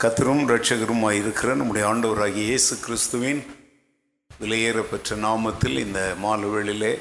[0.00, 3.42] கத்தரும் இரட்சகருமாய் இருக்கிற நம்முடைய ஆண்டவராகிய இயேசு கிறிஸ்துவின்
[4.40, 6.92] விலையேற பெற்ற நாமத்தில் இந்த மாலுவேளிலே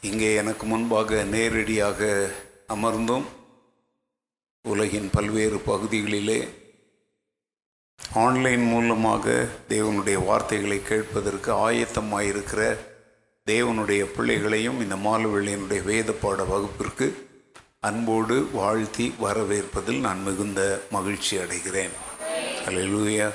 [0.00, 2.30] இங்கே எனக்கு முன்பாக நேரடியாக
[2.68, 3.24] அமர்ந்தும்
[4.64, 6.48] உலகின் பல்வேறு பகுதிகளிலே
[8.14, 12.76] ஆன்லைன் மூலமாக தேவனுடைய வார்த்தைகளை கேட்பதற்கு ஆயத்தமாயிருக்கிற
[13.46, 17.26] தேவனுடைய பிள்ளைகளையும் இந்த மாலுவெளியினுடைய வேத பாட வகுப்பிற்கு
[17.80, 21.94] அன்போடு வாழ்த்தி வரவேற்பதில் நான் மிகுந்த மகிழ்ச்சி அடைகிறேன்.
[22.66, 23.28] அல்லேலூயா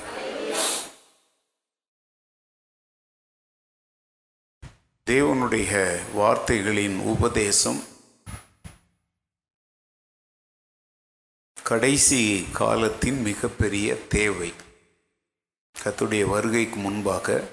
[5.10, 7.82] தேவனுடைய வார்த்தைகளின் உபதேசம்.
[11.62, 14.52] கடைசி காலத்தின் மிகப்பெரிய தேவை.
[15.82, 17.48] கத்துடைய வருகைக்கு முன்பாக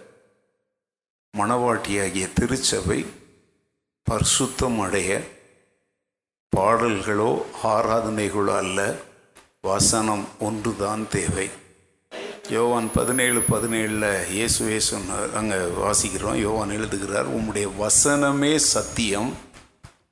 [1.38, 3.06] மணவாட்டியாகிய திருச்சபை
[4.04, 5.28] பரிசுத்தம் அடைய
[6.56, 8.96] பாடல்களோ ஆராதனைகளோ அல்ல
[9.62, 11.50] வசனம் ஒன்றுதான் தேவை.
[12.54, 16.38] யோவான் பதினேழு பதினேழில் இயேசு இயேசுன்னு அங்கே வாசிக்கிறோம்.
[16.46, 19.30] யோவான் எழுதுகிறார் உம்முடைய வசனமே சத்தியம்.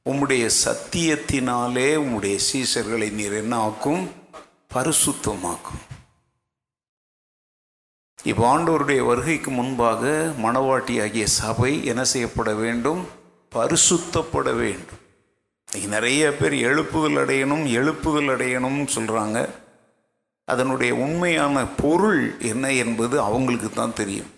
[0.10, 4.04] உம்முடைய சத்தியத்தினாலே உம்முடைய சீசர்களை நீர் என்ன ஆக்கும்
[4.76, 5.84] பரிசுத்தமாக்கும்.
[8.24, 13.02] இப்போ ஆண்டவருடைய வருகைக்கு முன்பாக மணவாட்டி ஆகிய சபை என்ன செய்யப்பட வேண்டும்?
[13.56, 15.02] பரிசுத்தப்பட வேண்டும்.
[15.68, 19.40] இன்னைக்கு நிறைய பேர் எழுப்புதல் அடையணும் எழுப்புதல் அடையணும்னு சொல்கிறாங்க
[20.50, 24.32] அதனுடைய உண்மையான பொருள் என்ன என்பது அவங்களுக்கு தான் தெரியும்.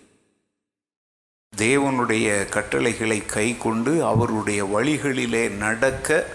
[1.56, 6.26] தேவனுடைய கட்டளைகளை கை கொண்டு அவருடைய வழிகளிலே நடக்க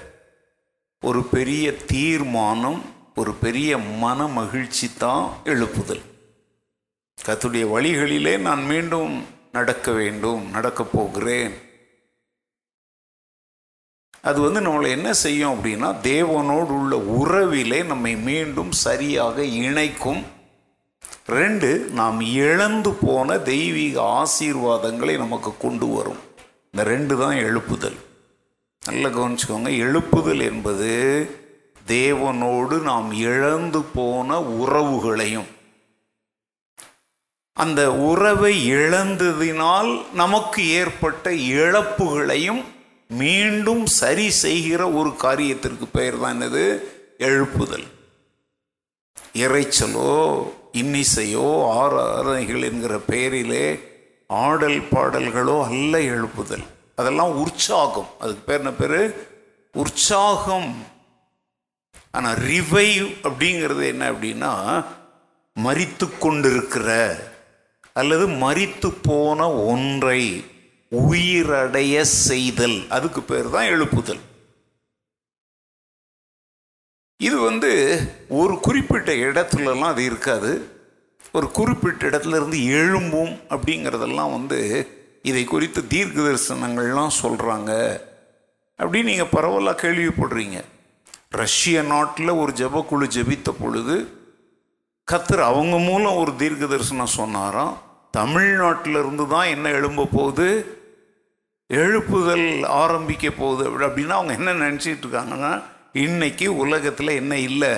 [1.01, 2.81] ஒரு பெரிய தீர்மானம்
[3.15, 6.03] ஒரு பெரிய மன மகிழ்ச்சி தான் எழுப்புதல்.
[7.25, 11.53] கத்துடைய வழிகளிலே நான் மீண்டும் நடக்க வேண்டும் நடக்கப் போகிறேன்.
[14.27, 20.21] அது வந்து நம்மளை என்ன செய்யும் அப்படின்னா தேவனோடு உள்ள உறவிலே நம்மை மீண்டும் சரியாக இணைக்கும்.
[21.25, 26.21] ரெண்டு நாம் இழந்து போன தெய்வீக ஆசீர்வாதங்களை நமக்கு கொண்டு வரும்.
[26.71, 27.97] இந்த ரெண்டு தான் எழுப்புதல்.
[28.85, 30.91] நல்ல கவனிச்சுக்கோங்க எழுப்புதல் என்பது
[31.87, 35.49] தேவனோடு நாம் இழந்து போன உறவுகளையும்.
[37.53, 42.63] அந்த உறவை இழந்ததினால் நமக்கு ஏற்பட்ட இழப்புகளையும்
[43.07, 46.83] மீண்டும் சரி செய்கிற ஒரு காரியத்திற்கு பெயர் தான் என்னது?
[47.17, 47.87] எழுப்புதல்.
[49.33, 53.79] இறைச்சலோ இன்னிசையோ ஆராதனைகள் என்கிற பெயரிலே
[54.27, 56.65] ஆடல் பாடல்களோ அல்ல எழுப்புதல்.
[56.95, 58.07] அதெல்லாம் உற்சாகம்.
[58.19, 59.29] அதுக்கு பேர் என்ன பேர்?
[59.73, 60.85] உற்சாகம்.
[62.11, 64.85] ஆனால் ரிவைவ் அப்படிங்கிறது என்ன அப்படின்னா
[65.63, 67.19] மறித்து கொண்டிருக்கிற
[67.93, 70.45] அல்லது மறித்து போன ஒன்றை
[70.91, 72.87] உயிரடைய செய்தல்.
[72.89, 74.19] அதுக்கு பேர் தான் எழுப்புதல்.
[77.17, 77.71] இது வந்து
[78.29, 80.75] ஒரு குறிப்பிட்ட இடத்துலலாம் அது இருக்காது.
[81.31, 84.59] ஒரு குறிப்பிட்ட இடத்துல இருந்து எழும்பும் அப்படிங்கிறதெல்லாம் வந்து
[85.21, 87.99] இதை குறித்து தீர்க்க தரிசனங்கள்லாம் சொல்கிறாங்க
[88.79, 90.63] அப்படின்னு நீங்கள் பரவலாக கேள்விப்படுறீங்க
[91.29, 93.95] ரஷ்ய நாட்டில் ஒரு ஜபக்குழு ஜபித்த பொழுது
[95.11, 97.86] கத்தர் அவங்க மூலம் ஒரு தீர்க்க தரிசனம் சொன்னாராம்.
[98.17, 100.47] தமிழ்நாட்டில் இருந்து தான் என்ன எழும்ப போகுது?
[101.73, 103.65] எழுப்புதல் ஆரம்பிக்க போகுது.
[103.79, 105.63] அப்படின்னா அவங்க என்ன நினச்சிட்டு இருக்காங்கன்னா
[105.93, 107.75] இன்னைக்கு உலகத்தில் என்ன இல்லை?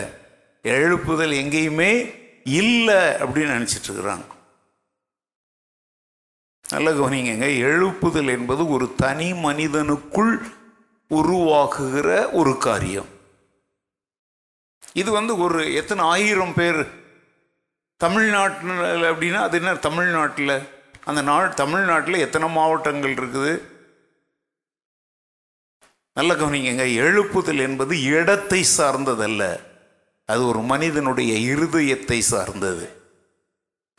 [0.64, 1.92] எழுப்புதல் எங்கேயுமே
[2.44, 4.28] இல்லை அப்படின்னு நினச்சிட்டு இருக்கிறாங்க.
[6.70, 10.34] நல்ல கவனிங்க எழுப்புதல் என்பது ஒரு தனி மனிதனுக்குள்
[11.10, 13.10] உருவாக்குகிற ஒரு காரியம்.
[14.94, 16.82] இது வந்து ஒரு எத்தனை ஆயிரம் பேர்
[18.04, 18.70] தமிழ்நாட்டில்
[19.12, 19.76] அப்படின்னா அது என்ன?
[19.76, 20.54] தமிழ்நாட்டில்.
[21.06, 23.62] அந்த நாள் தமிழ்நாட்டில் எத்தனை மாவட்டங்கள் இருக்குது?
[26.14, 29.44] நல்ல கவனிங்க எழுப்புதல் என்பது இடத்தை சார்ந்ததல்ல.
[30.26, 32.86] அது ஒரு மனிதனுடைய இருதயத்தை சார்ந்தது.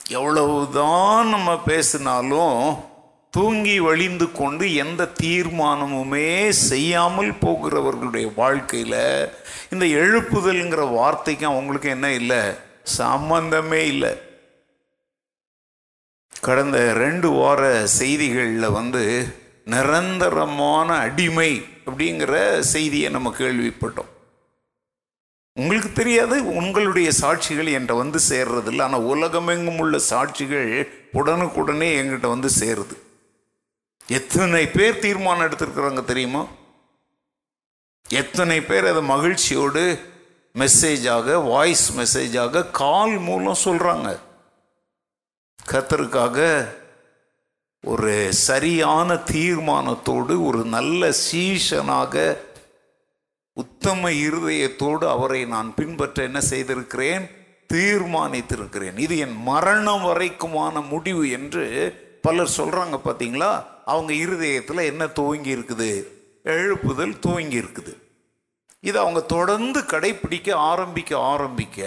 [0.08, 2.64] எவ்வளவுதான் நம்ம பேசினாலும்
[3.31, 9.32] தூங்கி வழிந்து கொண்டு எந்த தீர்மானமுமே செய்யாமல் போகிறவர்களுடைய வாழ்க்கையில்
[9.70, 12.69] இந்த எழுப்புதல்ங்கிற வார்த்தைக்கு அவங்களுக்கு என்ன இல்லை?
[12.99, 14.13] சம்பந்தமே இல்லை.
[16.49, 17.63] கடந்த ரெண்டு வார
[17.99, 19.03] செய்திகளில் வந்து
[19.73, 21.51] நிரந்தரமான அடிமை
[21.87, 22.35] அப்படிங்கிற
[22.75, 24.11] செய்தியை நம்ம கேள்விப்பட்டோம்.
[25.57, 28.85] உங்களுக்கு தெரியாது உங்களுடைய சாட்சிகள் என்கிட்ட வந்து சேர்றதில்ல.
[28.87, 30.71] ஆனால் உலகமெங்கும் உள்ள சாட்சிகள்
[31.21, 32.97] உடனுக்குடனே எங்கிட்ட வந்து சேருது.
[34.19, 36.43] எத்தனை பேர் தீர்மானம் எடுத்திருக்கிறாங்க தெரியுமா?
[38.21, 39.83] எத்தனை பேர் அதை மகிழ்ச்சியோடு
[40.58, 44.19] மெசேஜாக வாய்ஸ் மெசேஜாக கால் மூலம் சொல்கிறாங்க
[45.70, 46.69] கத்தருக்காக
[47.82, 52.37] ஒரு சரியான தீர்மானத்தோடு ஒரு நல்ல சீஷனாக
[53.52, 57.31] உத்தம இருதயத்தோடு அவரை நான் பின்பற்ற என்ன செய்திருக்கிறேன்?
[57.73, 58.99] தீர்மானித்திருக்கிறேன்.
[58.99, 66.06] இது என் மரணம் வரைக்குமான முடிவு என்று பலர் சொல்கிறாங்க பார்த்தீங்களா அவங்க இருதயத்தில் என்ன துவங்கி இருக்குது
[66.44, 68.00] எழுப்புதல் துவங்கி இருக்குது
[68.81, 71.81] இதை அவங்க தொடர்ந்து கடைப்பிடிக்க ஆரம்பிக்க ஆரம்பிக்க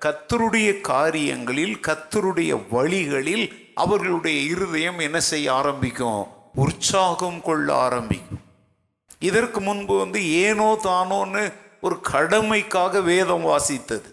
[0.00, 6.26] கத்தருடைய காரியங்களில் கத்தருடைய வழிகளில் அவர்களுடைய இருதயம் என்ன செய்ய ஆரம்பிக்கும்?
[6.54, 8.40] உற்சாகம் கொள்ள ஆரம்பிக்கும்.
[9.18, 14.10] இதற்கு முன்பு வந்து ஏனோ தானோன்னு ஒரு கடமைக்காக வேதம் வாசித்தது.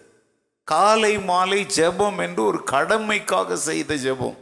[0.64, 4.36] காலை மாலை ஜெபம் என்று ஒரு கடமைக்காக செய்த ஜெபம்.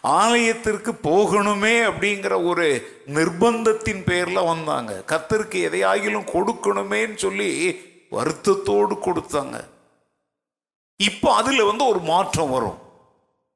[0.00, 2.66] ஆலயத்திற்கு போகணுமே அப்படிங்கிற ஒரு
[3.14, 5.02] நிர்பந்தத்தின் பேரில் வந்தாங்க.
[5.06, 7.80] கத்தருக்கு எதையாகிலும் கொடுக்கணுமேன்னு சொல்லி
[8.10, 9.64] வருத்தத்தோடு கொடுத்தாங்க.
[10.96, 12.78] இப்போ அதில் வந்து ஒரு மாற்றம் வரும்.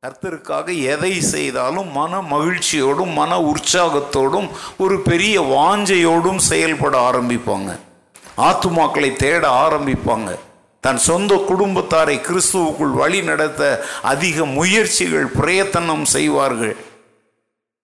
[0.07, 4.49] கர்த்தருக்காக எதை செய்தாலும் மன மகிழ்ச்சியோடும் மன உற்சாகத்தோடும்
[4.79, 7.79] ஒரு பெரிய வாஞ்சையோடும் செயல்பட ஆரம்பிப்பாங்க.
[8.37, 10.39] ஆத்துமாக்களை தேட ஆரம்பிப்பாங்க.
[10.85, 13.63] தன் சொந்த குடும்பத்தாரை கிறிஸ்துவுக்குள் வழி நடத்த
[14.03, 16.77] அதிக முயற்சிகள் பிரயத்தனம் செய்வார்கள்.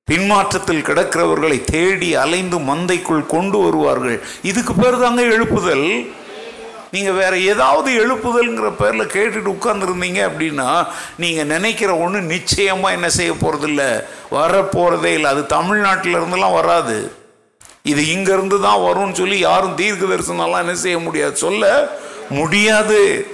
[0.09, 4.23] பின்மாற்றத்தில் கிடக்கிறவர்களை தேடி அலைந்து மந்தைக்குள் கொண்டு வருவார்கள்.
[4.43, 5.89] இதுக்கு பேர் தாங்க எழுப்புதல்.
[6.91, 10.69] நீங்க வேற ஏதாவது எழுப்புதல்ங்கிற பேர்ல கேட்டுட்டு உட்கார்ந்துருந்தீங்க அப்படின்னா
[11.17, 15.31] நீங்க நினைக்கிற ஒண்ணு நிச்சயமா என்ன செய்ய போகிறதில்ல வரப்போகிறதே இல்லை.
[15.31, 16.99] அது தமிழ்நாட்டில இருந்தெல்லாம் வராது.
[17.83, 21.37] இது இங்க இருந்து தான் வரும்னு சொல்லி யாரும் தீர்க்க தரிசனம்லாம் என்ன செய்ய முடியாது.
[21.37, 21.65] சொல்ல
[22.29, 23.27] முடியாது.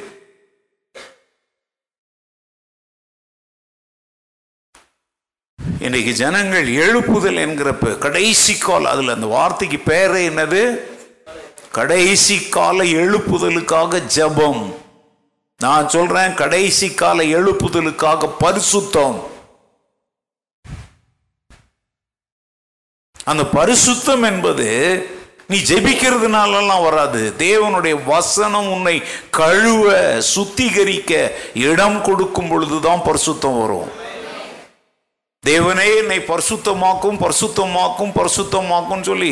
[5.78, 10.90] இன்னைக்கு ஜனங்கள் எழுப்புதல் என்கிற கடைசி கால் அதுல அந்த வார்த்தைக்கு பேர் என்னது?
[11.72, 14.74] கடைசி கால எழுப்புதலுக்காக ஜெபம்.
[15.56, 19.30] நான் சொல்றேன் கடைசி கால எழுப்புதலுக்காக பரிசுத்தம்.
[23.24, 25.06] அந்த பரிசுத்தம் என்பது
[25.52, 27.22] நீ ஜெபிக்கிறதுனாலலாம் வராது.
[27.38, 28.96] தேவனுடைய வசனம் உன்னை
[29.40, 29.96] கழுவ
[30.34, 31.12] சுத்திகரிக்க
[31.70, 33.90] இடம் கொடுக்கும் பொழுதுதான் பரிசுத்தம் வரும்.
[35.46, 39.30] தேவனே என்னை பரிசுத்தமாக்கும் பரிசுத்தமாக்கும் பரிசுத்தமாக்கும் சொல்லி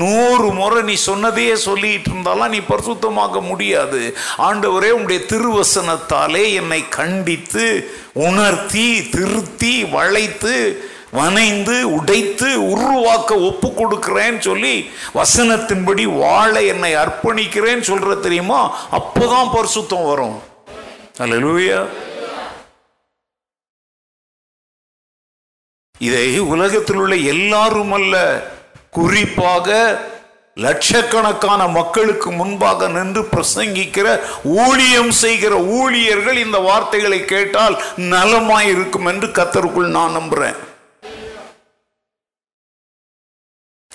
[0.00, 4.00] நூறு முறை நீ சொன்னதையே சொல்லிட்டு இருந்தாலும் நீ பரிசுத்தமாக்க முடியாது.
[4.48, 7.66] ஆண்டவரே உம்முடைய திருவசனத்தாலே என்னை கண்டித்து
[8.28, 10.56] உணர்த்தி திருத்தி வளைத்து
[11.12, 18.60] வனைந்து உடைத்து உருவாக்க ஒப்பு கொடுக்கிறேன்னு சொல்லி வசனத்தின்படி வாழ என்னை அர்ப்பணிக்கிறேன்னு சொல்ற தெரியுமா?
[18.92, 20.38] அப்போதான் பரிசுத்தம் வரும்.
[21.18, 21.86] அல்லேலூயா.
[25.98, 28.14] இதை உலகத்தில் உள்ள எல்லாரும் அல்ல
[28.90, 30.00] குறிப்பாக
[30.54, 40.16] லட்சக்கணக்கான மக்களுக்கு முன்பாக நின்று பிரசங்கிக்கிற ஊழியம் செய்கிற ஊழியர்கள் இந்த வார்த்தைகளை கேட்டால் நலமாயிருக்கும் என்று கத்தருக்குள் நான்
[40.16, 40.56] நம்புறேன்.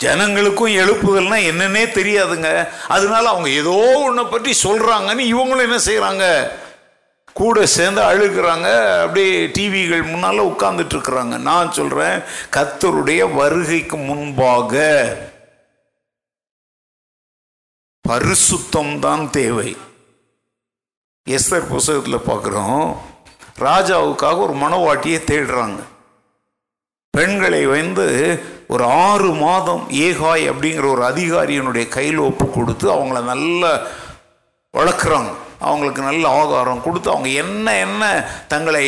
[0.04, 2.50] ஜனங்களுக்கும் எழுப்புதல்னா என்னன்னே தெரியாதுங்க.
[2.96, 6.26] அதனால அவங்க ஏதோ ஒன்றை பற்றி சொல்கிறாங்கன்னு இவங்களும் என்ன செய்கிறாங்க
[7.40, 8.68] கூட சேர்ந்து அழுகிறாங்க.
[9.06, 12.18] அப்படியே டிவிகள் முன்னால் உட்காந்துட்ருக்குறாங்க நான் சொல்கிறேன்
[12.56, 14.84] கத்தருடைய வருகைக்கு முன்பாக
[18.06, 19.70] பரிசுத்தம் தான் தேவை.
[21.28, 22.86] எஸ்தர் புஸ்தகத்தில் பார்க்குறோம்
[23.68, 25.80] ராஜாவுக்காக ஒரு மனவாட்டியை தேடுறாங்க.
[27.14, 28.08] பெண்களை வந்து
[28.68, 33.82] ஒரு ஆறு மாதம் ஏகாய் அப்படிங்கிற ஒரு அதிகாரியினுடைய கையில் ஒப்பு கொடுத்து அவங்கள நல்லா
[34.78, 35.32] வளர்க்குறாங்க.
[35.60, 38.88] அவங்களுக்கு நல்ல ஆகாரம் கொடுத்து அவங்க என்ன என்ன தங்களை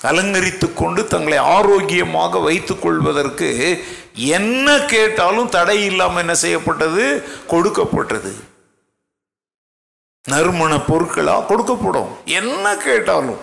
[0.00, 7.24] அலங்கரித்து கொண்டு தங்களை ஆரோக்கியமாக வைத்துக்கொள்வதற்கு என்ன கேட்டாலும் தடை இல்லாமல் என்ன செய்யப்பட்டது?
[7.46, 8.34] கொடுக்கப்பட்டது.
[10.28, 12.08] நறுமண பொருட்களாக கொடுக்கப்படும்.
[12.24, 13.38] என்ன கேட்டாலும்.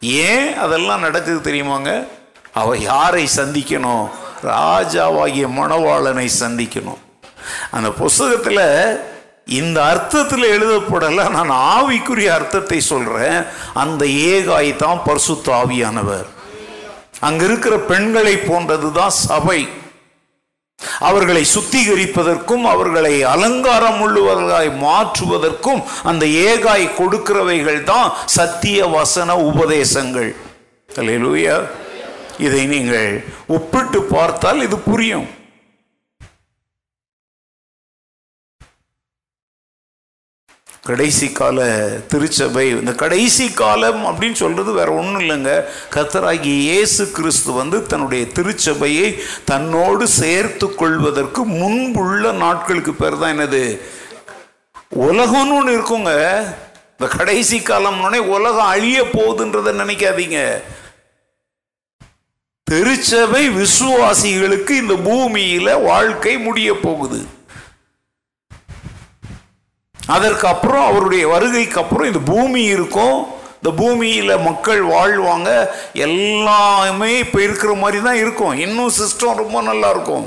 [0.00, 2.08] ஏன் அதெல்லாம் நடக்குது தெரியுமாங்க?
[2.52, 4.08] அவ யாரை சந்திக்கணும்?
[4.50, 7.02] ராஜாவாகிய மணவாளனை சந்திக்கணும்.
[7.70, 8.64] அந்த புஸ்தகத்தில்
[9.46, 13.38] இந்த அர்த்தத்தில் எழுதப்படல நான் ஆவிக்குரிய அர்த்தத்தை சொல்கிறேன்
[13.82, 16.26] அந்த ஏகாய் தான் பரிசுத்த ஆவியானவர்.
[17.20, 19.60] அங்கே இருக்கிற பெண்களை போன்றதுதான் சபை.
[21.08, 30.34] அவர்களை சுத்திகரிப்பதற்கும் அவர்களை அலங்காரம் உள்ளவர்களாய் மாற்றுவதற்கும் அந்த ஏகாய் கொடுக்கிறவைகள் தான் சத்திய வசன உபதேசங்கள்.
[30.98, 31.56] அல்லேலூயா.
[32.46, 33.12] இதை நீங்கள்
[33.56, 35.28] ஒப்பிட்டு பார்த்தால் இது புரியும்.
[40.86, 41.58] கடைசி கால
[42.12, 45.52] திருச்சபை இந்த கடைசி காலம் அப்படின்னு சொல்றது வேற ஒன்றும் இல்லைங்க.
[45.94, 49.08] கத்தராகி இயேசு கிறிஸ்து வந்து தன்னுடைய திருச்சபையை
[49.50, 53.62] தன்னோடு சேர்த்து கொள்வதற்கு முன்புள்ள நாட்களுக்கு பேர் தான் என்னது?
[55.06, 56.12] உலகம்னு ஒன்று இருக்குங்க.
[56.94, 60.40] இந்த கடைசி காலம்னே உலகம் அழிய போகுதுன்றதை நினைக்காதீங்க.
[62.72, 67.20] திருச்சபை விசுவாசிகளுக்கு இந்த பூமியில வாழ்க்கை முடிய போகுது.
[70.14, 73.18] அதற்கு அப்புறம் அவருடைய வருகைக்கு அப்புறம் இந்த பூமி இருக்கும்.
[73.56, 75.50] இந்த பூமியில மக்கள் வாழ்வாங்க.
[76.06, 78.54] எல்லாமே இப்ப இருக்கிற மாதிரி தான் இருக்கும்.
[78.66, 80.26] இன்னும் சிஸ்டம் ரொம்ப நல்லா இருக்கும்.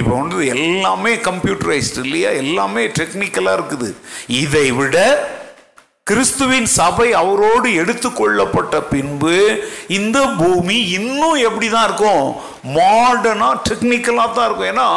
[0.00, 2.30] இப்போ வந்து எல்லாமே கம்ப்யூட்டரைஸ்டு இல்லையா?
[2.30, 3.90] எல்லாமே டெக்னிக்கலாக இருக்குது.
[4.42, 4.96] இதை விட
[6.06, 9.36] கிறிஸ்துவின் சபை அவரோடு எடுத்துக்கொள்ளப்பட்ட பின்பு
[9.88, 12.24] இந்த பூமி இன்னும் எப்படி தான் இருக்கும்?
[12.76, 14.70] மாடர்னாக டெக்னிக்கலாக தான் இருக்கும்.
[14.72, 14.88] ஏன்னா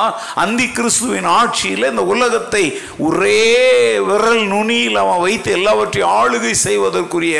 [0.43, 2.63] அந்தி கிறிஸ்துவின் ஆட்சியில் இந்த உலகத்தை
[2.97, 3.43] ஒரே
[4.09, 7.37] விரல் நுனியில் அவன் வைத்து எல்லாவற்றையும் ஆளுகை செய்வதற்குரிய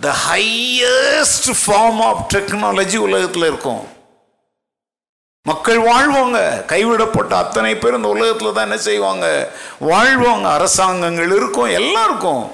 [0.00, 3.84] the highest form of technology உலகத்தில் இருக்கும்.
[5.46, 6.38] மக்கள் வாழ்வாங்க.
[6.66, 9.26] கைவிடப்பட்ட அத்தனை பேர் இந்த உலகத்தில் தான் என்ன செய்வாங்க?
[9.92, 10.46] வாழ்வாங்க.
[10.58, 11.72] அரசாங்கங்கள் இருக்கும்.
[11.80, 12.44] எல்லாம் இருக்கும்.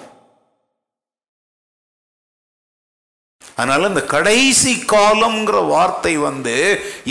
[3.61, 6.57] அதனால இந்த கடைசி காலம்ங்கிற வார்த்தை வந்து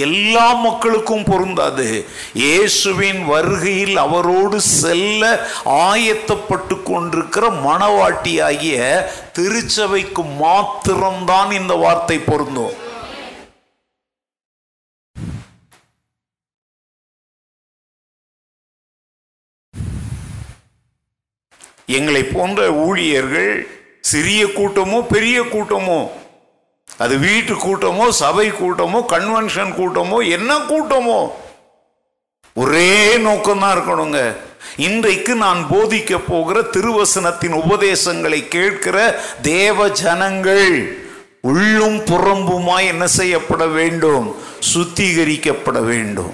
[0.07, 1.87] எல்லா மக்களுக்கும் பொருந்தாது.
[2.43, 5.31] இயேசுவின் வருகையில் அவரோடு செல்ல
[5.87, 8.77] ஆயத்தப்பட்டு கொண்டிருக்கிற மணவாட்டியாகிய
[9.37, 12.75] திருச்சபைக்கு மாத்திரம்தான் இந்த வார்த்தை பொருந்தும்.
[21.97, 23.53] எங்களை போன்ற ஊழியர்கள்
[24.09, 25.97] சிறிய கூட்டமோ பெரிய கூட்டமோ
[26.99, 31.31] அது வீட்டு கூட்டமோ சபை கூட்டமோ கன்வென்ஷன் கூட்டமோ என்ன கூட்டமோ?
[32.53, 34.35] ஒரே நோக்கம்தான் இருக்கணுங்க.
[34.77, 40.97] இன்றைக்கு நான் போதிக்க போகிற திருவசனத்தின் உபதேசங்களை கேட்கிற தேவ ஜனங்கள்
[41.41, 44.35] உள்ளும் புறம்புமாய் என்ன செய்யப்பட வேண்டும்?
[44.73, 46.33] சுத்திகரிக்கப்பட வேண்டும்.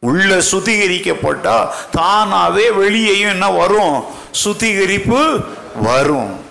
[0.00, 4.04] உள்ள சுத்திகரிக்கப்பட்டா தானாவே வெளியேயும் என்ன வரும்?
[4.30, 5.40] சுத்திகரிப்பு
[5.76, 6.41] வரும்.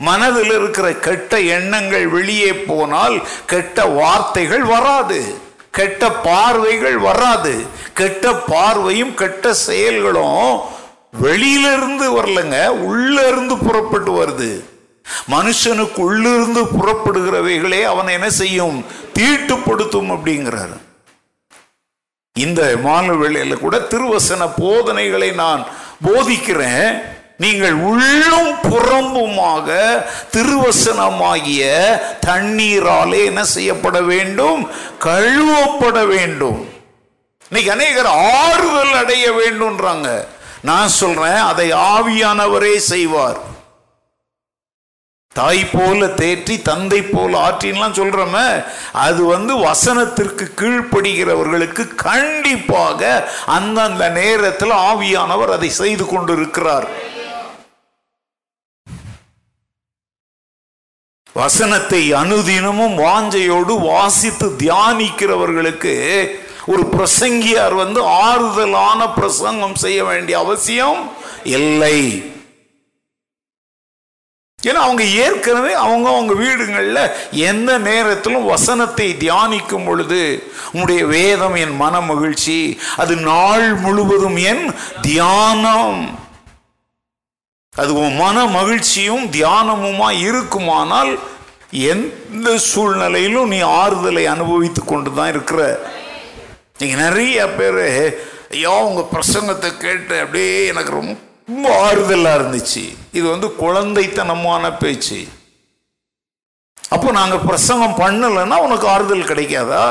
[0.00, 5.38] மனதில் இருக்கிற கெட்ட எண்ணங்கள் வெளியே போனால் கெட்ட வார்த்தைகள் வராது.
[5.70, 7.66] கெட்ட பார்வைகள் வராது.
[7.92, 10.58] கெட்ட பார்வையும் கெட்ட செயல்களும்
[11.20, 14.64] வெளியிலிருந்து வரலங்க உள்ள இருந்து புறப்பட்டு வருது.
[15.30, 18.84] மனுஷனுக்கு உள்ளிருந்து புறப்படுகிறவைகளே அவனை என்ன செய்யும்?
[19.18, 20.76] தீட்டுப்படுத்தும் அப்படிங்கிறார்.
[22.32, 25.66] இந்த மாலை வேளையில் கூட திருவசன போதனைகளை நான்
[26.06, 27.16] போதிக்கிறேன்.
[27.42, 29.66] நீங்கள் உள்ளும் புறம்புமாக
[30.32, 31.60] திருவசனமாகிய
[32.26, 34.68] தண்ணீராலே என்ன செய்யப்பட வேண்டும்?
[35.04, 36.58] கழுவப்பட வேண்டும்.
[37.48, 40.08] இன்னைக்கு அநேகர் ஆறுதல் அடைய வேண்டும்ன்றாங்க.
[40.62, 43.38] நான் சொல்றேன் அதை ஆவியானவரே செய்வார்.
[45.32, 55.54] தாய் போல தேற்றி தந்தை போல ஆற்றின்லாம் சொல்றோமே அது வந்து வசனத்திற்கு கீழ்ப்படுகிறவர்களுக்கு கண்டிப்பாக அந்தந்த நேரத்தில் ஆவியானவர்
[55.58, 56.88] அதை செய்து கொண்டிருக்கிறார்.
[61.40, 65.94] வசனத்தை அனுதினமும் வாஞ்சையோடு வாசித்து தியானிக்கிறவர்களுக்கு
[66.72, 71.00] ஒரு பிரசங்கியார் வந்து ஆறுதலான பிரசங்கம் செய்ய வேண்டிய அவசியம்
[71.58, 71.98] இல்லை.
[74.68, 77.12] ஏன்னா அவங்க ஏற்கனவே அவங்க அவங்க வீடுகளில்
[77.50, 80.22] எந்த நேரத்திலும் வசனத்தை தியானிக்கும் பொழுது
[80.72, 82.58] உங்களுடைய வேதம் என் மன மகிழ்ச்சி
[83.02, 84.64] அது நாள் முழுவதும் என்
[85.00, 86.00] தியானம்.
[87.80, 91.12] அது உன் மன மகிழ்ச்சியும் தியானமுமா இருக்குமானால்
[91.92, 95.62] எந்த சூழ்நிலையிலும் நீ ஆறுதலை அனுபவித்து கொண்டு தான் இருக்கிற.
[96.80, 97.82] நீங்கள் நிறைய பேர்
[98.56, 102.84] ஐயோ உங்கள் பிரசங்கத்தை கேட்டு அப்படியே எனக்கு ரொம்ப ஆறுதலாக இருந்துச்சு.
[103.18, 105.20] இது வந்து குழந்தைத்தனமான பேச்சு.
[106.94, 109.84] அப்போ நாங்கள் பிரசங்கம் பண்ணலைன்னா உனக்கு ஆறுதல் கிடைக்காதா?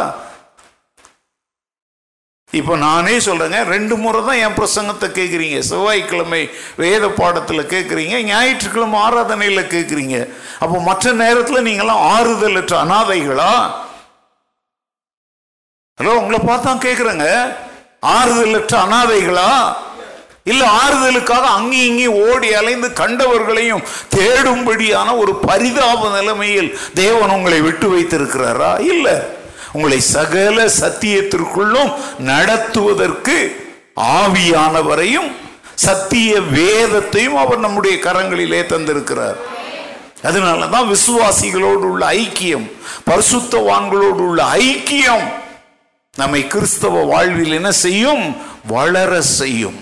[2.58, 6.42] இப்போ நானே சொல்கிறேங்க ரெண்டு முறை தான் என் பிரசங்கத்தை கேட்குறீங்க செவ்வாய்க்கிழமை
[6.78, 10.16] வேத பாடத்தில் கேட்குறீங்க ஞாயிற்றுக்கிழமை ஆராதனையில் கேட்குறீங்க
[10.60, 13.52] அப்போ மற்ற நேரத்தில் நீங்களாம் ஆறுதலற்ற அனாதைகளா?
[16.00, 17.28] ஹலோ உங்களை பார்த்தா கேட்குறேங்க
[18.18, 19.52] ஆறுதலற்ற அனாதைகளா?
[20.46, 23.86] இல்லை ஆறுதலுக்காக அங்கேயும் இங்கேயும் ஓடி அலைந்து கண்டவர்களையும்
[24.16, 28.72] தேடும்படியான ஒரு பரிதாப நிலைமையில் தேவன் உங்களை விட்டு வைத்திருக்கிறாரா?
[28.94, 29.16] இல்லை.
[29.78, 31.92] உங்களை சகல சத்தியத்திற்குள்ளும்
[32.32, 33.38] நடத்துவதற்கு
[34.20, 35.30] ஆவியானவரையும்
[35.86, 39.40] சத்திய வேதத்தையும் அவர் நம்முடைய கரங்களிலே தந்திருக்கிறார்.
[40.24, 42.66] அதனால தான் விசுவாசிகளோடு உள்ள ஐக்கியம்
[43.10, 45.26] பரிசுத்தவான்களோடு உள்ள ஐக்கியம்
[46.14, 48.24] நம்மை கிறிஸ்தவ வாழ்வில் என்ன செய்யும்?
[48.68, 49.80] வளர செய்யும்.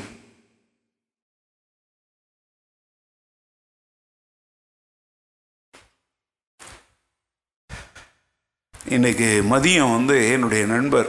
[8.94, 11.08] இன்றைக்கி மதியம் வந்து என்னுடைய நண்பர்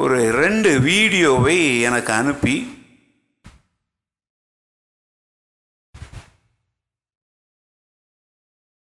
[0.00, 1.56] ஒரு ரெண்டு வீடியோவை
[1.88, 2.54] எனக்கு அனுப்பி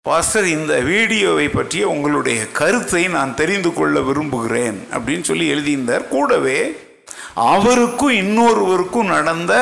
[0.06, 6.08] பாஸ்டர் இந்த வீடியோவை பற்றிய உங்களுடைய கருத்தை நான் தெரிந்து கொள்ள விரும்புகிறேன் அப்படின்னு சொல்லி எழுதியிருந்தார்.
[6.08, 6.58] கூடவே
[7.52, 9.52] அவருக்கும் இன்னொருவருக்கும் நடந்த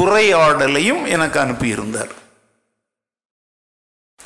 [0.00, 2.12] உரையாடலையும் எனக்கு அனுப்பியிருந்தார்.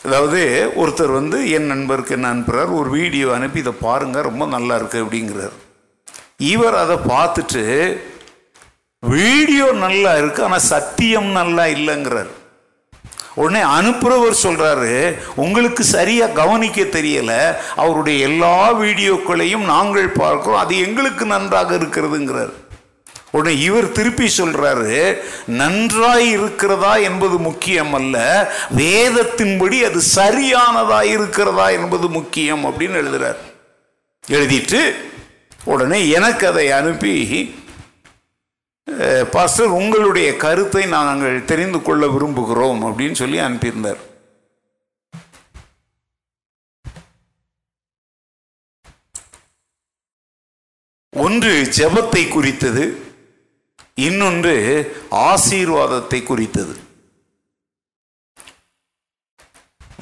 [0.05, 0.41] அதாவது
[0.83, 5.55] ஒருத்தர் வந்து என் நண்பருக்கு என்ன அனுப்புகிறார் ஒரு வீடியோ அனுப்பி இதை பாருங்கள் ரொம்ப நல்லா இருக்குது அப்படிங்கிறார்.
[6.55, 7.65] இவர் அதை பார்த்துட்டு
[9.03, 12.33] வீடியோ நல்லா இருக்கு ஆனால் சத்தியம் நல்லா இல்லைங்கிறார்.
[13.43, 14.93] உடனே அனுப்புறவர் சொல்கிறாரு
[15.45, 17.41] உங்களுக்கு சரியாக கவனிக்க தெரியலை
[17.83, 22.55] அவருடைய எல்லா வீடியோக்களையும் நாங்கள் பார்க்குறோம் அது எங்களுக்கு நன்றாக இருக்கிறதுங்கிறார்.
[23.37, 25.01] உடனே இவர் திருப்பி சொல்றாரு
[25.61, 28.17] நன்றாய் இருக்கிறதா என்பது முக்கியம் அல்ல
[28.81, 33.41] வேதத்தின்படி அது சரியானதா இருக்கிறதா என்பது முக்கியம் அப்படின்னு எழுதுறார்.
[34.25, 34.81] எழுதிட்டு
[35.75, 37.15] உடனே எனக்கு அதை அனுப்பி
[39.31, 44.03] பாஸ்டர் உங்களுடைய கருத்தை நாங்கள் தெரிந்து கொள்ள விரும்புகிறோம் அப்படின்னு சொல்லி அனுப்பியிருந்தார்.
[51.13, 52.85] ஒன்று ஜெபத்தை குறித்தது
[54.05, 54.55] இன்னொன்று
[55.29, 56.75] ஆசீர்வாதத்தை குறித்தது.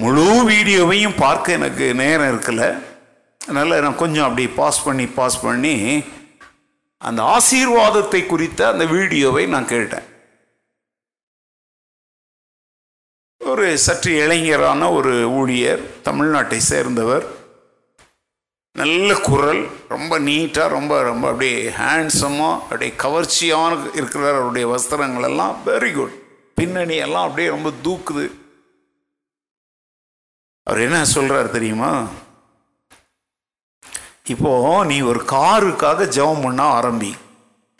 [0.02, 2.62] முழு வீடியோவையும் பார்க்க எனக்கு நேரம் இருக்கல.
[3.40, 5.74] அதனால் நான் கொஞ்சம் அப்படி பாஸ் பண்ணி பாஸ் பண்ணி
[7.08, 10.06] அந்த ஆசீர்வாதத்தை குறித்த அந்த வீடியோவை நான் கேட்டேன்.
[13.40, 17.24] ஒரு சற்று இளைஞரான ஒரு ஊழியர் தமிழ்நாட்டை சேர்ந்தவர்
[18.80, 25.52] நல்ல குரல் ரொம்ப நீட்டாக ரொம்ப ரொம்ப அப்படியே ஹேண்ட்ஸமாக அப்படியே கவர்ச்சியான இருக்கிறார் அவருடைய வஸ்திரங்கள் எல்லாம்.
[25.66, 26.16] வெரி குட்
[26.58, 28.24] பின்னணி எல்லாம் அப்படியே ரொம்ப தூக்குது.
[30.66, 31.92] அவர் என்ன சொல்கிறார் தெரியுமா?
[34.34, 34.52] இப்போ
[34.90, 37.12] நீ ஒரு காருக்காக ஜெபம் பண்ண ஆரம்பி.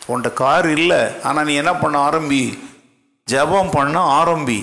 [0.09, 2.43] உன்கிட்ட கார் இல்லை ஆனால் நீ என்ன பண்ண ஆரம்பி?
[3.29, 4.61] ஜெபம் பண்ண ஆரம்பி.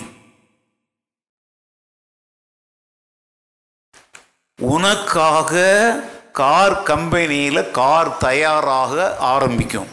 [4.60, 5.54] உனக்காக
[6.40, 9.90] கார் கம்பெனியில் கார் தயாராக ஆரம்பிக்கும்.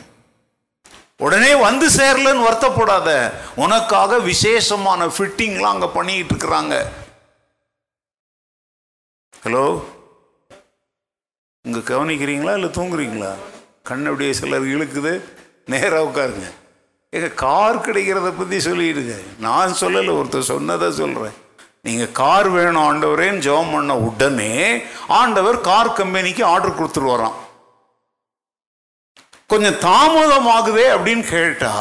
[1.17, 3.09] உடனே வந்து சேரலன்னு வருத்தப்படாத.
[3.65, 6.77] உனக்காக விசேஷமான ஃபிட்டிங்லாம் அங்கே பண்ணிக்கிட்டு இருக்கிறாங்க.
[9.45, 9.65] ஹலோ
[11.65, 13.33] இங்கே கவனிக்கிறீங்களா இல்லை தூங்குறீங்களா?
[13.91, 15.13] கண் அப்படியே சிலர் இழுக்குது.
[15.73, 16.49] நேராக உட்காருங்க.
[17.17, 19.15] ஏங்க கார் கிடைக்கிறத பற்றி சொல்லிடுங்க.
[19.47, 21.37] நான் சொல்லலை ஒருத்தர் சொன்னதை சொல்கிறேன்
[21.85, 24.55] நீங்கள் கார் வேணும் ஆண்டவரேன்னு ஜெபம் பண்ண உடனே
[25.19, 27.37] ஆண்டவர் கார் கம்பெனிக்கு ஆர்டர் கொடுத்துருவாராம்.
[29.53, 31.73] கொஞ்சம் தாமதமாகுதே அப்படின்னு கேட்டா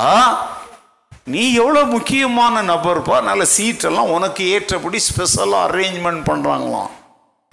[1.34, 6.92] நீ எவ்வளோ முக்கியமான நபர்ப்பா நல்ல சீட்டெல்லாம் உனக்கு ஏற்றபடி ஸ்பெஷலாக அரேஞ்ச்மெண்ட் பண்ணுறாங்களாம்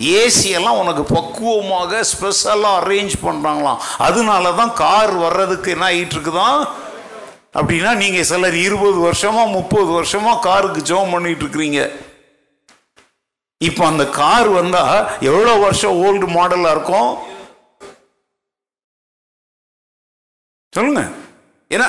[0.00, 6.60] ஏசி எல்லாம் உனக்கு பக்குவமாக ஸ்பெஷலாக அரேஞ்ச் பண்ணுறாங்களாம் அதனால தான் கார் வர்றதுக்கு என்ன ஆகிட்டு இருக்குதான்
[7.58, 11.82] அப்படின்னா நீங்கள் சிலர் இருபது வருஷமாக முப்பது வருஷமாக காருக்கு ஜோம் பண்ணிகிட்டு இருக்கிறீங்க.
[13.68, 14.82] இப்போ அந்த கார் வந்தா
[15.30, 17.10] எவ்வளோ வருஷம் ஓல்டு மாடலாக இருக்கும்?
[20.76, 21.02] சொல்லுங்க.
[21.74, 21.88] ஏன்னா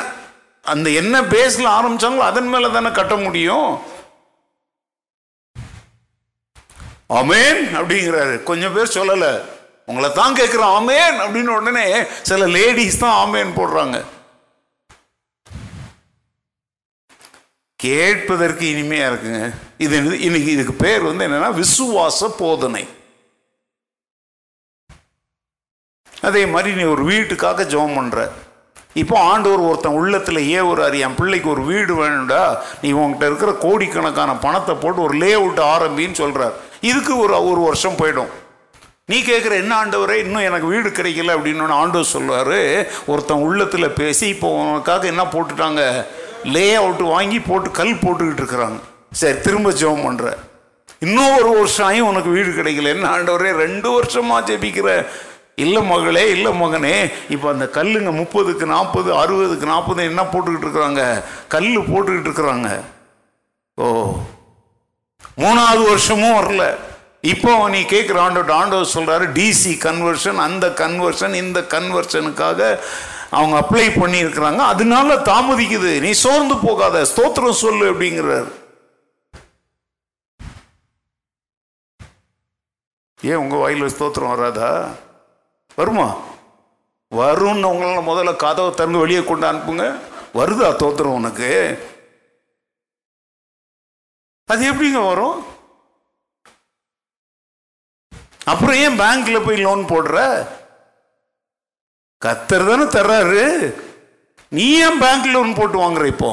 [0.73, 3.69] அந்த என்ன பேஸ்ல ஆரம்பிச்சாங்களோ அதன் மேல தானே கட்ட முடியும்.
[7.19, 8.35] அமேன் அப்படிங்கிறாரு.
[8.49, 9.27] கொஞ்சம் பேர் சொல்லல.
[9.89, 11.87] உங்களை தான் கேட்கிறோம் ஆமேன் அப்படின்னு உடனே
[12.29, 13.97] சில லேடிஸ் தான் ஆமேன் போடுறாங்க.
[17.85, 19.43] கேட்பதற்கு இனிமையாக இருக்குங்க.
[19.85, 19.95] இது
[20.27, 22.83] இன்னைக்கு இதுக்கு பேர் வந்து என்னன்னா விசுவாச போதனை.
[26.27, 28.21] அதே மாதிரி நீ ஒரு வீட்டுக்காக ஜெபம் பண்ணுற
[29.01, 32.43] இப்போ ஆண்டவர் ஒருத்தன் உள்ளத்தில் ஏவுறாரு என் பிள்ளைக்கு ஒரு வீடு வேணும்டா
[32.83, 36.55] நீ உன்கிட்ட இருக்கிற கோடிக்கணக்கான பணத்தை போட்டு ஒரு லே அவுட் ஆரம்பின்னு சொல்கிறார்
[36.89, 38.31] இதுக்கு ஒரு ஒரு வருஷம் போயிடும்.
[39.11, 42.57] நீ கேட்குற என்ன ஆண்டவரே இன்னும் எனக்கு வீடு கிடைக்கல அப்படின்னு ஆண்டவர் சொல்லுவார்.
[43.11, 45.81] ஒருத்தன் உள்ளத்தில் பேசி இப்போ உனக்காக என்ன போட்டுட்டாங்க?
[46.53, 48.79] லே அவுட் வாங்கி போட்டு கல் போட்டுக்கிட்டு இருக்கிறாங்க.
[49.19, 50.33] சரி திரும்ப ஜெபம் பண்ணுற
[51.05, 54.89] இன்னும் ஒரு வருஷம் ஆகி உனக்கு வீடு கிடைக்கல என்ன ஆண்டவரே ரெண்டு வருஷமாக ஜெபிக்கிற.
[55.63, 56.95] இல்லை மகளே இல்லை மகனே
[57.33, 61.03] இப்போ அந்த கல்லுங்க முப்பதுக்கு நாற்பது அறுபதுக்கு நாற்பது என்ன போட்டுக்கிட்டு இருக்கிறாங்க?
[61.53, 62.69] கல் போட்டுக்கிட்டு இருக்கிறாங்க.
[63.77, 63.85] ஓ
[65.43, 66.65] மூணாவது வருஷமும் வரல.
[67.33, 72.67] இப்போ நீ கேட்குற ஆண்டோட ஆண்டவர் சொல்கிறாரு டிசி கன்வர்ஷன் அந்த கன்வர்ஷன் இந்த கன்வர்ஷனுக்காக
[73.29, 74.57] அவங்க அப்ளை பண்ணியிருக்கிறாங்க.
[74.57, 75.99] அதனால தாமதிக்குது.
[75.99, 77.01] நீ சோர்ந்து போகாத.
[77.01, 78.51] ஸ்தோத்திரம் சொல்லு அப்படிங்கிறார்.
[83.21, 84.91] ஏன் உங்க வாயில ஸ்தோத்திரம் வராதா?
[85.75, 86.15] வருமா?
[87.11, 89.99] வரும்னு உங்களால் முதல்ல கதவை திறந்து வெளியே கொண்டு அனுப்புங்க.
[90.33, 91.79] வருதா தோத்திரம் உனக்கு?
[94.45, 95.45] அது எப்படிங்க வரும்?
[98.45, 100.47] அப்புறம் ஏன் பேங்க்ல போய் லோன் போடுற?
[102.21, 103.41] கத்தர் தானே தர்றாரு.
[104.51, 106.31] நீ ஏன் பேங்க் லோன் போட்டு வாங்குற இப்போ?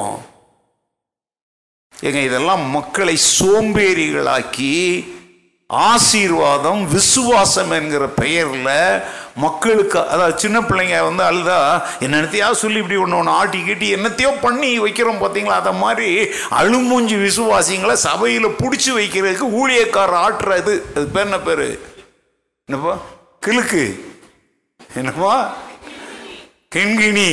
[1.93, 4.71] ஏங்க இதெல்லாம் மக்களை சோம்பேறிகளாக்கி
[5.69, 8.73] ஆசீர்வாதம் விசுவாசம் என்கிற பெயரில்
[9.35, 11.59] மக்களுக்கு அதாவது சின்ன பிள்ளைங்க வந்து அழுதா
[11.99, 16.09] என்னத்தையா சொல்லி இப்படி ஒன்று ஒன்று ஆட்டி கீட்டி என்னத்தையோ பண்ணி வைக்கிறோம் பார்த்தீங்களா அதை மாதிரி
[16.59, 21.65] அழுமூஞ்சி விசுவாசிங்களை சபையில் பிடிச்சி வைக்கிறதுக்கு ஊழியக்காரர் ஆட்டுறது அது பேர் என்ன பேர்?
[22.69, 22.95] என்னப்பா?
[23.43, 23.83] கிழுக்கு
[24.95, 25.33] என்னப்பா?
[26.73, 27.29] கிண்கிணி.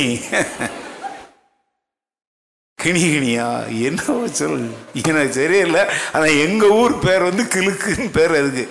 [2.83, 3.47] கிணிகிணியா?
[3.83, 4.01] என்ன
[4.31, 4.69] சொல்?
[4.93, 5.79] எனக்கு தெரியல.
[6.13, 8.65] ஆனால் எங்கள் ஊர் பேர் வந்து கிழுக்குன்னு பேர் அதுக்கு.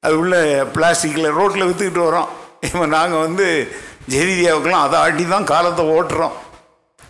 [0.00, 2.28] அது உள்ள பிளாஸ்டிக்கில் ரோட்டில் விற்றுக்கிட்டு வரோம்.
[2.60, 3.46] இப்போ நாங்கள் வந்து
[4.10, 6.36] ஜெரிதியாவுக்கெல்லாம் அதை ஆட்டி தான் காலத்தை ஓட்டுறோம்.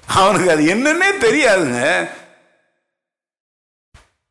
[0.07, 2.11] அவனுக்கு அது என்னன்னே தெரியாதுங்க.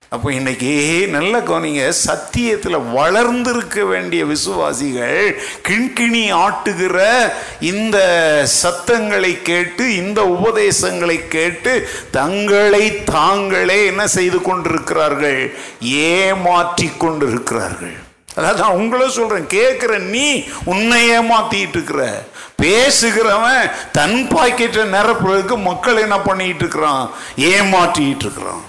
[0.10, 0.70] அப்போ இன்னைக்கு
[1.16, 6.98] நல்ல கவனிங்க சத்தியத்தில் வளர்ந்திருக்க வேண்டிய விசுவாசிகள் கிண்கிணி ஆட்டுகிற
[7.60, 7.98] இந்த
[8.62, 11.74] சத்தங்களை கேட்டு இந்த உபதேசங்களை கேட்டு
[12.12, 15.42] தங்களை தாங்களே என்ன செய்து கொண்டிருக்கிறார்கள்?
[15.82, 17.96] ஏமாற்றி கொண்டிருக்கிறார்கள்.
[18.36, 20.26] அதாவது நான் உங்களை சொல்கிறேன் கேட்குற நீ
[20.64, 22.04] உன்னை ஏமாத்திட்டு இருக்கிற
[22.64, 27.06] பேசுகிறவன் தன் பாக்கெட்டை நிரப்புறதுக்கு மக்கள் என்ன பண்ணிட்டு இருக்கிறான்?
[27.38, 28.66] ஏமாற்றிட்டு இருக்கிறான்.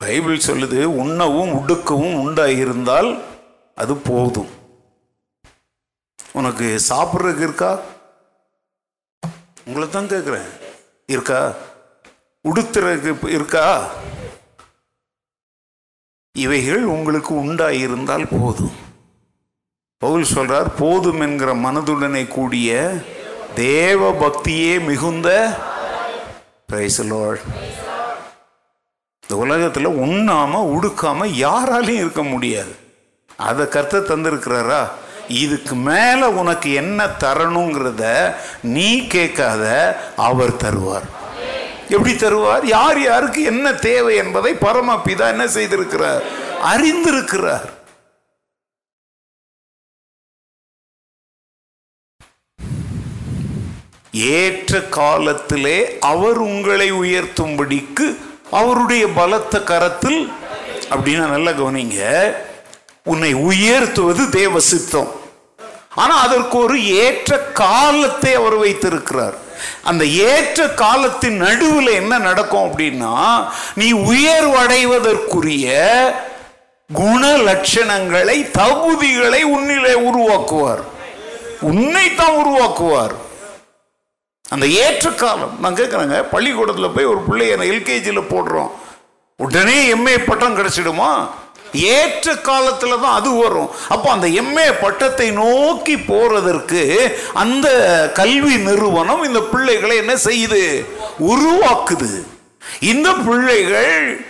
[0.00, 3.22] பைபிள் சொல்லுது உண்ணவும் உடுக்கவும் உண்டாகியிருந்தால்
[3.74, 4.48] அது போதும்.
[6.32, 7.78] உனக்கு சாப்பிட்றதுக்கு இருக்கா?
[9.64, 10.48] உங்களை தான் கேட்குறேன்.
[11.06, 11.52] இருக்கா?
[12.48, 13.90] உடுத்துறதுக்கு இருக்கா?
[16.32, 18.76] இவைகள் உங்களுக்கு உண்டாயிருந்தால் போதும்.
[19.98, 22.92] பவுல் சொல்றார் போதும் என்கிற மனதுடனே கூடிய
[23.54, 25.58] தேவ பக்தியே மிகுந்த
[26.66, 27.40] பிரைஸ் லார்ட்
[29.30, 32.76] இந்த உலகத்தில் உண்ணாமல் உடுக்காமல் யாராலையும் இருக்க முடியாது.
[33.36, 34.88] அதை கருத்தை தந்திருக்கிறாரா?
[35.28, 39.64] இதுக்கு மேலே உனக்கு என்ன தரணுங்கிறத நீ கேட்காத
[40.16, 41.06] அவர் தருவார்.
[41.88, 42.64] எப்படி தருவார்?
[42.64, 46.22] யார் யாருக்கு என்ன தேவை என்பதை பரமபிதா என்ன செய்திருக்கிறார்?
[46.62, 47.68] அறிந்திருக்கிறார்.
[54.12, 60.20] ஏற்ற காலத்திலே அவர் உங்களை உயர்த்தும்படிக்கு அவருடைய பலத்த கரத்தில்
[60.90, 62.00] அப்படின்னா நல்லா கவனிங்க
[63.04, 65.10] உன்னை உயர்த்துவது தேவ சித்தம்.
[65.94, 69.36] ஆனால் அதற்கு ஒரு ஏற்ற காலத்தை அவர் வைத்திருக்கிறார்.
[69.84, 73.14] அந்த ஏற்ற காலத்தின் நடுவில் என்ன நடக்கும் அப்படின்னா
[73.74, 75.66] நீ உயர்வடைவதற்குரிய
[76.92, 80.82] குண லட்சணங்களை தகுதிகளை உன்னிலே உருவாக்குவார்.
[81.60, 83.14] உன்னை தான் உருவாக்குவார்.
[84.54, 88.70] அந்த ஏற்ற காலம் நான் கேட்குறேங்க பள்ளிக்கூடத்தில் போய் ஒரு பிள்ளைய எல்கேஜியில் போடுறோம்.
[89.36, 91.10] உடனே எம்ஏ பட்டம் கிடச்சிடுமா?
[91.72, 93.70] ஏற்ற காலத்தில் தான் அது வரும்.
[93.88, 96.82] அப்போ அந்த எம்ஏ பட்டத்தை நோக்கி போகிறதற்கு
[97.34, 97.68] அந்த
[98.14, 100.64] கல்வி நிறுவனம் இந்த பிள்ளைகளை என்ன செய்யுது?
[101.32, 102.10] உருவாக்குது.
[102.80, 104.26] இந்த பிள்ளைகள்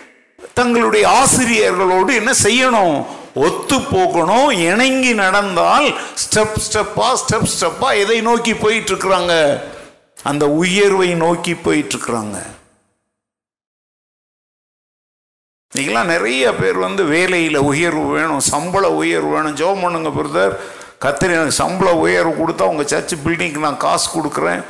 [0.55, 3.07] தங்களுடைய ஆசிரியர்களோடு என்ன செய்யணும்?
[3.35, 4.51] ஒத்து போகணும்.
[4.51, 5.89] இணங்கி நடந்தால்
[6.23, 9.35] ஸ்டெப் ஸ்டெப்பா ஸ்டெப் ஸ்டெப்பா எதை நோக்கி போயிட்டு இருக்கிறாங்க?
[10.23, 12.39] அந்த உயர்வை நோக்கி போயிட்டு இருக்கிறாங்க
[16.13, 19.57] நிறைய பேர் வந்து வேலையில் உயர்வு வேணும் சம்பள உயர்வு வேணும்.
[19.57, 20.55] ஜோம் பண்ணுங்க பிரதர்
[21.05, 24.63] கத்திரி எனக்கு சம்பள உயர்வு கொடுத்தா உங்கள் சர்ச் பில்டிங்க்கு நான் காசு கொடுக்குறேன்.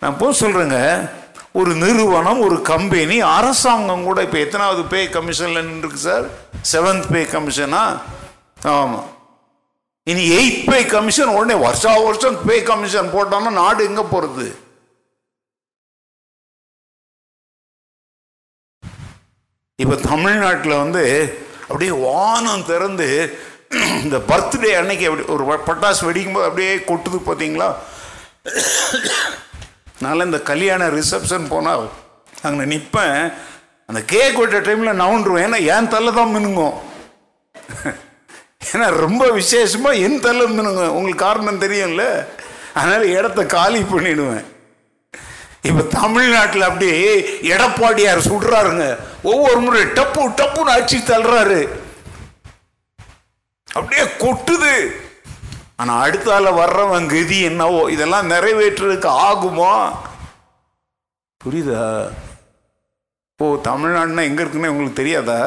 [0.00, 1.10] நான் போ சொல்கிறேங்க
[1.52, 6.26] ஒரு நிறுவனம் ஒரு கம்பெனி அரசாங்கம் கூட இப்போ எத்தனாவது பே கமிஷனில் நின்றுருக்கு சார்?
[6.72, 8.00] செவன்த் பே கமிஷனா?
[8.62, 9.08] ஆமாம்
[10.06, 14.46] இனி எயிட் பே கமிஷன் உடனே வருஷா வருஷம் பே கமிஷன் போட்டோம்னா நாடு எங்கே போகிறது
[19.78, 21.04] இப்போ தமிழ்நாட்டில் வந்து
[21.68, 23.08] அப்படியே வானம் திறந்து
[24.02, 27.68] இந்த பர்த்டே அன்னைக்கு அப்படி ஒரு பட்டாசு வெடிக்கும்போது அப்படியே கொட்டுது பார்த்தீங்களா
[30.02, 31.84] நான் இந்த கல்யாண ரிசப்ஷன் போனால்
[32.44, 33.18] அங்கே நிற்பேன்
[33.88, 36.76] அந்த கேக் வெட்ட டைமில் நவுண்டுருவேன் ஏன்னா என் தலை தான் மினுங்கும்.
[38.70, 42.06] ஏன்னா ரொம்ப விசேஷமாக என் தலை மினுங்க உங்களுக்கு காரணம் தெரியும்ல?
[42.78, 44.44] அதனால் இடத்த காலி பண்ணிடுவேன்.
[45.68, 47.10] இப்போ தமிழ்நாட்டில் அப்படியே
[47.54, 48.86] எடப்பாடியார் சுடுறாருங்க
[49.32, 51.60] ஒவ்வொரு முறை டப்பு டப்புன்னு அடிச்சு தள்ளுறாரு.
[53.74, 54.74] அப்படியே கொட்டுது.
[55.76, 59.74] ஆனால் அடுத்தால வர்றவன் கதி என்னவோ இதெல்லாம் நிறைவேற்றுறதுக்கு ஆகுமா?
[61.44, 61.84] புரியுதா?
[63.40, 65.38] ஓ தமிழ்நாடுனா எங்கே இருக்குன்னு உங்களுக்கு தெரியாதா?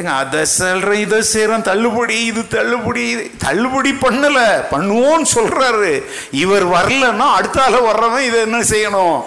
[0.00, 3.04] ஏங்க அதை சொல்கிறேன் இதை செய்கிறேன் தள்ளுபடி இது தள்ளுபடி
[3.46, 4.38] தள்ளுபடி பண்ணல
[4.72, 5.92] பண்ணுவோன்னு சொல்றாரு.
[6.44, 9.18] இவர் வரலன்னா அடுத்த வர்றவன் இதை என்ன செய்யணும்?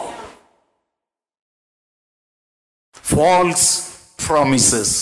[3.07, 3.67] ஃபால்ஸ்
[4.27, 4.95] ப்ராமிசஸ்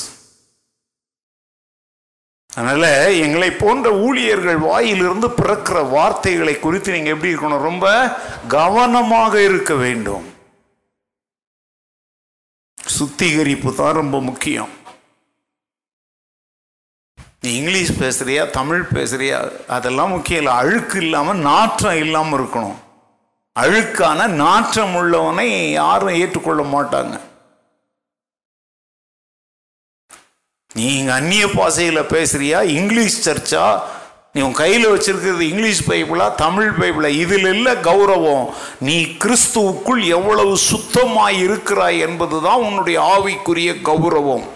[2.55, 2.85] அதனால
[3.25, 7.67] எங்களை போன்ற ஊழியர்கள் வாயிலிருந்து பிறக்கிற வார்த்தைகளை குறித்து நீங்க எப்படி இருக்கணும்?
[7.69, 7.85] ரொம்ப
[8.55, 10.25] கவனமாக இருக்க வேண்டும்.
[12.97, 14.71] சுத்திகரிப்பு தான் ரொம்ப முக்கியம்.
[17.43, 19.51] நீ இங்கிலீஷ் பேசுறியா தமிழ் பேசுறியா?
[19.67, 20.57] அதெல்லாம் முக்கியம் இல்லை.
[20.57, 22.75] அழுக்கு இல்லாமல் நாற்றம் இல்லாமல் இருக்கணும்.
[23.59, 27.19] அழுக்கான நாற்றம் உள்ளவனை யாரும் ஏற்றுக்கொள்ள மாட்டாங்க.
[30.73, 32.61] நீங்கள் அந்நிய பாசையில் பேசுறியா?
[32.61, 33.79] இங்கிலீஷ் சர்ச்சா?
[34.33, 37.07] நீ உன் கையில் வச்சிருக்கிறது இங்கிலீஷ் பைபிளா தமிழ் பைபிளா?
[37.07, 38.53] இதில் இல்லை கௌரவம்.
[38.79, 44.47] நீ கிறிஸ்துவுக்குள் எவ்வளவு சுத்தமாய் இருக்கிறாய் என்பது தான் உன்னுடைய ஆவிக்குரிய கௌரவம்.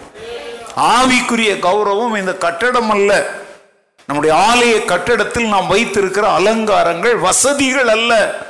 [0.76, 3.30] ஆவிக்குரிய கௌரவம் இந்த கட்டடம் அல்ல.
[4.06, 8.44] நம்முடைய ஆலய கட்டடத்தில் நாம் வைத்திருக்கிற அலங்காரங்கள் வசதிகள் அல்ல.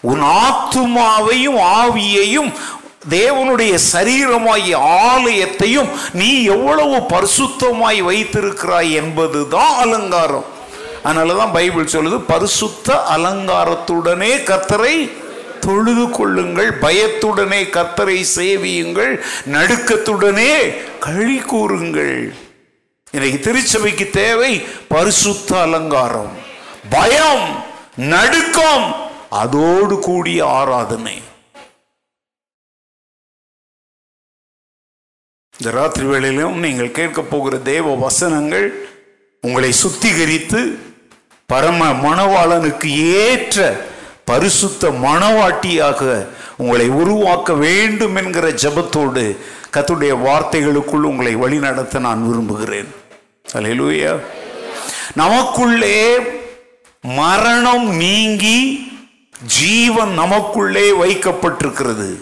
[0.00, 2.52] உன் ஆத்துமாவையும் ஆவியையும்
[3.10, 4.76] தேவனுடைய சரீரமாகிய
[5.10, 10.44] ஆலயத்தையும் நீ எவ்வளவு பரிசுத்தமாய் வைத்திருக்கிறாய் என்பதுதான் அலங்காரம்.
[11.04, 15.22] அதனாலதான் பைபிள் சொல்லுது பரிசுத்த அலங்காரத்துடனே கத்தரை
[15.64, 19.12] தொழுது கொள்ளுங்கள் பயத்துடனே கத்தரை சேவியுங்கள்
[19.54, 20.52] நடுக்கத்துடனே
[21.06, 22.16] கழி கூறுங்கள்.
[23.16, 24.52] இன்னைக்கு திருச்சபைக்கு தேவை
[24.94, 26.32] பரிசுத்த அலங்காரம்
[26.96, 27.46] பயம்
[28.14, 28.88] நடுக்கம்
[29.42, 31.16] அதோடு கூடிய ஆராதனை.
[35.54, 38.66] இந்த ராத்திரி வேளையிலும் நீங்கள் கேட்க போகிற தேவ வசனங்கள்
[39.44, 40.60] உங்களை சுத்திகரித்து
[41.52, 42.88] பரம மணவாளனுக்கு
[43.24, 43.58] ஏற்ற
[44.24, 49.36] பரிசுத்த மனவாட்டியாக உங்களை உருவாக்க வேண்டும் என்கிற ஜபத்தோடு
[49.72, 52.94] கத்துடைய வார்த்தைகளுக்குள் உங்களை வழிநடத்த நான் விரும்புகிறேன்.
[53.52, 54.20] அல்லேலூயா
[55.14, 56.16] நமக்குள்ளே
[57.00, 58.92] மரணம் நீங்கி
[59.46, 62.18] ஜீவன் நமக்குள்ளே வைக்கப்பட்டிருக்கிறது.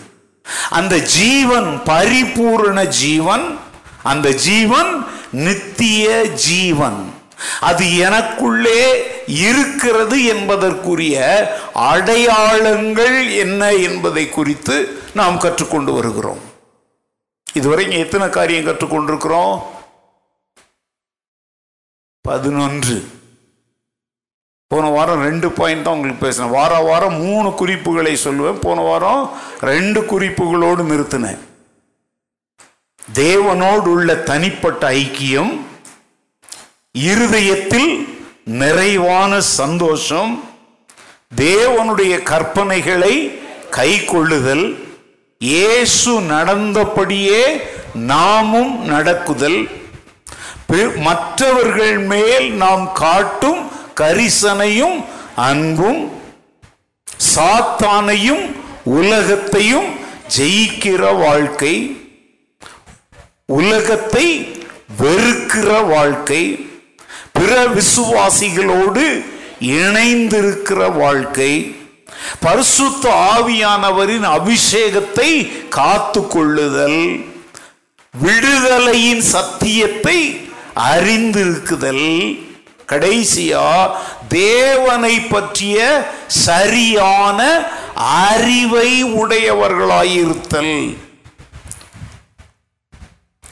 [0.70, 3.58] அந்த ஜீவன் பரிபூரண ஜீவன்
[4.02, 7.11] அந்த ஜீவன் நித்திய ஜீவன்.
[7.60, 11.16] அது எனக்குள்ளே இருக்கிறது என்பதற்குரிய
[11.72, 16.40] அடையாளங்கள் என்ன என்பதை குறித்து நாம் கற்றுக்கொண்டு வருகிறோம்.
[17.52, 19.62] இதுவரைக்கும் எத்தனை காரியம் கற்றுக்கொண்டிருக்கிறோம்?
[22.20, 23.06] பதினொன்று.
[24.66, 26.50] போன வாரம் ரெண்டு பாயிண்ட் தான் உங்களுக்கு பேசினேன்.
[26.50, 28.60] வார வாரம் மூணு குறிப்புகளை சொல்லுவேன்.
[28.60, 31.38] போன வாரம் ரெண்டு குறிப்புகளோடு நிறுத்தினேன்.
[33.14, 35.60] தேவனோடு உள்ள தனிப்பட்ட ஐக்கியம்
[36.94, 37.92] இருதயத்தில்
[38.44, 40.32] நிறைவான சந்தோஷம்
[41.36, 43.14] தேவனுடைய கற்பனைகளை
[43.76, 44.64] கை கொள்ளுதல்
[45.40, 47.44] இயேசு நடந்தபடியே
[48.10, 49.60] நாமும் நடக்குதல்.
[51.06, 53.62] மற்றவர்கள் மேல் நாம் காட்டும்
[54.00, 54.98] கரிசனையும்
[55.48, 56.02] அன்பும்
[57.34, 58.44] சாத்தானையும்
[58.98, 59.88] உலகத்தையும்
[60.36, 61.74] ஜெயிக்கிற வாழ்க்கை
[63.58, 64.26] உலகத்தை
[65.00, 66.42] வெறுக்கிற வாழ்க்கை.
[67.32, 69.24] பிற விசுவாசிகளோடு
[69.60, 71.76] இணைந்திருக்கிற வாழ்க்கை
[72.40, 75.30] பரிசுத்த ஆவியானவரின் அபிஷேகத்தை
[75.68, 77.24] காத்து கொள்ளுதல்
[78.14, 80.18] விடுதலையின் சத்தியத்தை
[80.92, 82.08] அறிந்திருக்குதல்.
[82.88, 83.90] கடைசியா
[84.28, 85.78] தேவனை பற்றிய
[86.26, 90.76] சரியான அறிவை உடையவர்களாயிருத்தல்.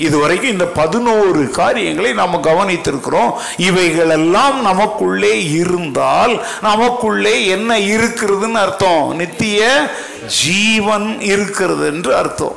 [0.01, 3.33] இதுவரைக்கும் இந்த பதினோரு காரியங்களை நாம் கவனித்திருக்கிறோம்.
[3.57, 9.17] இவைகளெல்லாம் நமக்குள்ளே இருந்தால் நமக்குள்ளே என்ன இருக்கிறதுன்னு அர்த்தம்?
[9.17, 9.91] நித்திய
[10.27, 12.57] ஜீவன் இருக்கிறது என்று அர்த்தம்.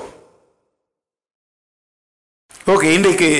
[2.67, 3.31] ஓகே இன்றைக்கு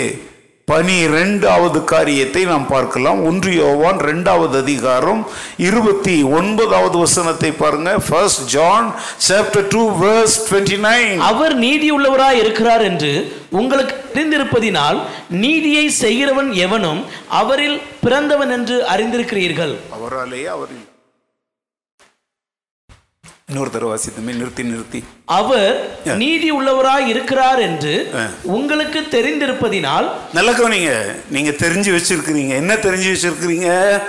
[0.71, 3.19] பனிரெண்டாவது காரியத்தை நாம் பார்க்கலாம்.
[3.29, 5.21] ஒன்று யோவான் ரெண்டாவது அதிகாரம்
[5.67, 7.91] இருபத்தி ஒன்பதாவது வசனத்தை பாருங்க.
[8.07, 8.87] First John
[9.27, 13.11] chapter two verse twenty nine அவர் நீதியுள்ளவராய் இருக்கிறார் என்று
[13.61, 15.01] உங்களுக்கு தெரிந்திருப்பதினால்
[15.43, 17.03] நீதியை செய்கிறவன் எவனும்
[17.41, 19.75] அவரில் பிறந்தவன் என்று அறிந்திருக்கிறீர்கள்.
[19.99, 20.89] அவராலேயே அவர் இல்லை.
[23.53, 25.03] இன்னொரு தடவை வாசித்துமே நிறுத்தி நிறுத்தி.
[25.25, 28.11] அவர் நீதி உள்ளவராய் இருக்கிறார் என்று.
[28.43, 31.15] உங்களுக்கு தெரிந்திருப்பதினால் நல்ல கவனிங்க.
[31.29, 32.49] நீங்க தெரிஞ்சு வச்சிருக்கிறீங்க.
[32.49, 34.01] என்ன தெரிஞ்சு வச்சிருக்கிறீங்க?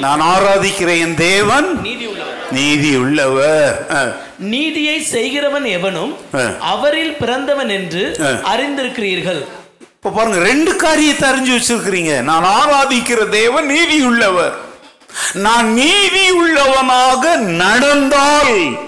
[0.00, 1.80] நான் ஆராதிக்கிற என் தேவன்.
[1.80, 2.52] நீதி உள்ளவர்.
[2.52, 4.16] நீதி உள்ளவர்.
[4.38, 6.16] நீதியை செய்கிறவன் எவனும்.
[6.60, 8.16] அவரில் பிறந்தவன் என்று.
[8.54, 9.44] அறிந்திருக்கிறீர்கள்.
[9.80, 12.20] இப்ப பாருங்க ரெண்டு காரியத்தை அறிஞ்சு வச்சிருக்கிறீங்க.
[12.20, 14.68] நான் ஆராதிக்கிற தேவன் நீதி உள்ளவர்.
[15.32, 18.78] நான் நீதி உள்ளவனாக நடந்தால்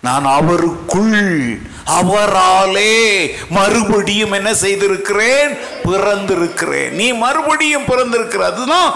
[0.00, 1.58] நான் அவருக்குள்
[2.00, 5.58] அவராலே மறுபடியும் என்ன செய்திருக்கிறேன்?
[5.84, 6.90] பிறந்திருக்கிறேன்.
[6.90, 8.94] நீ மறுபடியும் பிறந்திருக்கிற அதுதான்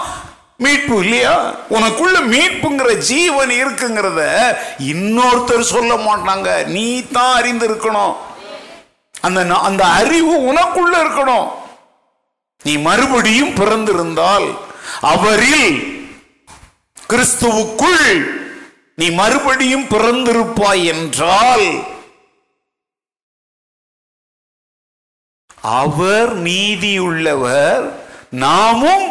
[0.57, 1.53] மீட்பு இல்லையா?
[1.69, 4.39] உனக்குள்ள மீட்புங்கிற ஜீவன் இருக்குங்கிறத
[4.79, 6.65] இன்னொருத்தர் சொல்ல மாட்டாங்க.
[6.65, 8.15] நீ தான் அறிந்திருக்கணும்.
[9.21, 11.47] அந்த அந்த அறிவு உனக்குள்ள இருக்கணும்.
[12.63, 14.57] நீ மறுபடியும் பிறந்திருந்தால்
[15.01, 15.90] அவரில்
[17.11, 18.39] கிறிஸ்துவுக்குள்
[18.95, 21.67] நீ மறுபடியும் பிறந்திருப்பாய் என்றால்
[25.61, 27.83] அவர் நீதி உள்ளவர்
[28.29, 29.07] நாமும்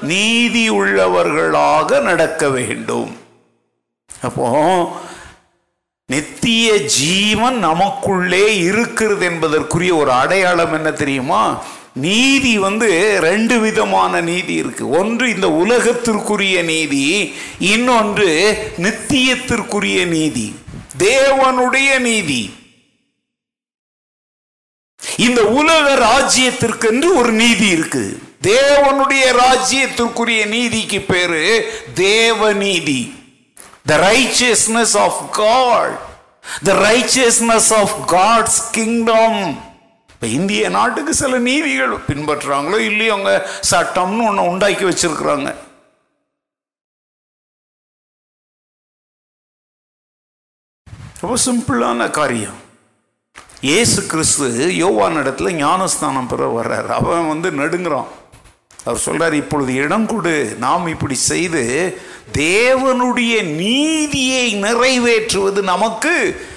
[0.00, 3.10] நீதி உள்ளவர்களாக நடக்க வேண்டும்.
[4.22, 4.48] அப்போ
[6.06, 11.42] நித்திய ஜீவன் நமக்குள்ளே இருக்கிறது என்பதற்குரிய ஒரு அடையாளம் என்ன தெரியுமா?
[11.98, 14.90] நீதி வந்து ரெண்டு விதமான நீதி இருக்கு.
[14.90, 18.28] ஒன்று இந்த உலகத்திற்குரிய நீதி இன்னொன்று
[18.78, 20.54] நித்தியத்திற்குரிய நீதி.
[20.98, 22.42] தேவனுடைய நீதி.
[25.16, 28.18] இந்த உலக ராஜ்யத்திற்கென்று ஒரு நீதி இருக்கு.
[28.42, 31.46] தேவனுடைய ராஜ்யத்திற்குரிய நீதிக்கு பேரு
[31.96, 33.00] தேவநீதி
[33.86, 35.98] the righteousness of God
[36.64, 39.67] the righteousness of God's kingdom
[40.18, 45.54] இப்போ இந்திய நாட்டுக்கு சில நீதிகள் பின்பற்றுறாங்களோ இல்லையோ அவங்க சட்டம்னு ஒன்று உண்டாக்கி வச்சிருக்கிறாங்க.
[51.20, 52.58] ரொம்ப சிம்பிளான காரியம்.
[53.60, 56.90] இயேசு கிறிஸ்து யோவான் இடத்துல ஞானஸ்தானம் பெற வர்றார்.
[56.98, 58.10] அவன் வந்து நடுங்கிறான்.
[58.84, 60.56] அவர் சொல்கிறார் இப்பொழுது இடம் கொடு.
[60.66, 61.64] நாம் இப்படி செய்து
[62.32, 66.14] தேவனுடைய நீதியை நிறைவேற்றுவது நமக்கு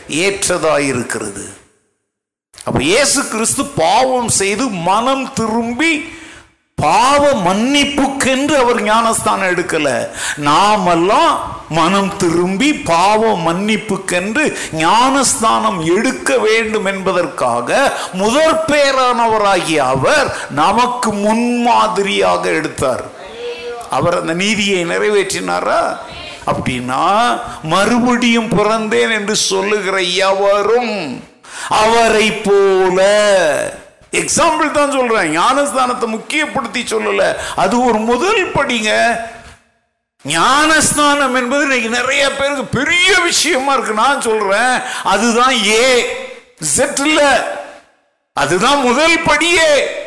[0.08, 1.48] ஏற்றதாயிருக்கிறது.
[2.66, 5.94] அப்போ இயேசு கிறிஸ்து பாவம் செய்து மனம் திரும்பி
[6.78, 9.88] பாவ மன்னிப்புக்கென்று அவர் ஞானஸ்தானம் எடுக்கல.
[10.38, 11.34] நாமெல்லாம்
[11.70, 17.70] மனம் திரும்பி பாவ மன்னிப்புக்கென்று ஞானஸ்தானம் எடுக்க வேண்டும் என்பதற்காக
[18.14, 23.04] முதற் பேரானவராகிய அவர் நமக்கு முன்மாதிரியாக எடுத்தார்.
[23.90, 25.82] அவர் அந்த நீதியை நிறைவேற்றினாரா?
[26.46, 27.04] அப்படின்னா
[27.64, 30.96] மறுபடியும் பிறந்தேன் என்று சொல்லுகிற எவரும்
[31.70, 33.74] அவரை போல.
[34.12, 35.40] எக்ஸாம்பிள் தான் சொல்றேன்.
[35.40, 37.36] ஞானஸ்தானத்தை முக்கியப்படுத்தி சொல்லல.
[37.56, 39.20] அது ஒரு முதல் படிங்க.
[40.24, 43.94] ஞானஸ்தானம் என்பது இன்னைக்கு நிறைய பேருக்கு பெரிய விஷயமா இருக்கு.
[43.94, 44.80] நான் சொல்றேன்.
[45.04, 46.18] அதுதான் ஏ
[46.60, 47.52] செட் இல்ல.
[48.34, 50.00] அதுதான் முதல் படியே.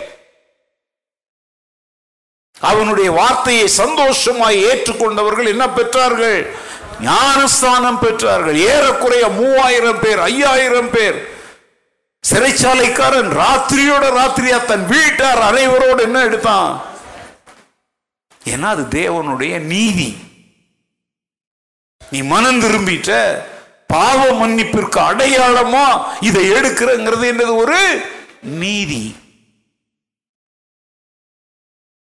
[2.61, 6.57] அவனுடைய வார்த்தையை சந்தோஷமாய் ஏற்றுக்கொண்டவர்கள் என்ன பெற்றார்கள்?
[7.01, 8.55] ஞானஸ்தானம் பெற்றார்கள்.
[8.55, 11.34] ஏறக்குறைய மூவாயிரம் பேர் ஐயாயிரம் பேர்.
[12.29, 16.83] சிறைச்சாலைக்காரன் ராத்திரியோட ராத்திரியா தன் வீட்டார் அனைவரோடு என்ன எடுத்தான்?
[18.53, 20.17] ஏன்னா அது தேவனுடைய நீதி.
[22.13, 23.11] நீ மனம் திரும்பிட்ட
[23.87, 25.85] பாவ மன்னிப்பிற்கு அடையாளமா
[26.21, 28.07] இதை எடுக்கிறங்கிறது என்னது ஒரு
[28.43, 29.17] நீதி.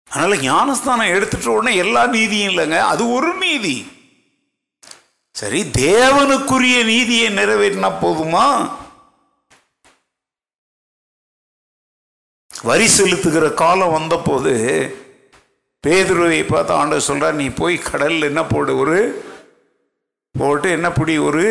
[0.08, 3.76] அதனால ஞானஸ்தானம் எடுத்துட்ட உடனே எல்லா நீதியும் இல்லைங்க அது ஒரு நீதி.
[5.32, 8.46] சரி தேவனுக்குரிய நீதியை நிறைவேற்றினா போதுமா?
[12.62, 14.52] வரி செலுத்துகிற காலம் வந்தபோது
[15.86, 19.22] பேதுருவை பார்த்து ஆண்டவர் சொல்றார் நீ போய் கடலில் என்ன போடு ஒரு
[20.38, 21.44] போட்டு என்ன பிடி ஒரு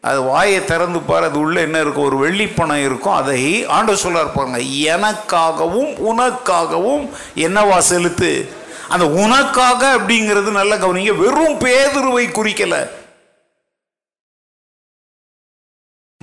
[0.00, 3.14] அது வாயை திறந்து பாரு அது உள்ளே என்ன இருக்கும் ஒரு வெள்ளிப்பணம் இருக்கும்.
[3.14, 4.58] அதை ஆண்டவர் சொல்றார் பாருங்க
[4.96, 8.48] எனக்காகவும் உனக்காகவும் என்னவா செலுத்து?
[8.88, 12.90] அந்த உனக்காக அப்படிங்கிறது நல்ல கவனிங்க வெறும் பேதுருவை குறிக்கல.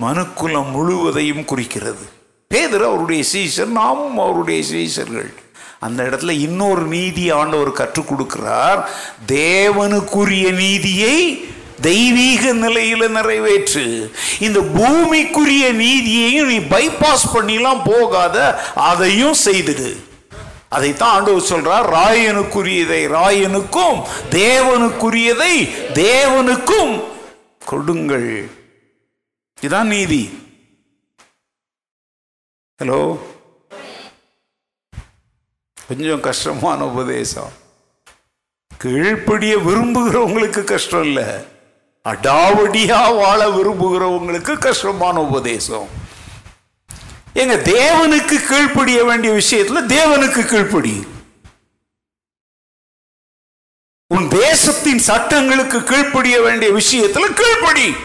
[0.02, 2.15] மனுக்குலம் முழுவதையும் குறிக்கிறது.
[2.48, 5.34] பேதர் அவருடைய சீசர் நாமும் அவருடைய சீசர்கள்.
[5.78, 8.84] அந்த இடத்துல இன்னொரு நீதி ஆண்டவர் கற்றுக் கொடுக்கிறார்.
[9.26, 11.44] தேவனுக்குரிய நீதியை
[11.80, 14.12] தெய்வீக நிலையில் நிறைவேற்று.
[14.40, 19.96] இந்த பூமிக்குரிய நீதியையும் நீ பைபாஸ் பண்ணிலாம் போகாத அதையும் செய்துடு.
[20.68, 27.02] அதைத்தான் ஆண்டவர் சொல்றார் ராயனுக்குரியதை ராயனுக்கும் தேவனுக்குரியதை தேவனுக்கும்
[27.64, 28.50] கொடுங்கள்.
[29.60, 30.44] இதுதான் நீதி.
[32.82, 33.18] ஹலோ
[35.86, 37.52] கொஞ்சம் கஷ்டமான உபதேசம்.
[38.78, 41.24] கீழ்ப்படிய விரும்புகிறவங்களுக்கு கஷ்டம் இல்லை.
[42.04, 45.88] அடாவடியாக வாழ விரும்புகிறவங்களுக்கு கஷ்டமான உபதேசம்.
[47.32, 51.06] எங்க தேவனுக்கு கீழ்ப்படிய வேண்டிய விஷயத்துல தேவனுக்கு கீழ்ப்படி.
[54.06, 57.96] உன் தேசத்தின் சட்டங்களுக்கு கீழ்ப்படிய வேண்டிய விஷயத்துல கீழ்ப்படி.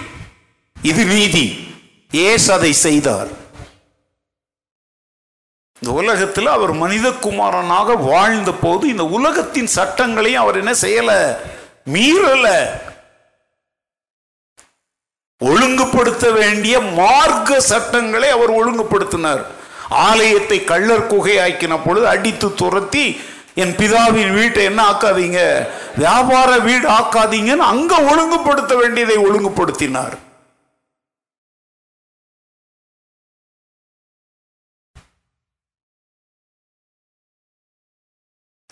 [0.82, 1.76] இது நீதி.
[2.12, 3.41] ஏசு அதை செய்தார்.
[5.86, 11.36] இந்த உலகத்தில் அவர் மனிதகுமாரனாக வாழ்ந்த போது இந்த உலகத்தின் சட்டங்களையும் அவர் என்ன செய்யல?
[11.94, 12.48] மீறல.
[15.40, 19.42] ஒழுங்குபடுத்த வேண்டிய மார்க்க சட்டங்களை அவர் ஒழுங்குபடுத்தினார்.
[19.90, 23.22] ஆலயத்தை கள்ளர் குகையாக்கின பொழுது அடித்து துரத்தி
[23.56, 25.68] என் பிதாவின் வீட்டை என்ன ஆக்காதீங்க?
[25.98, 30.18] வியாபார வீடு ஆக்காதீங்கன்னு அங்க ஒழுங்குபடுத்த வேண்டியதை ஒழுங்குபடுத்தினார்.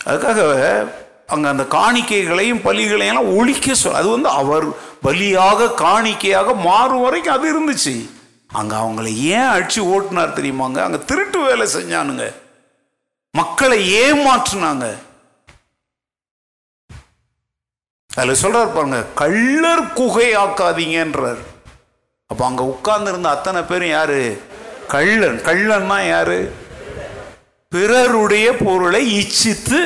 [0.06, 0.42] அதுக்காக
[1.28, 4.66] அங்கே அந்த காணிக்கைகளையும் பலிகளையெல்லாம் ஒழிக்க சொல் அது வந்து அவர்
[5.04, 8.10] பலியாக காணிக்கையாக மாறும் வரைக்கும் அது இருந்துச்சு.
[8.52, 11.06] அங்கே அவங்களை ஏன் அடிச்சு ஓட்டுனார் தெரியுமாங்க அங்கே?
[11.06, 12.34] திருட்டு வேலை செஞ்சானுங்க.
[13.32, 14.86] மக்களை ஏமாற்றினாங்க.
[18.10, 21.42] அதில் சொல்கிறார் பாருங்க கள்ளர் குகை ஆக்காதீங்கன்றார்
[22.28, 24.42] அப்போ அங்கே உட்கார்ந்து இருந்த அத்தனை பேரும் யாரு?
[24.88, 25.40] கள்ளன்.
[25.40, 26.54] கள்ளன்னா யாரு?
[27.72, 29.80] பிறருடைய பொருளை இச்சித்து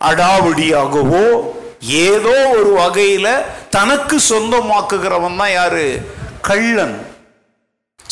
[0.00, 5.98] அடாவடியாகவோ ஏதோ ஒரு வகையில தனக்கு சொந்தமாக்குகிறவன் தான் யாரு?
[6.40, 7.06] கள்ளன்.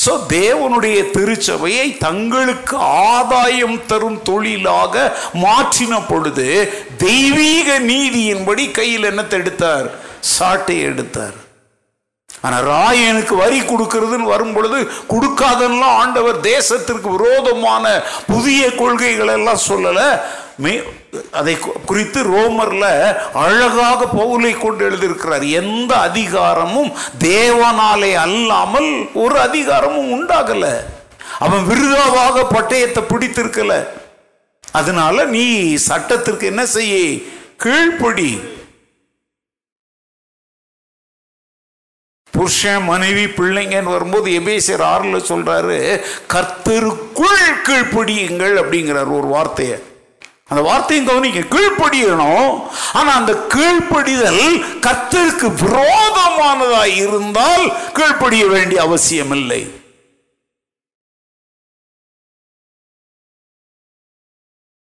[0.06, 9.90] சோ தேவனுடைய திருச்சபையை தங்களுக்கு ஆதாயம் தரும் தொழிலாக மாற்றின பொழுது தெய்வீக நீதியின்படி கையில் என்னத்தை எடுத்தார்?
[10.20, 11.41] சாட்டை எடுத்தார்.
[12.43, 14.90] ஆனால் ராயனுக்கு வரி கொடுக்கறதுன்னு வரும் பொழுது
[15.82, 20.20] ஆண்டவர் தேசத்திற்கு விரோதமான புதிய கொள்கைகள் எல்லாம் சொல்லலை.
[20.57, 20.82] மே
[21.32, 25.51] அதை குறித்து ரோமரில் அழகாக பவுலை கொண்டு எழுதியிருக்கிறார்.
[25.51, 30.74] எந்த அதிகாரமும் தேவனாலே அல்லாமல் ஒரு அதிகாரமும் உண்டாகலை.
[31.38, 33.86] அவன் விருதாவாக பட்டயத்தை பிடித்திருக்கல.
[34.72, 37.18] அதனால நீ சட்டத்திற்கு என்ன செய்ய?
[37.59, 38.30] கீழ்ப்படி.
[42.43, 45.76] புருஷன் மனைவி பிள்ளைங்கன்னு வரும்போது எபேசியர் ஆறுல சொல்றாரு
[46.32, 49.78] கர்த்தருக்குள் கீழ்ப்படியுங்கள் அப்படிங்கிறார் ஒரு வார்த்தையை.
[50.49, 52.66] அந்த வார்த்தையும் கவனிக்க கீழ்ப்படியணும்.
[52.93, 54.43] ஆனா அந்த கீழ்ப்படிதல்
[54.86, 57.64] கர்த்தருக்கு விரோதமானதாக இருந்தால்
[57.99, 59.62] கீழ்ப்படிய வேண்டிய அவசியம் இல்லை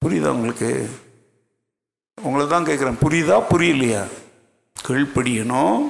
[0.05, 0.89] புரியுதா உங்களுக்கு?
[2.21, 3.37] உங்களை தான் கேட்குறேன் புரியுதா?
[3.51, 4.03] புரியலையா?
[4.87, 5.81] கீழ்ப்படியணும்.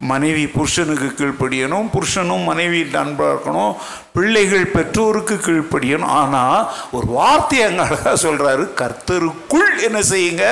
[0.00, 3.76] மனைவி புருஷனுக்கு கீழ்ப்படியணும் புருஷனும் மனைவி அன்பாக இருக்கணும்
[4.12, 6.14] பிள்ளைகள் பெற்றோருக்கு கீழ்ப்படியணும்.
[6.22, 10.44] ஆனால் ஒரு வார்த்தை அங்கே அழகாக சொல்கிறாரு கர்த்தருக்குள் என்ன செய்யுங்க?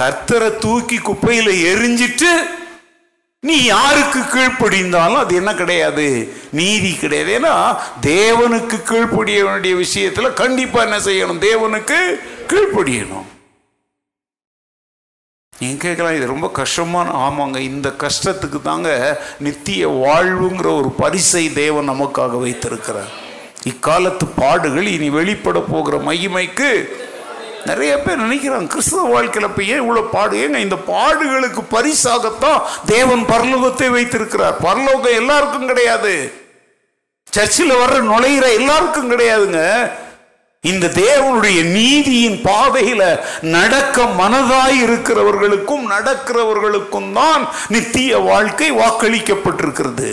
[0.00, 2.30] கர்த்தரை தூக்கி குப்பையில் எரிஞ்சிட்டு
[3.40, 6.06] நீ யாருக்கு கீழ்ப்படிந்தாலும் அது என்ன கிடையாது?
[6.52, 7.30] நீதி கிடையாது.
[7.38, 7.54] ஏன்னா
[8.12, 11.42] தேவனுக்கு கீழ்ப்படிய வேண்டிய விஷயத்தில் கண்டிப்பாக என்ன செய்யணும்?
[11.48, 11.98] தேவனுக்கு
[12.52, 13.26] கீழ்ப்படியணும்.
[15.58, 18.88] நீங்கள் கேட்கலாம் இது ரொம்ப கஷ்டமான ஆமாங்க இந்த கஷ்டத்துக்கு தாங்க
[19.38, 23.12] நித்திய வாழ்வுங்கிற ஒரு பரிசை தேவன் நமக்காக வைத்திருக்கிறார்.
[23.64, 26.70] இக்காலத்து பாடுகள் இனி வெளிப்பட போகிற மகிமைக்கு
[27.64, 30.34] நிறைய பேர் நினைக்கிறாங்க கிறிஸ்தவ வாழ்க்கையில் இப்போ ஏன் இவ்வளோ பாடு?
[30.36, 34.56] ஏங்க இந்த பாடுகளுக்கு பரிசாகத்தான் தேவன் பரலோகத்தை வைத்திருக்கிறார்.
[34.56, 36.32] பரலோகம் எல்லாருக்கும் கிடையாது.
[37.30, 39.62] சர்ச்சில் வர்ற நுழையிற எல்லாருக்கும் கிடையாதுங்க.
[40.66, 43.02] இந்த தேவனுடைய நீதியின் பாதையில
[43.40, 50.10] நடக்க மனதாய் இருக்கிறவர்களுக்கும் நடக்கிறவர்களுக்கும் தான் நித்திய வாழ்க்கை வாக்களிக்கப்பட்டிருக்கிறது.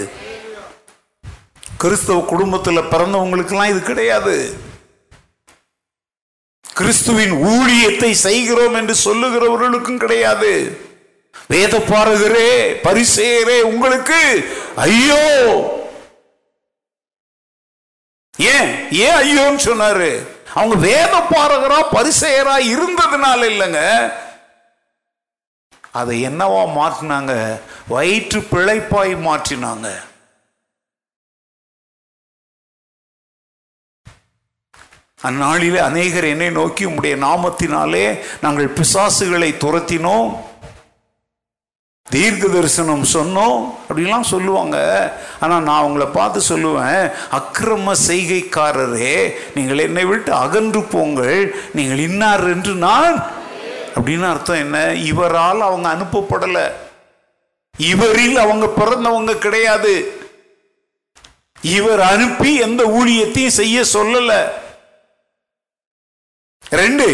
[1.77, 4.35] கிறிஸ்தவ குடும்பத்தில் பிறந்தவங்களுக்கெல்லாம் இது கிடையாது.
[6.75, 10.53] கிறிஸ்துவின் ஊழியத்தை செய்கிறோம் என்று சொல்லுகிறவர்களுக்கும் கிடையாது.
[11.47, 12.49] வேத பாரகரே
[12.83, 14.19] பரிசேரே உங்களுக்கு
[14.75, 15.23] ஐயோ!
[18.39, 18.69] ஏன்?
[18.91, 20.11] ஏன் ஐயோன்னு சொன்னாரு?
[20.53, 24.13] அவங்க வேத பாரகரா பரிசெயரா இருந்ததுனால இல்லைங்க.
[25.91, 27.59] அதை என்னவா மாற்றினாங்க?
[27.87, 29.89] வயிற்று பிழைப்பாய் மாற்றினாங்க.
[35.23, 40.37] அந்நாளிலே அநேகர் என்னை நோக்கி உம்முடைய நாமத்தினாலே நாங்கள் பிசாசுகளை துரத்தினோம்.
[42.09, 44.77] தீர்க்க தரிசனம் சொன்னோம் அப்படிலாம் சொல்லுவாங்க.
[45.39, 52.73] ஆனால் நான் உங்களை பார்த்து சொல்லுவேன் அக்கிரம செய்கைக்காரரே நீங்கள் என்னை விட்டு அகன்று போங்கள் நீங்கள் இன்னார் என்று
[52.73, 53.15] நான்
[53.95, 54.77] அப்படின்னு அர்த்தம் என்ன?
[54.93, 56.65] இவரால் அவங்க அனுப்பப்படலை.
[57.77, 60.21] இவரில் அவங்க பிறந்தவங்க கிடையாது.
[61.61, 64.41] இவர் அனுப்பி எந்த ஊழியத்தையும் செய்ய சொல்லலை.
[66.69, 67.07] ரெண்டு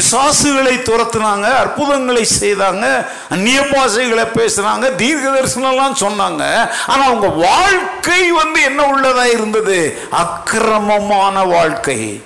[0.00, 6.70] பிசாசுகளை துரத்துனாங்க அற்புதங்களை செய்தாங்க அந்நிய பாசைகளை பேசுனாங்க தீர்க்க தரிசனம்லாம் சொன்னாங்க.
[6.86, 9.98] ஆனா அவங்க வாழ்க்கை வந்து என்ன உள்ளதா இருந்தது?
[10.10, 12.22] அக்கிரமமான வாழ்க்கை.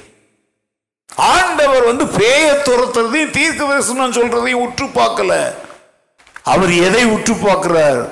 [1.16, 5.54] ஆண்டவர் வந்து பேய துரத்துறதையும் தீர்க்க தரிசனம் சொல்றதையும் உற்று பார்க்கல.
[6.42, 8.08] அவர் எதை உற்று பார்க்கிறார்?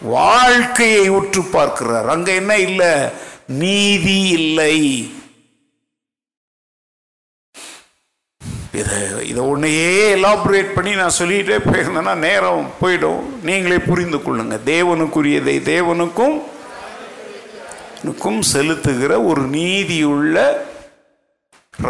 [0.00, 2.08] வாழ்க்கையை உற்று பார்க்கிறார்.
[2.08, 3.08] அங்க என்ன இல்லை?
[3.46, 5.14] நீதி இல்லை.
[8.80, 13.22] இதை இதை ஒன்றையே எலாபரேட் பண்ணி நான் சொல்லிகிட்டே போயிருந்தேன்னா நேரம் போயிடும்.
[13.42, 14.56] நீங்களே புரிந்து கொள்ளுங்க.
[14.72, 16.36] தேவனுக்குரியதை தேவனுக்கும்
[18.52, 20.36] செலுத்துகிற ஒரு நீதியுள்ள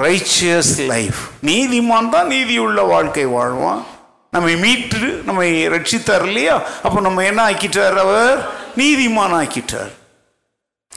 [0.03, 3.83] ரைச்சியஸ் லைஃப் நீதிமான் தான் நீதியுள்ள வாழ்க்கை வாழ்வான்.
[4.31, 6.57] நம்மை மீட்டு நம்மை ரட்சித்தார் இல்லையா?
[6.83, 8.39] அப்போ நம்ம என்ன ஆக்கிட்டார் அவர்?
[8.77, 9.93] நீதிமான் ஆக்கிட்டார்.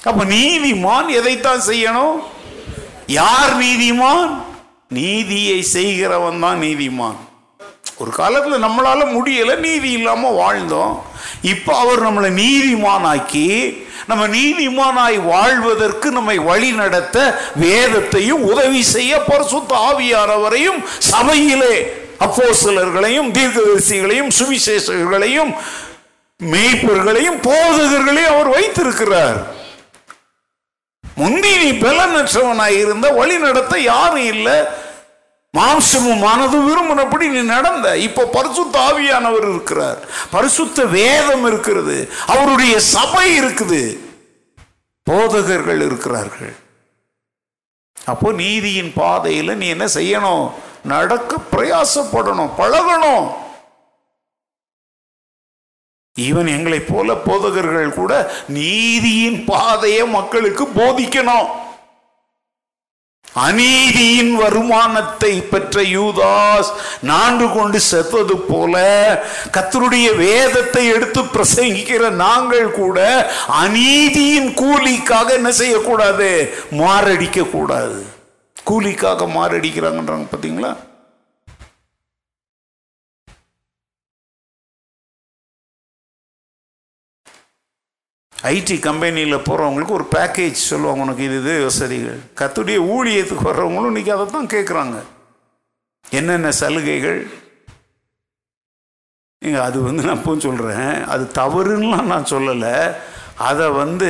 [0.03, 2.15] அப்போ நீதிமான் எதைத்தான் செய்யணும்?
[3.07, 4.31] யார் நீதிமான்?
[4.97, 7.19] நீதியை செய்கிறவன் தான் நீதிமான்.
[8.01, 10.93] ஒரு காலத்தில் நம்மளால் முடியல நீதி இல்லாமல் வாழ்ந்தோம்.
[11.41, 13.47] இப்போ அவர் நம்மளை நீதிமானாக்கி
[14.07, 17.17] நம்ம நீதிமானாய் வாழ்வதற்கு நம்மை வழி நடத்த
[17.63, 20.79] வேதத்தையும் உதவி செய்ய பரிசுத்த ஆவியானவரையும்
[21.11, 21.75] சபையிலே
[22.25, 25.51] அப்போஸ்தலர்களையும் தீர்க்கதரிசிகளையும் சுவிசேஷகர்களையும்
[26.39, 29.39] மேய்ப்பர்களையும் போதகர்களையும் அவர் வைத்திருக்கிறார்.
[31.19, 34.57] முந்தி நீ பலனற்றவனாய் இருந்த வழி நடத்த யாரும் இல்லை.
[35.57, 37.97] மாம்சமும் மனதும் விரும்பினபடி நீ நடந்த.
[37.97, 39.99] இப்போ பரிசுத்த ஆவியானவர் இருக்கிறார்.
[40.31, 42.09] பரிசுத்த வேதம் இருக்கிறது.
[42.27, 43.97] அவருடைய சபை இருக்குது.
[45.03, 46.55] போதகர்கள் இருக்கிறார்கள்.
[48.05, 50.51] அப்போ நீதியின் பாதையில் நீ என்ன செய்யணும்?
[50.83, 53.27] நடக்க பிரயாசப்படணும் பழகணும்.
[56.15, 61.49] ஈவன் எங்களை போல போதகர்கள் கூட நீதியின் பாதையை மக்களுக்கு போதிக்கணும்.
[63.35, 66.69] அநீதியின் வருமானத்தை பெற்ற யூதாஸ்
[67.01, 68.75] நான்கு கொண்டு செத்தது போல
[69.51, 72.99] கத்தருடைய வேதத்தை எடுத்து பிரசங்கிக்கிற நாங்கள் கூட
[73.47, 76.53] அநீதியின் கூலிக்காக என்ன செய்யக்கூடாது?
[76.71, 78.05] மாரடிக்க கூடாது
[78.65, 80.71] கூலிக்காக மாரடிக்கிறாங்கன்றாங்க பார்த்தீங்களா
[88.47, 94.25] ஐடி கம்பெனியில் போகிறவங்களுக்கு ஒரு பேக்கேஜ் சொல்லுவாங்க உனக்கு இது இது வசதிகள் கத்துடைய ஊழியத்துக்கு வர்றவங்களும் இன்றைக்கி அதை
[94.25, 94.97] தான் கேட்குறாங்க
[96.05, 97.19] என்னென்ன சலுகைகள்?
[99.41, 102.73] நீங்கள் அது வந்து நான் இப்போ சொல்கிறேன் அது தவறுன்னெலாம் நான் சொல்லலை.
[103.49, 104.09] அதை வந்து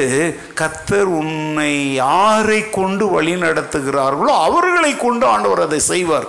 [0.62, 6.28] கத்தர் உன்னை யாரை கொண்டு வழி நடத்துகிறார்களோ அவர்களை கொண்டு ஆண்டவர் அதை செய்வார்.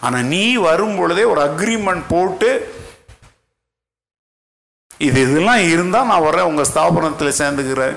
[0.00, 2.50] ஆனால் நீ வரும் பொழுதே ஒரு அக்ரிமெண்ட் போட்டு
[5.06, 7.96] இது இதெல்லாம் இருந்தால் நான் வரேன் உங்கள் ஸ்தாபனத்தில் சேர்ந்துக்கிறேன்.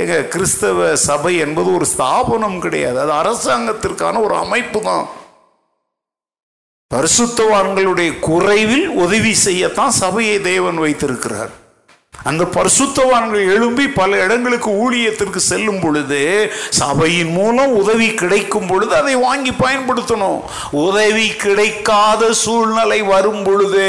[0.00, 2.98] ஏங்க கிறிஸ்தவ சபை என்பது ஒரு ஸ்தாபனம் கிடையாது.
[3.04, 5.04] அது அரசாங்கத்திற்கான ஒரு அமைப்பு தான்
[6.90, 11.52] பரிசுத்தவான்களுடைய குறைவில் உதவி செய்யத்தான் சபையை தேவன் வைத்திருக்கிறார்.
[12.24, 19.50] அந்த பரிசுத்தவான்கள் எழும்பி பல இடங்களுக்கு ஊழியத்திற்கு செல்லும் பொழுது சபையின் மூலம் உதவி கிடைக்கும் பொழுது அதை வாங்கி
[19.50, 20.40] பயன்படுத்தணும்.
[20.70, 23.88] உதவி கிடைக்காத சூழ்நிலை வரும் பொழுது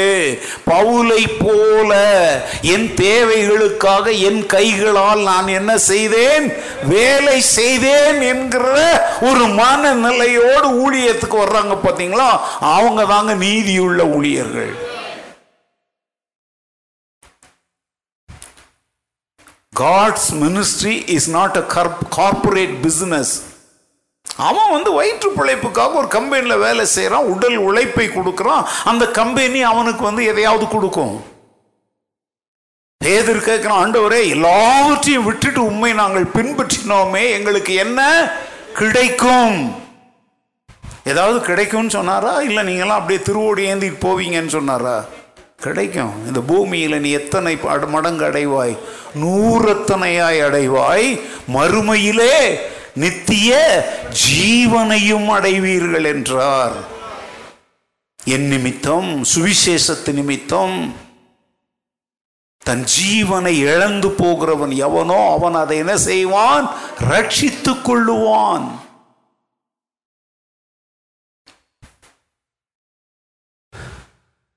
[0.70, 1.92] பவுலை போல
[2.62, 6.52] என் தேவைகளுக்காக என் கைகளால் நான் என்ன செய்தேன்?
[6.82, 8.64] வேலை செய்தேன் என்கிற
[9.20, 14.92] ஒரு மனநிலையோடு ஊழியத்துக்கு வர்றாங்க பார்த்தீங்களா அவங்க தாங்க நீதியுள்ள ஊழியர்கள்.
[19.80, 21.64] God's ministry is not a
[22.16, 23.32] corporate business
[24.48, 28.66] அவன் வந்து வயிற்று பிழைப்புக்காக ஒரு கம்பெனியில் வேலை செய்கிறான் உடல் உழைப்பை கொடுக்குறான்.
[28.90, 31.14] அந்த கம்பெனி அவனுக்கு வந்து எதையாவது கொடுக்கும்.
[33.04, 38.00] பேதர் கேட்கிறான் ஆண்டவரே எல்லாவற்றையும் விட்டுட்டு உண்மை நாங்கள் பின்பற்றினோமே எங்களுக்கு என்ன
[38.80, 39.58] கிடைக்கும்?
[41.12, 42.34] ஏதாவது கிடைக்கும்னு சொன்னாரா?
[42.48, 44.96] இல்லை நீங்களாம் அப்படியே திருவோடு ஏந்திட்டு போவீங்கன்னு சொன்னாரா?
[45.56, 46.26] கிடைக்கும்.
[46.26, 48.78] இந்த பூமியில் நீ எத்தனை மடங்கு அடைவாய்?
[49.20, 51.20] நூறத்தனையாய் அடைவாய்.
[51.54, 52.58] மறுமையிலே
[52.94, 53.56] நித்திய
[54.30, 56.72] ஜீவனையும் அடைவீர்கள் என்றார்.
[58.24, 60.94] என் நிமித்தம் சுவிசேஷத்து நிமித்தம்
[62.58, 66.70] தன் ஜீவனை இழந்து போகிறவன் எவனோ அவன் அதை என்ன செய்வான்?
[67.10, 68.83] ரட்சித்துக் கொள்ளுவான்.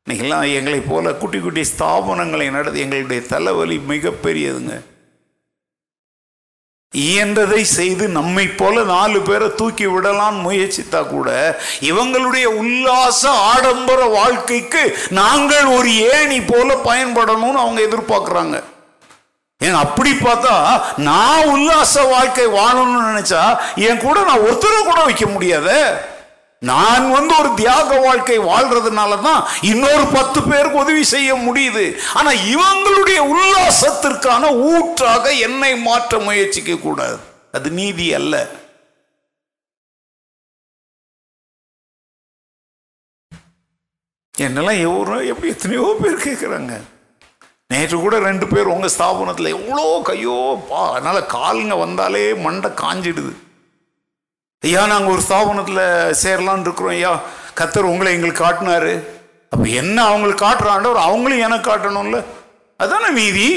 [0.08, 4.76] இன்றைக்கெல்லாம் எங்களைப் போல குட்டி குட்டி ஸ்தாபனங்களை நடத்தி எங்களுடைய தலைவலி மிகப்பெரியதுங்க.
[6.94, 15.72] இயன்றதை செய்து நம்மை போல நாலு பேரை தூக்கி விடலாம் முயற்சித்தா கூட இவங்களுடைய உல்லாச ஆடம்பர வாழ்க்கைக்கு நாங்கள்
[15.78, 18.64] ஒரு ஏணி போல பயன்படணும்னு அவங்க எதிர்பார்க்குறாங்க.
[19.62, 23.44] ஏன் அப்படி பார்த்தா நான் உல்லாச வாழ்க்கை வாழணும்னு நினைச்சா
[23.88, 25.82] என் கூட நான் ஒருத்தரை கூட வைக்க முடியாதே?
[26.62, 29.42] நான் வந்து ஒரு தியாக வாழ்க்கை வாழ்றதுனால தான்
[29.72, 31.84] இன்னொரு பத்து பேருக்கு உதவி செய்ய முடியுது.
[32.20, 37.20] ஆனா இவங்களுடைய உல்லாசத்திற்கான ஊற்றாக என்னை மாற்ற முயற்சிக்க கூடாது.
[37.58, 38.36] அது நீதி அல்ல.
[44.34, 46.74] என்னெல்லாம் எவ்வளோ எப்படி எத்தனையோ பேர் கேட்குறாங்க
[47.72, 50.38] நேற்று கூட ரெண்டு பேர் உங்கள் ஸ்தாபனத்தில் எவ்வளோ கையோ
[50.70, 53.32] பா அதனால் காலுங்க வந்தாலே மண்டை காஞ்சிடுது.
[54.66, 57.12] ஐயா நாங்கள் ஒரு ஸ்தாபனத்தில் சேரலான் இருக்கிறோம் ஐயா.
[57.60, 58.94] கத்தர் உங்களை எங்களுக்கு காட்டினாரு.
[59.50, 62.26] அப்போ என்ன அவங்களுக்கு காட்டுறாண்டவர் அவங்களும் எனக்கு காட்டணும்ல.
[62.78, 63.50] அதானே மீதி?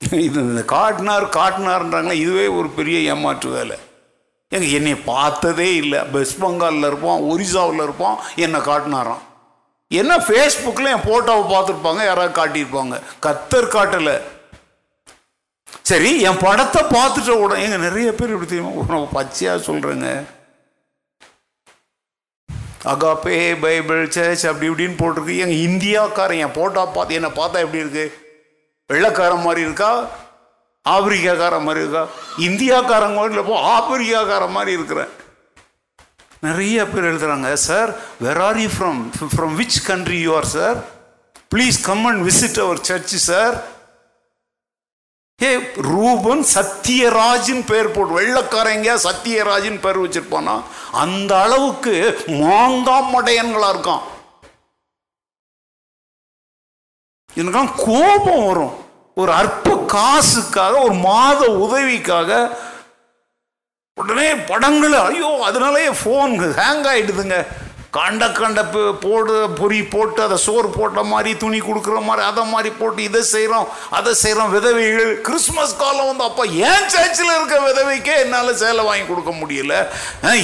[0.00, 3.76] இது இந்த காட்டினார் காட்டினார்ன்றாங்களே இதுவே ஒரு பெரிய ஏமாற்று வேலை.
[4.48, 6.00] எங்க என்னை பார்த்ததே இல்லை.
[6.14, 9.22] வெஸ்ட் பெங்காலில் இருப்போம் ஒரிசாவில் இருப்போம் என்னை காட்டினாராம்.
[9.88, 12.96] என்ன ஃபேஸ்புக்கில் என் ஃபோட்டோவை பார்த்துருப்பாங்க யாராவது காட்டியிருப்பாங்க.
[13.26, 14.20] கத்தர் காட்டலை.
[15.90, 18.98] சரி என் படத்தை பார்த்துட்ட உடனே எங்க நிறைய பேர் இப்படி தெரியுமா?
[19.16, 20.08] பச்சையாக சொல்கிறேங்க
[22.92, 25.34] அகாப்பே பைபிள் சர்ச் அப்படி இப்படின்னு போட்டிருக்கு.
[25.44, 28.04] எங்க இந்தியாக்காரன் என் போட்டா பார்த்து என்னை பார்த்தா எப்படி இருக்கு?
[28.90, 29.90] வெள்ளக்காரன் மாதிரி இருக்கா?
[30.84, 32.04] ஆப்பிரிக்காக்காரன் மாதிரி இருக்கா?
[32.48, 35.10] இந்தியாக்காரங்க இல்லை போ ஆப்பிரிக்காக்காரன் மாதிரி இருக்கிறேன்.
[36.46, 37.90] நிறைய பேர் எழுதுறாங்க sir
[38.24, 39.00] where are you from
[39.32, 40.78] from which country you are sir
[41.54, 43.56] please come and visit our church sir
[45.42, 45.50] A
[45.90, 50.54] Ruben சத்தியராஜின் பேர் போட்டு வெள்ளக்காரங்க சத்தியராஜின் பேர் வச்சிருப்பானா?
[51.02, 51.94] அந்த அளவுக்கு
[52.26, 54.02] மாங்காமடையன்களா இருக்கான்.
[57.36, 58.74] எனக்கெல்லாம் கோபம் வரும்.
[59.14, 62.30] ஒரு அற்ப காசுக்காக ஒரு மாத உதவிக்காக
[63.98, 67.38] உடனே படங்கள் ஐயோ அதனாலே ஃபோன் ஹேங் ஆயிடுதுங்க.
[67.92, 68.60] கண்ட கண்ட
[69.02, 73.66] போடு பொறி போட்டு அதை சோறு போட்ட மாதிரி துணி கொடுக்குற மாதிரி அதை மாதிரி போட்டு இதை செய்கிறோம்
[73.90, 79.32] அதை செய்கிறோம் விதவைகள் கிறிஸ்மஸ் காலம் வந்து அப்போ ஏன் சர்ச்சில் இருக்க விதவைக்கே என்னால் சேலை வாங்கி கொடுக்க
[79.40, 79.74] முடியல?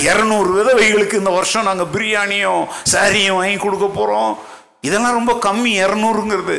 [0.06, 4.32] இரநூறு விதவைகளுக்கு இந்த வருஷம் நாங்கள் பிரியாணியும் சாரியும் வாங்கி கொடுக்க போகிறோம்
[4.80, 6.58] இதெல்லாம் ரொம்ப கம்மி இரநூறுங்கிறது.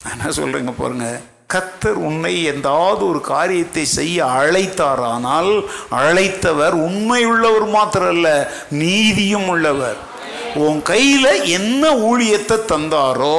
[0.00, 1.16] நான் என்ன சொல்றேங்க பாருங்கள்
[1.52, 5.52] கத்தர் உன்னை எந்தாவது ஒரு காரியத்தை செய்ய அழைத்தாரானால்
[6.00, 8.28] அழைத்தவர் உண்மை உள்ளவர் மாத்திரம் அல்ல
[8.82, 9.98] நீதியும் உள்ளவர்.
[10.64, 13.38] உன் கையில் என்ன ஊழியத்தை தந்தாரோ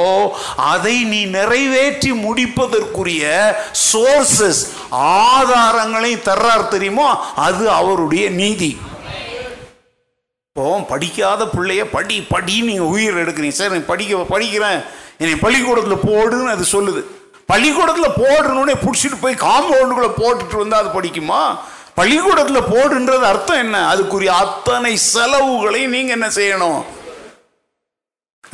[0.73, 3.23] அதை நீ நிறைவேற்றி முடிப்பதற்குரிய
[3.89, 7.09] சோர்சஸ் ஆதாரங்களை தர்றார் தெரியுமோ
[7.47, 8.71] அது அவருடைய நீதி.
[10.49, 13.59] இப்போ படிக்காத பிள்ளைய படி படி நீங்கள் உயிர் எடுக்கிறீங்க.
[13.59, 14.81] சார் நான் படிக்க படிக்கிறேன்.
[15.21, 17.03] என்னை பள்ளிக்கூடத்தில் போடுன்னு அது சொல்லுது.
[17.49, 21.41] பள்ளிக்கூடத்தில் போடுறோன்னே பிடிச்சிட்டு போய் காம்பவுண்டுக்குள்ளே போட்டுட்டு வந்தால் அது படிக்குமா?
[21.99, 23.77] பள்ளிக்கூடத்தில் போடுன்றது அர்த்தம் என்ன?
[23.91, 26.79] அதுக்குரிய அத்தனை செலவுகளையும் நீங்கள் என்ன செய்யணும்?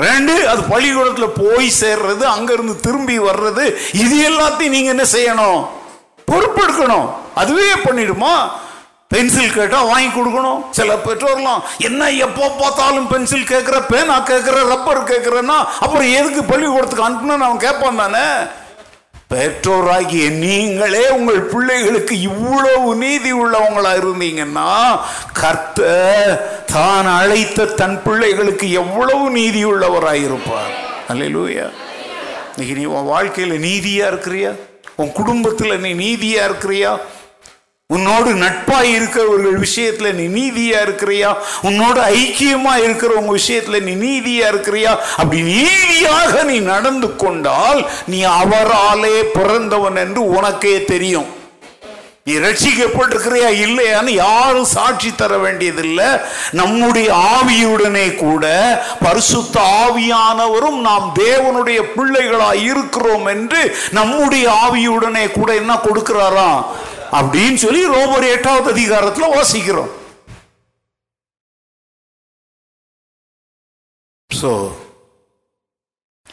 [0.06, 3.66] ரெண்டு அது பள்ளிக்கூடத்தில் போய் சேர்றது அங்கேருந்து திரும்பி வர்றது
[4.04, 5.60] இது எல்லாத்தையும் நீங்கள் என்ன செய்யணும்?
[6.32, 7.08] பொறுப்பெடுக்கணும்.
[7.42, 8.34] அதுவே பண்ணிடுமா?
[9.14, 10.62] பென்சில் கேட்டால் வாங்கி கொடுக்கணும்.
[10.78, 17.48] சில பெற்றோர்லாம் என்ன எப்போ பார்த்தாலும் பென்சில் கேட்குற பேனா கேட்குற ரப்பர் கேட்குறேன்னா அப்புறம் எதுக்கு பள்ளிக்கூடத்துக்கு அனுப்பணும்னு
[17.48, 18.26] அவன் கேட்பான் தானே?
[19.34, 25.00] பெற்றோராகிய நீங்களே உங்கள் பிள்ளைகளுக்கு இவ்வளவு நீதி உள்ளவங்களா இருந்தீங்கன்னா
[25.42, 25.82] கர்த்த
[26.74, 30.74] தான் அழைத்த தன் பிள்ளைகளுக்கு எவ்வளவு நீதி உள்ளவராயிருப்பார்.
[31.08, 31.70] அல்லையா
[32.56, 34.52] இன்னைக்கு நீ உன் வாழ்க்கையில நீதியா இருக்கிறியா?
[34.96, 36.98] உன் குடும்பத்தில் நீ நீதியா இருக்கிறியா?
[37.90, 41.36] உன்னோடு நட்பாய் இருக்கிறவர்கள் விஷயத்துல நீ நீதியா இருக்கிறியா?
[41.62, 44.98] உன்னோடு ஐக்கியமா இருக்கிறவங்க விஷயத்துல நீ நீதியா இருக்கிறியா?
[45.18, 51.30] அப்படி நீதியாக நீ நடந்து கொண்டால் நீ அவராலே பிறந்தவன் என்று உனக்கே தெரியும்.
[52.24, 56.08] நீ ரட்சிக்கப்பட்டிருக்கிறியா இல்லையான்னு யாரும் சாட்சி தர வேண்டியதில்லை.
[56.52, 58.46] நம்முடைய ஆவியுடனே கூட
[59.04, 63.62] பரிசுத்த ஆவியானவரும் நாம் தேவனுடைய பிள்ளைகளாய் இருக்கிறோம் என்று
[63.92, 66.64] நம்முடைய ஆவியுடனே கூட என்ன கொடுக்கிறாராம்
[67.14, 69.90] அப்படின்னு சொல்லி ரோமர் எட்டாவது அதிகாரத்தில் வாசிக்கிறோம்.
[74.42, 74.72] ஸோ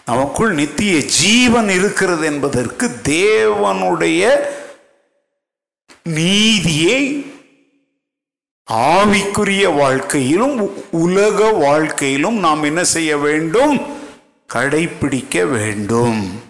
[0.07, 4.49] நமக்குள் நித்திய ஜீவன் இருக்கிறது என்பதற்கு தேவனுடைய
[6.03, 7.27] நீதியை
[8.73, 13.99] ஆவிக்குரிய வாழ்க்கையிலும் உ- உலக வாழ்க்கையிலும் நாம் என்ன செய்ய வேண்டும்?
[14.55, 16.43] கடைபிடிக்க வேண்டும்.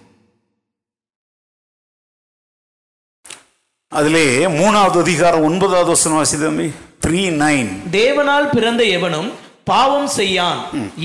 [3.99, 4.27] அதிலே
[4.59, 6.67] மூணாவது அதிகாரம் ஒன்பதாவது வசனம் வாசிதம்பி
[7.05, 9.31] த்ரீ நைன் தேவனால் பிறந்த எவனும்
[9.71, 10.61] பாவம் செய்யான்.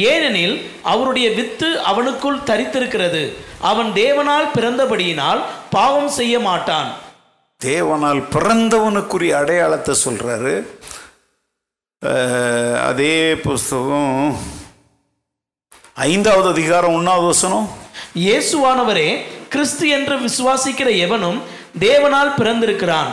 [0.10, 0.54] ஏனெனில்
[0.92, 3.24] அவருடைய வித்து அவனுக்குள் தரித்திருக்கிறது.
[3.72, 6.92] அவன் தேவனால் பிறந்தபடியினால் பாவம் செய்ய மாட்டான்.
[7.62, 10.56] தேவனால் பிறந்தவனுக்குரிய அடையாளத்தை சொல்றாரு.
[12.90, 13.18] அதே
[13.48, 14.38] புஸ்தகம்
[16.12, 17.68] ஐந்தாவது அதிகாரம் ஒன்னாவது வசனம்.
[18.28, 19.10] இயேசுவானவரே
[19.54, 21.38] கிறிஸ்து என்று விசுவாசிக்கிற எவனும்
[21.80, 23.08] தேவனால் பிறந்திருக்கிறான்.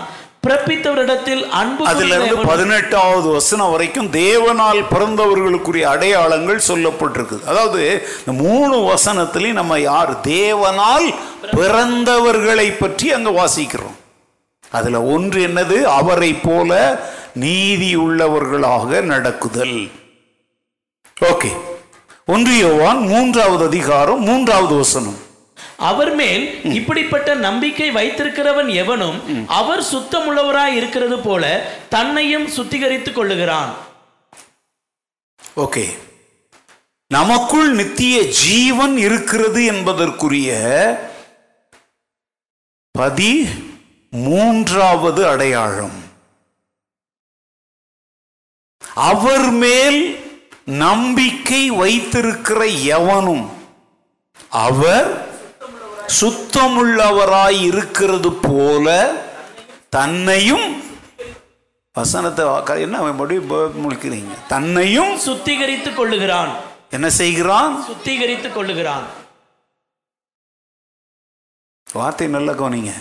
[0.46, 9.52] பிறப்பித்தவரிடத்தில் அன்பு அதுல இருந்து பதினெட்டாவது வசனம் வரைக்கும் தேவனால் பிறந்தவர்களுக்குரிய அடையாளங்கள் சொல்லப்பட்டிருக்கு அதாவது இந்த மூணு வசனத்திலையும்
[9.52, 11.14] நம்ம யார் தேவனால்
[11.52, 13.98] பிறந்தவர்களை பற்றி அங்க வாசிக்கிறோம்.
[14.70, 15.82] அதுல ஒன்று என்னது?
[15.82, 17.00] அவரை போல
[17.34, 19.90] நீதி உள்ளவர்களாக நடக்குதல்.
[21.20, 21.50] ஓகே.
[22.26, 25.30] ஒன்று யோவான் மூன்றாவது அதிகாரம் மூன்றாவது வசனம்.
[25.82, 31.44] அவர் மேல் இப்படிப்பட்ட நம்பிக்கை வைத்திருக்கிறவன் எவனும் அவர் சுத்தமுள்ளவராய் இருக்கிறது போல
[31.88, 33.72] தன்னையும் சுத்திகரித்துக் கொள்ளுகிறான்.
[35.56, 35.86] ஓகே.
[37.06, 40.50] நமக்குள் நித்திய ஜீவன் இருக்கிறது என்பதற்குரிய
[42.90, 43.48] பதி
[44.10, 45.98] மூன்றாவது அடையாளம்.
[48.94, 50.00] அவர் மேல்
[50.64, 53.50] நம்பிக்கை வைத்திருக்கிற எவனும்
[54.50, 55.31] அவர்
[56.20, 59.14] சுத்தமுள்ளவராய் இருக்கிறது போல
[59.88, 60.82] தன்னையும்
[61.92, 62.44] வசனத்தை
[62.80, 66.52] என்ன அவன் மறுபடியும் முழிக்கிறீங்க தன்னையும் சுத்திகரித்துக் கொள்ளுகிறான்.
[66.90, 67.84] என்ன செய்கிறான்?
[67.90, 69.02] சுத்திகரித்துக் கொள்ளுகிறான்.
[71.92, 72.92] வார்த்தை நல்லா கவனிங்க.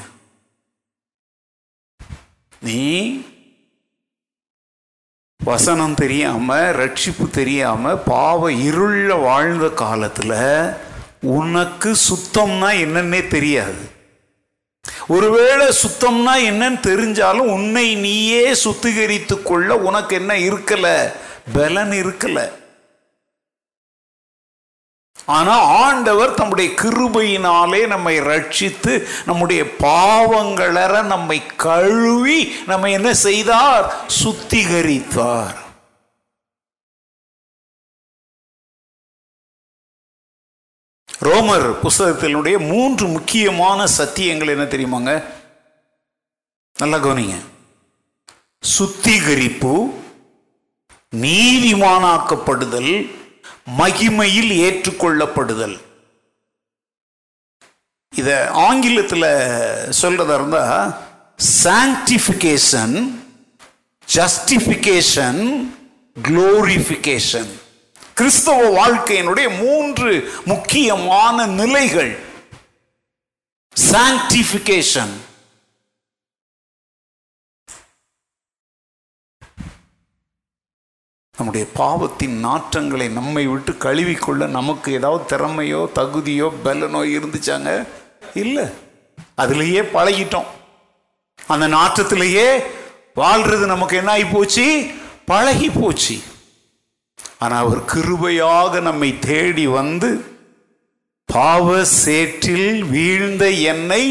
[2.59, 3.21] நீ
[5.43, 10.33] வசனம் தெரியாம ரட்சிப்பு தெரியாம பாவ இருள வாழ்ந்த காலத்துல
[11.21, 13.99] உனக்கு சுத்தம்னா என்னன்னே தெரியாது.
[15.07, 21.13] ஒருவேளை சுத்தம்னா என்னன்னு தெரிஞ்சாலும் உன்னை நீயே சுத்திகரித்து கொள்ள உனக்கு என்ன இருக்கல?
[21.53, 22.51] பலன் இருக்கல.
[25.25, 33.93] ஆனா ஆண்டவர் தம்முடைய கிருபையினாலே நம்மை ரட்சித்து நம்முடைய பாவங்களற நம்மை கழுவி நம்ம என்ன செய்தார்?
[34.23, 35.69] சுத்திகரித்தார்.
[41.25, 45.23] ரோமர் புஸ்தகத்தினுடைய மூன்று முக்கியமான சத்தியங்கள் என்ன தெரியுமாங்க?
[46.77, 47.35] நல்லா கவனிங்க.
[48.61, 49.73] சுத்திகரிப்பு
[51.15, 53.11] நீதிமானாக்கப்படுதல்
[53.77, 55.77] மகிமையில் ஏற்றுக்கொள்ளப்படுதல்.
[58.15, 59.29] இத ஆங்கிலத்தில்
[60.01, 60.97] சொல்றதா இருந்தா
[61.63, 63.11] சாங்டிஃபிகேஷன்
[64.13, 65.65] ஜஸ்டிஃபிகேஷன்
[66.21, 67.51] க்ளோரிஃபிகேஷன்
[68.13, 72.19] கிறிஸ்தவ வாழ்க்கையினுடைய மூன்று முக்கியமான நிலைகள்.
[73.91, 75.11] சாங்டிஃபிகேஷன்
[81.37, 87.87] நம்முடைய பாவத்தின் நாற்றங்களை நம்மை விட்டு கழுவிக்கொள்ள நமக்கு ஏதாவது திறமையோ தகுதியோ பலனோ இருந்துச்சாங்க?
[88.33, 88.63] இல்லை.
[89.37, 90.45] அதுலேயே பழகிட்டோம்.
[91.47, 92.63] அந்த நாற்றத்திலேயே
[93.15, 94.91] வாழ்றது நமக்கு என்ன ஆகி போச்சு?
[95.25, 96.21] பழகி போச்சு.
[97.43, 100.09] ஆனால் அவர் கிருபையாக நம்மை தேடி வந்து
[101.29, 101.67] பாவ
[102.03, 104.03] சேற்றில் வீழ்ந்த என்னை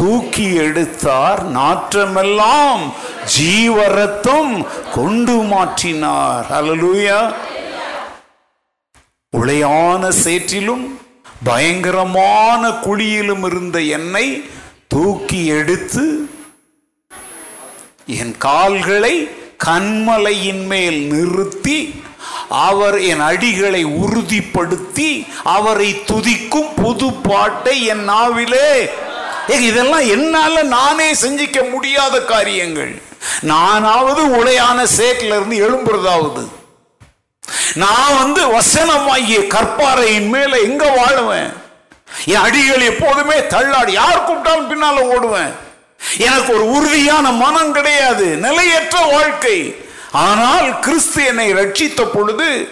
[0.00, 1.40] தூக்கி எடுத்தார்.
[1.56, 2.84] நாற்றமெல்லாம்
[3.36, 4.54] ஜீவரத்தம்
[4.94, 6.46] கொண்டு மாற்றினார்.
[6.58, 7.18] அலலூயா
[9.32, 10.84] உளையான சேற்றிலும்
[11.44, 14.26] பயங்கரமான குழியிலும் இருந்த என்னை
[14.94, 16.04] தூக்கி எடுத்து
[18.20, 19.14] என் கால்களை
[19.66, 21.76] கண்மலையின் மேல் நிறுத்தி
[22.52, 28.90] அவர் என் அடிகளை உறுதிப்படுத்தி அவரை துதிக்கும் புது பாட்டை என் நாவிலே.
[29.48, 33.02] இதெல்லாம் என்னால நானே செஞ்சிக்க முடியாத காரியங்கள்.
[33.40, 36.48] நானாவது உலையான சேற்றில இருந்து எழும்புறதாவது.
[37.74, 41.52] நான் வந்து வசனமாகிய கற்பாறையின் மேல எங்க வாழுவேன்?
[42.24, 45.52] என் அடிகள் எப்போதுமே தள்ளாடி யார் கூப்பிட்டாலும் பின்னால ஓடுவேன்.
[46.18, 49.76] எனக்கு ஒரு உறுதியான மனம் கிடையாது நிலையற்ற வாழ்க்கை.
[50.12, 52.68] ஆனால் கிறிஸ்து என்னை ரட்சித்த பொழுது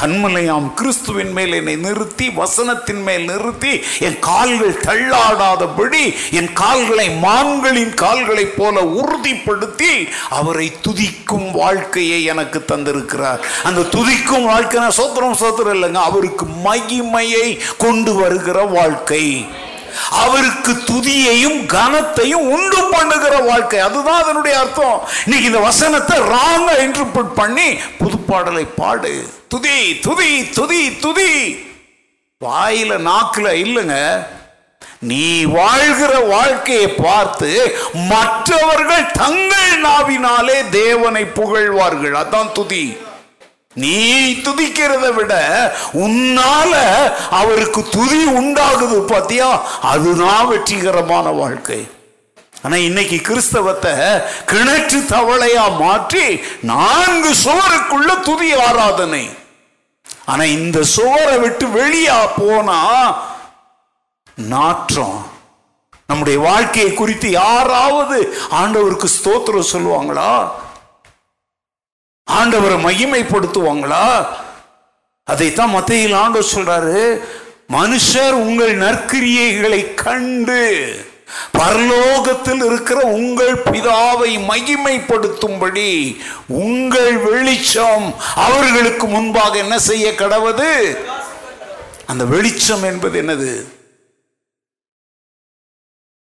[0.00, 8.56] கண்மலையாம் கிறிஸ்துவின் மேல் என்னை நிறுத்தி வசனத்தின் மேல் நிறுத்தி என் கால்கள் தள்ளாடாதபடி என் கால்களை மான்களின் கால்களைப்
[8.56, 13.38] போல உறுதிப்படுத்தி அவரை துதிக்கும் வாழ்க்கையை எனக்கு தந்திருக்கிறார்.
[13.64, 19.46] அந்த துதிக்கும் வாழ்க்கை சோத்திரம் சோத்திரம் இல்லைங்க அவருக்கு மகிமையை கொண்டு வருகிற வாழ்க்கை.
[20.10, 23.78] அவருக்கு துதியையும் கனத்தையும் உண்டு பண்ணுகிற வாழ்க்கை.
[23.78, 25.08] அதுதான் அதனுடைய அர்த்தம்.
[25.24, 29.28] இன்னைக்கு இந்த வசனத்தை ராங்க இன்டர்பிரட் பண்ணி புதுப்பாடலை பாடு.
[29.48, 31.64] துதி துதி துதி துதி.
[32.44, 34.26] வாயில நாக்குல இல்லைங்க.
[34.98, 42.12] நீ வாழ்கிற வாழ்க்கையை பார்த்து மற்றவர்கள் தங்கள் நாவினாலே தேவனை புகழ்வார்கள்.
[42.12, 42.96] அதான் துதி.
[43.82, 43.96] நீ
[44.46, 45.34] துதிக்கிறத விட
[46.04, 46.72] உன்னால
[47.40, 49.50] அவருக்கு துதி உண்டாகுது பாத்தியா?
[49.82, 51.80] அதுதான் வெற்றிகரமான வாழ்க்கை.
[52.62, 53.92] ஆனா இன்னைக்கு கிறிஸ்தவத்தை
[54.50, 59.24] கிணற்று தவளையா மாற்றி நான்கு சுவருக்குள்ள துதி ஆராதனை.
[60.24, 62.80] ஆனா இந்த சுவரை விட்டு வெளியா போனா
[64.34, 65.18] நாற்றம்.
[66.06, 68.18] நம்முடைய வாழ்க்கையை குறித்து யாராவது
[68.50, 70.32] ஆண்டவருக்கு ஸ்தோத்திரம் சொல்லுவாங்களா?
[72.30, 74.26] ஆண்டவரை மகிமைப்படுத்துவாங்களா?
[75.24, 77.20] அதைத்தான் மத்தியில் ஆண்டவர் சொல்றாரு
[77.72, 80.94] மனுஷர் உங்கள் நற்கிரியைகளை கண்டு
[81.58, 90.96] பரலோகத்தில் இருக்கிற உங்கள் பிதாவை மகிமைப்படுத்தும்படி உங்கள் வெளிச்சம் அவர்களுக்கு முன்பாக என்ன செய்ய கடவது?
[92.06, 93.66] அந்த வெளிச்சம் என்பது என்னது?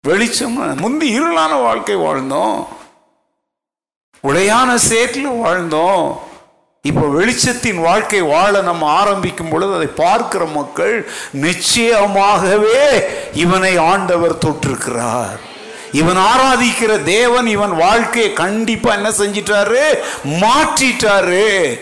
[0.02, 2.68] வெளிச்சம் முந்தி இருளான வாழ்க்கை வாழ்ந்தோம்.
[4.22, 6.20] உடையான சேற்றில் வாழ்ந்தோம்.
[6.82, 11.10] இப்போ வெளிச்சத்தின் வாழ்க்கை வாழ நம்ம ஆரம்பிக்கும் பொழுது அதை பார்க்கிற மக்கள்
[11.42, 13.04] நிச்சயமாகவே
[13.34, 15.40] இவனை ஆண்டவர் தொற்றிருக்கிறார்.
[15.92, 19.84] இவன் ஆராதிக்கிற தேவன் இவன் வாழ்க்கையை கண்டிப்பா என்ன செஞ்சிட்டாரு?
[20.24, 21.80] மாற்றிட்டாரு.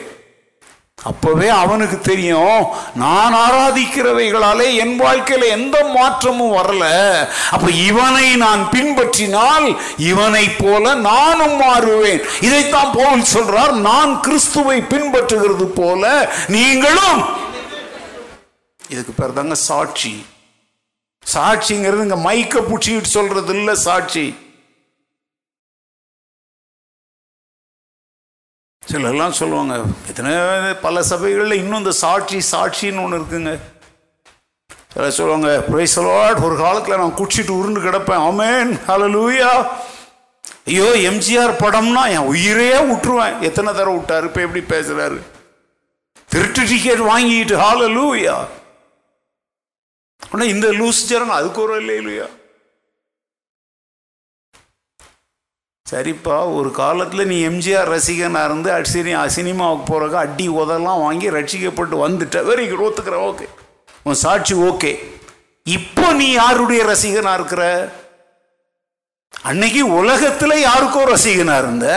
[1.03, 6.85] அப்பவே அவனுக்கு தெரியும் நான் ஆராதிக்கிறவைகளாலே என் வாழ்க்கையில எந்த மாற்றமும் வரல.
[7.51, 12.23] அப்ப இவனை நான் பின்பற்றினால் இவனை போல நானும் மாறுவேன்.
[12.41, 17.23] இதைத்தான் போல் சொல்றார் நான் கிறிஸ்துவை பின்பற்றுகிறது போல நீங்களும்.
[18.89, 20.25] இதுக்கு பேர் தாங்க சாட்சி.
[21.33, 24.35] சாட்சிங்கிறது இங்க மைக்க பிடிச்சிக்கிட்டு சொல்றது இல்ல சாட்சி.
[28.87, 29.73] சிலர்லாம் சொல்லுவாங்க
[30.09, 30.31] எத்தனை
[30.85, 33.51] பல சபைகளில் இன்னும் இந்த சாட்சி சாட்சின்னு ஒன்று இருக்குங்க.
[34.91, 38.23] சிலர் சொல்லுவாங்க பிரைசலாட் ஒரு காலத்தில் நான் குடிச்சிட்டு உருண்டு கிடப்பேன்.
[38.29, 39.51] அமேன் ஹலலூயா
[40.71, 45.19] ஐயோ எம்ஜிஆர் படம்னா என் உயிரையே விட்டுருவேன் எத்தனை தடவை விட்டாரு இப்போ எப்படி பேசுகிறாரு
[46.29, 48.35] திருட்டு டிக்கெட் வாங்கிட்டு ஹாலலூயா
[50.21, 52.25] ஆனால் இந்த லூஸ் ஜரங்க அதுக்கு ஒரு இல்லை இல்லையா?
[55.91, 62.37] சரிப்பா ஒரு காலத்தில் நீ எம்ஜிஆர் ரசிகனாக இருந்து அடிசரி சினிமாவுக்கு போகிறக்க அடி உதெல்லாம் வாங்கி ரட்சிக்கப்பட்டு வந்துட்ட.
[62.49, 63.23] வெரி குட் ஒத்துக்கிறேன்.
[63.29, 63.47] ஓகே
[64.07, 64.91] உன் சாட்சி ஓகே
[65.65, 67.63] இப்போ நீ யாருடைய ரசிகனாக இருக்கிற?
[69.49, 71.87] அன்னைக்கு உலகத்தில் யாருக்கோ ரசிகனா இருந்த?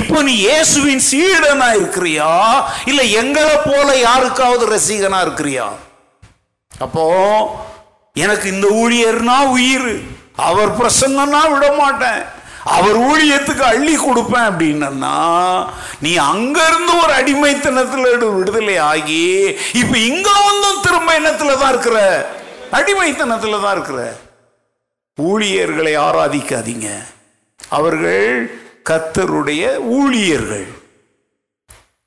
[0.00, 2.30] இப்போ நீ இயேசுவின் சீடனா இருக்கிறியா?
[2.90, 5.66] இல்லை எங்களை போல யாருக்காவது ரசிகனா இருக்கிறியா?
[6.72, 7.04] அப்போ
[8.16, 9.90] எனக்கு இந்த ஊழியர்னா உயிர்.
[10.48, 12.22] அவர் பிரசங்கன்னா விட மாட்டேன்
[12.66, 15.14] அவர் ஊழியத்துக்கு அள்ளி கொடுப்பேன் அப்படின்னா
[16.00, 21.98] நீ அங்கிருந்து ஒரு அடிமைத்தனத்தில் விடுதலை ஆகி இப்ப இங்க வந்தும் திரும்ப எண்ணத்துல தான் இருக்கிற?
[22.70, 24.16] அடிமைத்தனத்தில் தான் இருக்கிற.
[25.14, 26.88] ஊழியர்களை ஆராதிக்காதீங்க.
[27.68, 28.60] அவர்கள்
[28.90, 30.66] கத்தருடைய ஊழியர்கள்.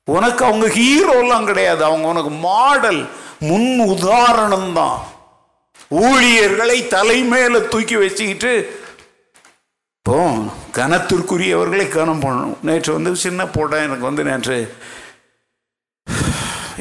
[0.04, 1.84] உனக்கு அவங்க ஹீரோலாம் கிடையாது.
[1.84, 3.08] அவங்க உனக்கு மாடல்
[3.38, 4.98] முன் உதாரணம் தான்
[5.88, 8.78] ஊழியர்களை தலைமையில தூக்கி வச்சுக்கிட்டு
[10.00, 10.20] இப்போ
[10.76, 12.54] கனத்திற்குரியவர்களை கனம் பண்ணணும்.
[12.68, 14.56] நேற்று வந்து சின்ன போட்டேன் எனக்கு வந்து நேற்று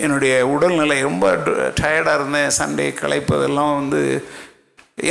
[0.03, 1.31] என்னுடைய உடல்நிலை ரொம்ப
[1.79, 2.53] டயர்டாக இருந்தேன்.
[2.59, 4.01] சண்டே களைப்பதெல்லாம் வந்து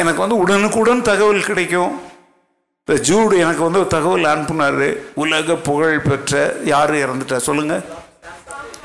[0.00, 1.92] எனக்கு வந்து உடனுக்குடன் தகவல் கிடைக்கும்.
[2.84, 4.86] இந்த ஜூடு எனக்கு வந்து ஒரு தகவல் அனுப்புனார்
[5.24, 6.40] உலக புகழ் பெற்ற
[6.72, 7.84] யார் இறந்துட்டா சொல்லுங்கள்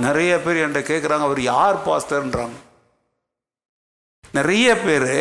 [0.08, 2.58] நிறைய பேர் என்கிட்ட கேட்குறாங்க அவர் யார் பாஸ்டர்ன்றாங்க.
[4.40, 5.14] நிறைய பேர்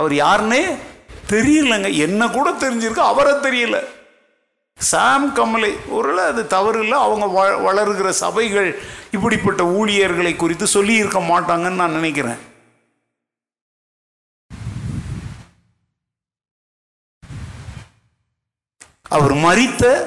[0.00, 0.62] அவர் யாருன்னே
[1.32, 1.96] தெரியலங்க.
[1.96, 3.84] என்ன கூட தெரிஞ்சிருக்கு அவரை தெரியல.
[4.76, 11.18] சாம் கமலை ஒருவேளை அது தவறு இல்லை அவங்க வ- வளருகிற சபைகள் இப்படிப்பட்ட ஊழியர்களை குறித்து சொல்லி இருக்க
[11.18, 12.36] மாட்டாங்கன்னு நான் நினைக்கிறேன்.
[19.08, 20.06] அவர் மறித்த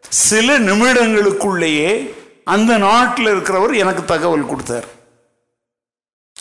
[0.00, 2.14] சில நிமிடங்களுக்குள்ளேயே
[2.44, 4.84] அந்த நாட்டில் இருக்கிறவர் எனக்கு தகவல் கொடுத்தார்.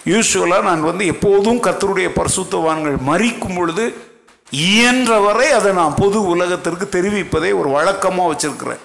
[0.05, 4.08] யூஸ்வலாக நான் வந்து எப்போதும் கத்தருடைய பரிசுத்தவான்கள் மறிக்கும் பொழுது
[4.51, 8.83] இயன்றவரை அதை நான் பொது உலகத்திற்கு தெரிவிப்பதை ஒரு வழக்கமாக வச்சிருக்கிறேன்.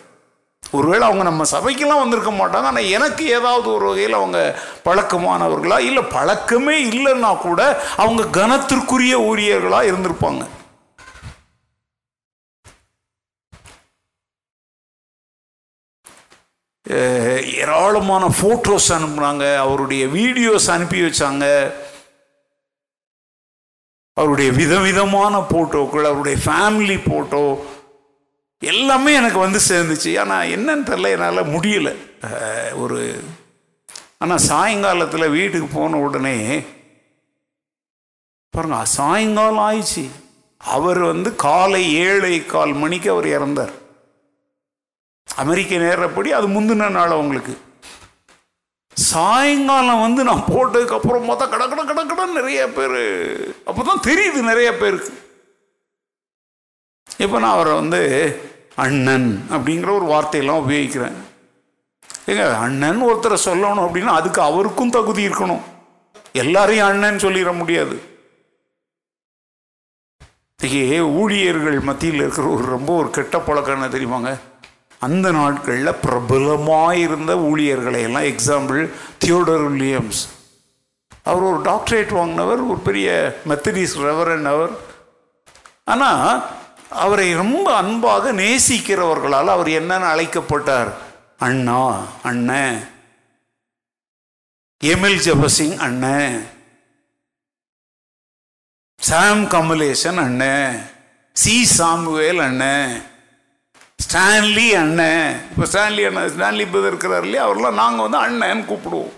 [0.63, 4.39] ஒருவேளை அவங்க நம்ம சபைக்கெல்லாம் வந்திருக்க மாட்டாங்க ஆனால் எனக்கு ஏதாவது ஒரு வகையில் அவங்க
[4.85, 7.61] பழக்கமானவர்களா இல்லை பழக்கமே இல்லைன்னா கூட
[7.97, 10.45] அவங்க கனத்திற்குரிய ஊழியர்களாக இருந்திருப்பாங்க.
[17.63, 21.47] ஏராளமான ஃபோட்டோஸ் அனுப்புனாங்க அவருடைய வீடியோஸ் அனுப்பி வச்சாங்க.
[24.21, 27.45] அவருடைய விதவிதமான போட்டோக்கள் அவருடைய ஃபேமிலி போட்டோ
[28.73, 30.11] எல்லாமே எனக்கு வந்து சேர்ந்துச்சு.
[30.23, 31.91] ஆனால் என்னன்னு தெரில என்னால் முடியல.
[32.83, 32.99] ஒரு
[34.23, 36.37] ஆனால் சாயங்காலத்தில் வீட்டுக்கு போன உடனே
[38.55, 40.05] பாருங்க சாயங்காலம் ஆயிடுச்சு.
[40.61, 43.75] அவர் வந்து காலை ஏழை கால் மணிக்கு அவர் இறந்தார்.
[45.29, 47.55] அமெரிக்க நேரப்படி அது முந்தின நாள் அவங்களுக்கு.
[48.95, 53.01] சாயங்காலம் வந்து நான் போட்டதுக்கு அப்புறம் பார்த்தா கட கட கட கடன்னு நிறைய பேர்.
[53.51, 55.13] அப்பதான் தெரியுது நிறைய பேருக்கு.
[57.19, 58.01] இப்போ நான் அவரை வந்து
[58.75, 61.13] அண்ணன் அப்படிங்கிற ஒரு வார்த்தையெல்லாம் உபயோகிக்கிறேன்.
[62.27, 65.61] ஏங்க அண்ணன் ஒருத்தரை சொல்லணும் அப்படின்னா அதுக்கு அவருக்கும் தகுதி இருக்கணும்.
[66.33, 68.13] எல்லாரையும் அண்ணன் சொல்லிட முடியாது.
[71.01, 74.39] ஊழியர்கள் மத்தியில் இருக்கிற ஒரு ரொம்ப ஒரு கெட்ட பழக்கம் என்ன தெரியுமாங்க?
[75.07, 78.81] அந்த நாட்களில் பிரபலமாக இருந்த ஊழியர்களை எல்லாம் எக்ஸாம்பிள்
[79.25, 80.23] தியோடர் வில்லியம்ஸ்
[81.29, 83.09] அவர் ஒரு டாக்டரேட் வாங்கினவர் ஒரு பெரிய
[83.49, 84.75] மெத்தடிஸ் ரெவரன் அவர்.
[85.93, 86.43] ஆனால்
[87.05, 90.91] அவரை ரொம்ப அன்பாக நேசிக்கிறவர்களால் அவர் என்னன்னு அழைக்கப்பட்டார்.
[91.47, 91.81] அண்ணா
[92.23, 92.77] அண்ணன்
[94.81, 96.37] எமில் ஜபசிங் அண்ணன்
[99.01, 100.77] சாம் கமலேசன் அண்ணன்
[101.37, 101.57] சி.
[101.79, 102.93] சாமுவேல் அண்ணன்
[104.05, 107.45] ஸ்டான்லி அண்ணன் இப்போ ஸ்டான்லி அண்ணன் ஸ்டான்லி பிரதர் இருக்கிறார் இல்லையா?
[107.47, 109.13] அவர்லாம் நாங்கள் வந்து அண்ணன் கூப்பிடுவோம்.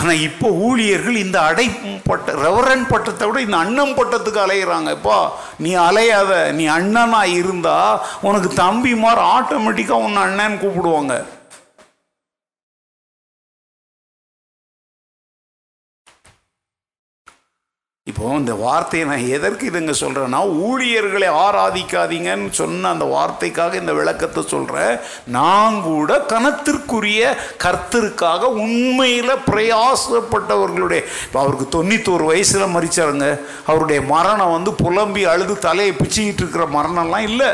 [0.00, 1.66] ஆனால் இப்போ ஊழியர்கள் இந்த அடை
[2.06, 4.90] பட்ட ரெவரன் பட்டத்தை விட இந்த அண்ணன் பட்டத்துக்கு அலையிறாங்க.
[4.98, 5.16] இப்போ
[5.64, 11.14] நீ அலையாத நீ அண்ணனாக இருந்தால் உனக்கு தம்பிமார் ஆட்டோமேட்டிக்காக உன்னை அண்ணன் கூப்பிடுவாங்க.
[18.10, 20.38] இப்போ இந்த வார்த்தையை நான் எதற்கு இதுங்க சொல்கிறேன்னா
[20.68, 24.94] ஊழியர்களை ஆராதிக்காதீங்கன்னு சொன்ன அந்த வார்த்தைக்காக இந்த விளக்கத்தை சொல்கிறேன்
[25.36, 27.20] நான் கூட கணத்திற்குரிய
[27.64, 33.28] கர்த்தருக்காக உண்மையில் பிரயாசப்பட்டவர்களுடைய இப்போ அவருக்கு தொண்ணூத்தோரு வயசில் மறிச்சாருங்க
[33.70, 37.50] அவருடைய மரணம் வந்து புலம்பி அழுது தலையை பிச்சுக்கிட்டு இருக்கிற மரணம்லாம் இல்லை.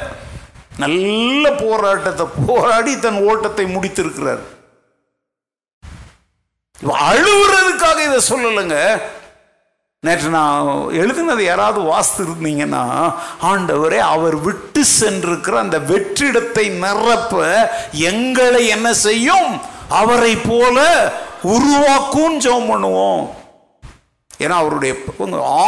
[0.84, 4.42] நல்ல போராட்டத்தை போராடி தன் ஓட்டத்தை முடித்திருக்கிறார்.
[7.10, 8.76] அழுகுறதுக்காக இதை சொல்லலைங்க.
[10.06, 12.82] நேற்று நான் எழுதுனது யாராவது வாஸ்து இருந்தீங்கன்னா
[13.42, 17.40] ஆண்டவரே அவர் விட்டு சென்றிருக்கிற அந்த வெற்றிடத்தை நிரப்ப
[17.92, 19.48] எங்களை என்ன செய்யும்?
[19.88, 20.84] அவரை போல
[21.42, 23.24] உருவாக்கும் ஜோம் பண்ணுவோம்.
[24.40, 24.94] ஏன்னா அவருடைய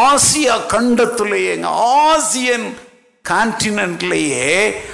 [0.04, 2.68] ஆசியா கண்டத்திலேயே எங்கள் ஆசியன்
[3.24, 4.46] கான்டினென்ட்லேயே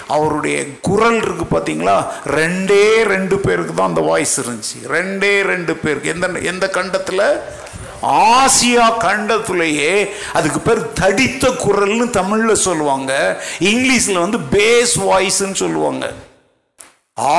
[0.07, 1.99] அவருடைய குரல் இருக்கு பார்த்தீங்களா
[2.39, 4.79] ரெண்டே ரெண்டு பேருக்கு தான் அந்த வாய்ஸ் இருந்துச்சு.
[4.97, 6.09] ரெண்டே ரெண்டு பேருக்கு.
[6.09, 7.27] எந்த எந்த கண்டத்தில்?
[8.03, 9.93] ஆசியா கண்டத்துலேயே
[10.39, 13.13] அதுக்கு பேர் தடித்த குரல்னு தமிழில் சொல்லுவாங்க.
[13.71, 16.07] இங்கிலீஷில் வந்து பேஸ் வாய்ஸ்ன்னு சொல்லுவாங்க.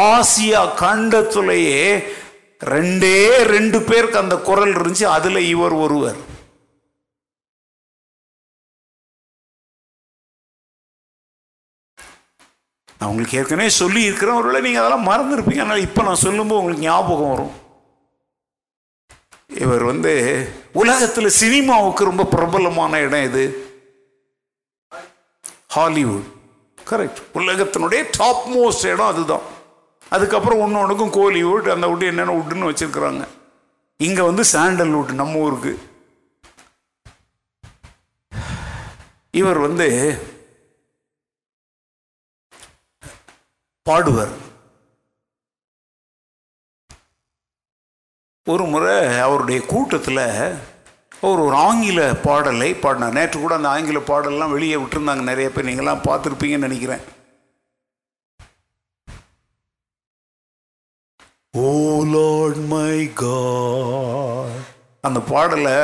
[0.06, 1.84] ஆசியா கண்டத்துலேயே
[2.62, 3.18] ரெண்டே
[3.56, 6.18] ரெண்டு பேருக்கு அந்த குரல் இருந்துச்சு அதில் இவர் ஒருவர்.
[13.00, 17.34] நான் உங்களுக்கு ஏற்கனவே சொல்லி இருக்கிறேன் ஒருவேளை நீங்கள் அதெல்லாம் மறந்துருப்பீங்க அதனால் இப்போ நான் சொல்லும்போது உங்களுக்கு ஞாபகம்
[17.34, 17.56] வரும்.
[19.50, 20.14] இவர் வந்து
[20.74, 23.44] உலகத்தில் சினிமாவுக்கு ரொம்ப பிரபலமான இடம் இது
[25.76, 26.28] ஹாலிவுட்.
[26.90, 29.46] கரெக்ட் உலகத்தினுடைய டாப் மோஸ்ட் இடம் அதுதான்.
[30.10, 33.24] அதுக்கப்புறம் ஒன்று ஒன்றுக்கும் கோலிவுட் அந்த விட்டு என்னென்ன வுட்டுன்னு வச்சுருக்குறாங்க.
[33.98, 35.74] இங்கே வந்து சாண்டல்வுட் நம்ம ஊருக்கு.
[39.42, 39.88] இவர் வந்து
[43.90, 44.36] பாடுவர்.
[48.52, 50.22] ஒரு முறை அவருடைய கூட்டத்தில்
[51.22, 53.16] அவர் ஒரு ஆங்கில பாடலை பாடினார்.
[53.18, 55.22] நேற்று கூட அந்த ஆங்கில பாடல்லாம் வெளியே விட்டுருந்தாங்க.
[55.22, 57.04] நிறைய பேர் நீங்களாம் பார்த்துருப்பீங்கன்னு நினைக்கிறேன்.
[61.52, 61.68] Oh
[62.16, 64.66] Lord my God.
[65.02, 65.76] அந்த பாடலை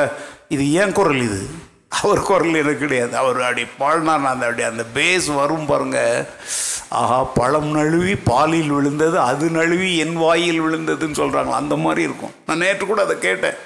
[0.48, 1.42] இது ஏன் குரல் இது?
[1.88, 3.16] அவர் குரல் எனக்கு கிடையாது.
[3.16, 6.00] அவர் அப்படி பாடினா நான் அந்த அப்படி அந்த பேஸ் வரும் பாருங்க.
[7.00, 12.34] ஆஹா பழம் நழுவி பாலில் விழுந்தது அது நழுவி என் வாயில் விழுந்ததுன்னு சொல்கிறாங்க அந்த மாதிரி இருக்கும்.
[12.46, 13.56] நான் நேற்று கூட அதை கேட்டேன்.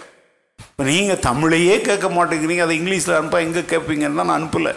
[0.66, 4.72] இப்போ நீங்கள் தமிழையே கேட்க மாட்டேங்கிறீங்க அதை இங்கிலீஷில் அனுப்பா எங்கே கேட்பீங்கன்னு தான் நான் அனுப்பலை.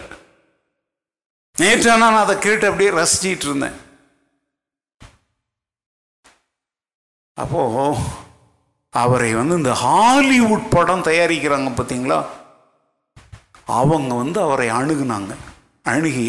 [1.56, 3.78] நேற்று ஆனால் நான் அதை கேட்டு அப்படியே ரசிச்சிட்டு இருந்தேன்.
[7.42, 7.62] அப்போ
[8.94, 12.18] அவரை வந்து இந்த ஹாலிவுட் படம் தயாரிக்கிறாங்க பார்த்தீங்களா?
[13.80, 15.32] அவங்க வந்து அவரை அணுகுனாங்க.
[15.92, 16.26] அணுகி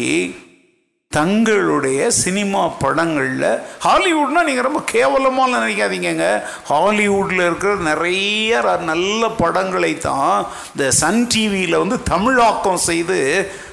[1.16, 3.44] தங்களுடைய சினிமா படங்களில்
[3.84, 6.24] ஹாலிவுட்னா நீங்கள் ரொம்ப கேவலமாக நினைக்காதீங்க
[6.70, 10.34] ஹாலிவுட்டில் இருக்கிற நிறைய நல்ல படங்களை தான்
[10.72, 13.18] இந்த சன் டிவியில் வந்து தமிழாக்கம் செய்து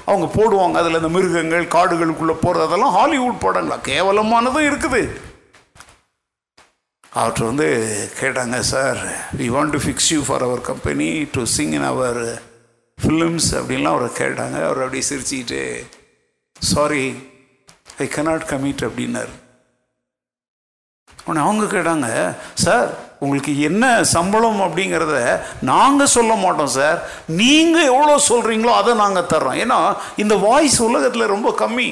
[0.10, 0.76] அவங்க போடுவாங்க.
[0.82, 3.78] அதில் இந்த மிருகங்கள் காடுகளுக்குள்ளே போகிறது அதெல்லாம் ஹாலிவுட் படங்களா?
[3.90, 5.02] கேவலமானதும் இருக்குது.
[7.20, 7.70] அவர்கிட்ட வந்து
[8.20, 9.00] கேட்டாங்க sir
[9.40, 12.22] we want to fix you for our company to sing in our
[12.98, 14.58] films அப்படின்லாம் அவரை கேட்டாங்க.
[14.68, 15.64] அவர் அப்படியே சிரிச்சுக்கிட்டு
[16.74, 17.04] சாரி
[18.04, 19.34] ஐ கனாட் கமிட் அப்படின்னாரு.
[21.26, 22.08] உடனே அவங்க கேட்டாங்க
[22.66, 22.88] சார்
[23.24, 25.18] உங்களுக்கு என்ன சம்பளம் அப்படிங்கிறத
[25.72, 27.00] நாங்கள் சொல்ல மாட்டோம் சார்.
[27.42, 29.60] நீங்கள் எவ்வளோ சொல்கிறீங்களோ அதை நாங்கள் தர்றோம்.
[29.64, 29.80] ஏன்னா
[30.24, 31.90] இந்த வாய்ஸ் உலகத்தில் ரொம்ப கம்மி.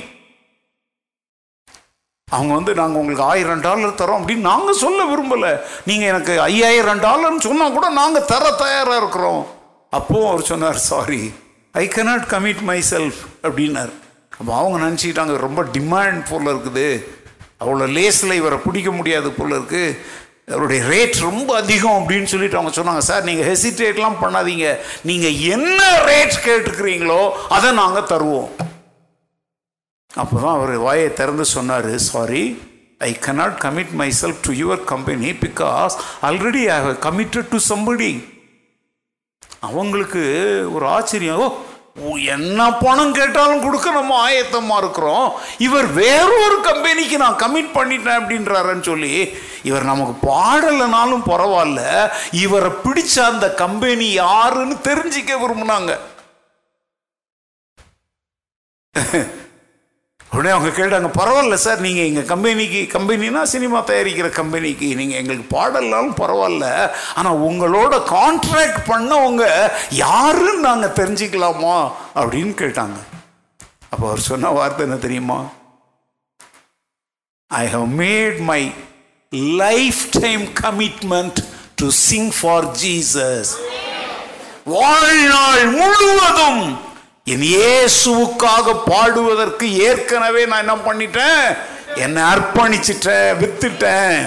[2.28, 5.54] அவங்க வந்து நாங்கள் உங்களுக்கு ஆயிரம் டாலர் தரோம் அப்படின்னு நாங்கள் சொல்ல விரும்பலை.
[5.90, 9.42] நீங்கள் எனக்கு ஐயாயிரம் டாலர்னு சொன்னால் கூட நாங்கள் தர தயாராக இருக்கிறோம்.
[9.98, 11.24] அப்போது அவர் சொன்னார் sorry
[11.82, 13.94] I cannot commit myself அப்படின்னார்.
[14.40, 16.88] அப்போ அவங்க நினச்சிக்கிட்டாங்க ரொம்ப டிமாண்ட் போல் இருக்குது.
[17.62, 19.98] அவ்வளோ லேஸில் இவரை பிடிக்க முடியாது போல் இருக்குது
[20.50, 24.68] அவருடைய ரேட் ரொம்ப அதிகம் அப்படின்னு சொல்லிட்டு அவங்க சொன்னாங்க சார் நீங்கள் ஹெசிடேட்லாம் பண்ணாதீங்க.
[25.06, 27.20] நீங்கள் என்ன ரேட் கேட்டுக்கிறீங்களோ
[27.50, 28.50] அதை நாங்கள் தருவோம்.
[30.12, 32.44] அப்போ தான் அவர் வாயை திறந்து சொன்னார் sorry
[33.02, 35.94] I cannot commit myself to your company because
[36.28, 38.10] already I have committed to somebody
[39.62, 40.24] அவங்களுக்கு
[40.74, 41.48] ஒரு ஆச்சரியம் ஓ,
[42.36, 45.34] என்ன பணம் கேட்டாலும் கொடுக்க நம்ம ஆயத்தமாக இருக்கிறோம்.
[45.58, 49.34] இவர் வேறொரு கம்பெனிக்கு நான் கமிட் பண்ணிட்டேன் அப்படின்றாருன்னு சொல்லி
[49.64, 52.12] இவர் நமக்கு பாடலைனாலும் பரவாயில்ல.
[52.32, 56.00] இவரை பிடிச்ச அந்த கம்பெனி யாருன்னு தெரிஞ்சிக்க விரும்புனாங்க.
[60.32, 66.18] உடனே அவங்க கேட்டாங்க பரவாயில்ல சார் நீங்கள் எங்கள் கம்பெனிக்கு கம்பெனினா சினிமா தயாரிக்கிற கம்பெனிக்கு நீங்கள் எங்களுக்கு பாடலாலும்
[66.18, 66.92] பரவாயில்ல.
[67.16, 71.92] ஆனால் உங்களோட கான்ட்ராக்ட் பண்ணவங்க யாருன்னு நாங்கள் தெரிஞ்சுக்கலாமா?
[72.16, 72.98] அப்படின்னு கேட்டாங்க.
[73.90, 75.50] அப்போ அவர் சொன்ன வார்த்தை என்ன தெரியுமா?
[77.48, 78.72] I have made my
[80.22, 81.40] lifetime commitment
[81.76, 83.52] to sing for Jesus
[84.64, 86.89] வாழ்நாள் முழுவதும்
[87.32, 91.44] என் இயேசுவுக்காக பாடுவதற்கு ஏற்கனவே நான் என்ன பண்ணிட்டேன்?
[92.04, 94.18] என்னை அர்ப்பணிச்சிட்டேன் வித்துட்டேன்.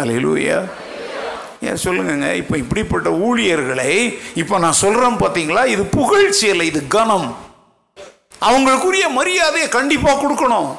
[0.00, 0.58] அல்லேலூயா
[1.68, 3.90] ஏன் சொல்லுங்கங்க இப்போ இப்படிப்பட்ட ஊழியர்களை
[4.42, 7.28] இப்போ நான் சொல்கிறேன் பார்த்தீங்களா இது புகழ்ச்சி இல்லை இது கனம்.
[8.48, 10.70] அவங்களுக்குரிய மரியாதையை கண்டிப்பாக கொடுக்கணும்.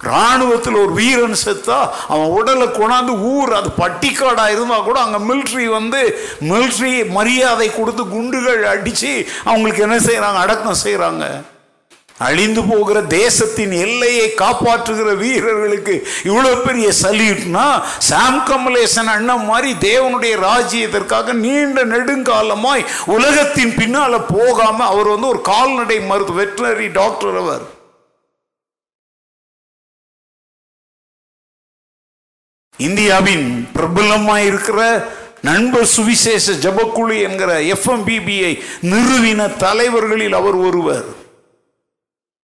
[0.00, 1.76] ராணுவத்தில் ஒரு வீரன் செத்தா
[2.06, 6.00] அவன் உடலை கொண்டாந்து ஊர் அது பட்டிக்காடாக இருந்தால் கூட அங்கே மிலிட்ரி வந்து
[6.48, 9.12] மிலிட்ரி மரியாதை கொடுத்து குண்டுகள் அடித்து
[9.44, 11.26] அவங்களுக்கு என்ன செய்கிறாங்க அடக்கம் செய்கிறாங்க
[12.20, 15.94] அழிந்து போகிற தேசத்தின் எல்லையை காப்பாற்றுகிற வீரர்களுக்கு
[16.28, 17.64] இவ்வளோ பெரிய சல்யூட்னா
[18.06, 22.84] சாம் கமலேசன் அண்ணன் மாதிரி தேவனுடைய ராஜ்யத்திற்காக நீண்ட நெடுங்காலமாய்
[23.16, 27.64] உலகத்தின் பின்னால் போகாமல் அவர் வந்து ஒரு கால்நடை மருத்துவ வெட்டினரி டாக்டர் அவர்.
[32.76, 35.08] இந்தியாவின் பிரபலமாக இருக்கிற
[35.42, 41.06] நண்பர் சுவிசேஷ ஜபக்குழு என்கிற எஃப்எம்பிபிஐ நிறுவின தலைவர்களில் அவர் ஒருவர்.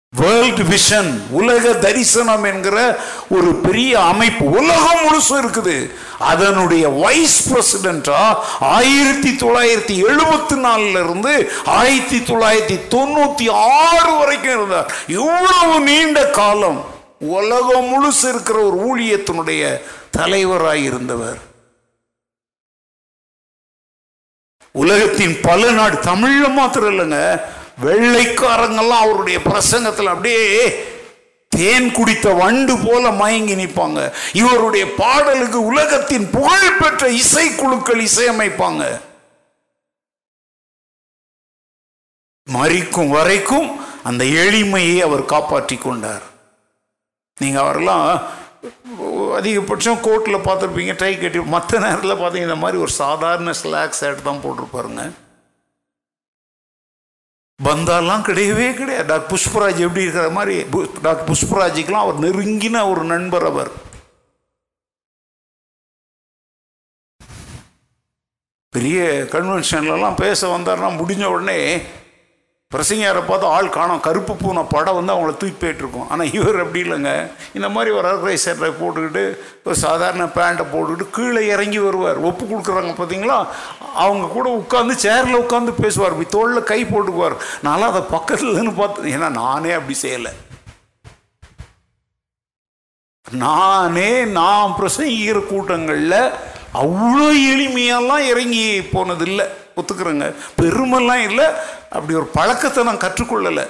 [0.08, 5.90] வேர்ல்ட் விஷன் உலக தரிசனம் என்கிற ஒரு பெரிய அமைப்பு உலகம் முழுசும் இருக்குது.
[6.18, 14.92] அதனுடைய வைஸ் பிரசிடென்டா ஆயிரத்தி தொள்ளாயிரத்தி எழுபத்தி நாலுல இருந்து ஆயிரத்தி தொள்ளாயிரத்தி தொண்ணூத்தி ஆறு வரைக்கும் இருந்தார்.
[15.06, 16.84] இவ்வளவு நீண்ட காலம்
[17.18, 19.80] உலகம் முழுசு இருக்கிற ஒரு ஊழியத்தினுடைய
[20.18, 21.40] தலைவராய் இருந்தவர்.
[24.72, 27.18] உலகத்தின் பல நாடு தமிழ மாத்திரம் இல்லைங்க
[27.82, 30.44] வெள்ளைக்காரங்கெல்லாம் அவருடைய பிரசங்கத்தில் அப்படியே
[31.48, 34.00] தேன் குடித்த வண்டு போல மயங்கி நிற்பாங்க.
[34.32, 38.84] இவருடைய பாடலுக்கு உலகத்தின் புகழ்பெற்ற இசைக்குழுக்கள் இசையமைப்பாங்க.
[42.48, 43.68] மறிக்கும் வரைக்கும்
[44.02, 46.22] அந்த எளிமையை அவர் காப்பாற்றி கொண்டார்.
[47.38, 48.06] நீங்க அவரெல்லாம்
[49.36, 54.40] அதிகபட்சம் கோர்ட்டில் பார்த்துருப்பீங்க டை கட்டி மற்ற நேரத்தில் பார்த்தீங்க இந்த மாதிரி ஒரு சாதாரண ஸ்லாக் ஷர்ட் தான்
[54.42, 55.12] போட்டிருப்பாருங்க.
[57.64, 59.06] பந்தாலாம் கிடையவே கிடையாது.
[59.06, 63.70] டாக்டர் புஷ்பராஜ் எப்படி இருக்கிற மாதிரி பு- டாக்டர் புஷ்பராஜிக்கெலாம் அவர் நெருங்கின ஒரு நண்பர் அவர்.
[68.68, 71.82] பெரிய கன்வென்ஷன்லலாம் பேச வந்தாருன்னா முடிஞ்ச உடனே
[72.72, 77.10] பிரசங்கியாரை பார்த்து ஆள் காணும் கருப்பு பூனை படம் வந்து அவங்கள தூக்கி போயிட்டுருக்கோம் ஆனால் இவர் அப்படி இல்லைங்க.
[77.56, 79.24] இந்த மாதிரி ஒரு அரை சட்டை போட்டுக்கிட்டு
[79.66, 82.20] ஒரு சாதாரண பேண்ட்டை போட்டுக்கிட்டு கீழே இறங்கி வருவார்.
[82.28, 83.38] ஒப்பு கொடுக்குறாங்க பார்த்தீங்களா
[84.04, 86.14] அவங்க கூட உட்காந்து சேரில் உட்காந்து பேசுவார்.
[86.14, 87.36] இப்படி தோளில் கை போட்டுக்குவார்.
[87.66, 90.32] நான்லாம் அதை பக்கத்துலன்னு பார்த்து ஏன்னா நானே அப்படி செய்யலை.
[93.26, 96.20] நானே நான் பிரசங்கிக்கிற கூட்டங்களில்
[96.80, 98.64] அவ்வளோ எளிமையெல்லாம் இறங்கி
[98.94, 99.46] போனதில்லை.
[99.76, 100.28] ஒத்துக்கிறேங்க.
[100.60, 101.46] பெருமெல்லாம் இல்லை
[101.96, 103.66] அப்படி ஒரு பழக்கத்தை நான் கற்றுக்கொள்ளலை.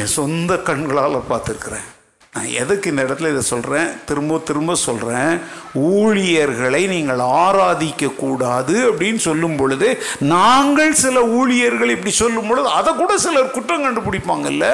[0.00, 1.88] என் சொந்த கண்களால் பார்த்துருக்குறேன்.
[2.34, 5.32] நான் எதுக்கு இந்த இடத்துல இதை சொல்கிறேன் திரும்ப திரும்ப சொல்கிறேன்
[5.74, 9.88] ஊழியர்களை நீங்கள் ஆராதிக்க கூடாது அப்படின்னு சொல்லும் பொழுது
[10.34, 14.66] நாங்கள் சில ஊழியர்கள் இப்படி சொல்லும் பொழுது அதை கூட சிலர் குற்றம் கண்டுபிடிப்பாங்கல்ல.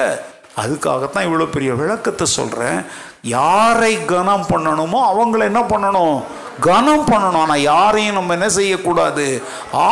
[0.63, 2.79] அதுக்காகத்தான் இவ்வளோ பெரிய விளக்கத்தை சொல்கிறேன்
[3.21, 6.17] யாரை கனம் பண்ணணுமோ அவங்கள என்ன பண்ணணும்?
[6.65, 9.25] கனம் பண்ணணும் ஆனால் யாரையும் நம்ம என்ன செய்யக்கூடாது?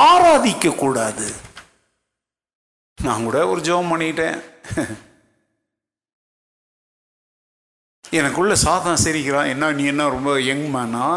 [0.01, 1.27] ஆராதிக்க கூடாது
[2.97, 4.37] நான் கூட ஒரு ஜெபம் பண்ணிட்டேன்.
[8.19, 9.51] எனக்குள்ள சாதம் சிரிக்கிறான்.
[9.53, 11.07] என்ன நீ என்ன ரொம்ப யங் மேனா?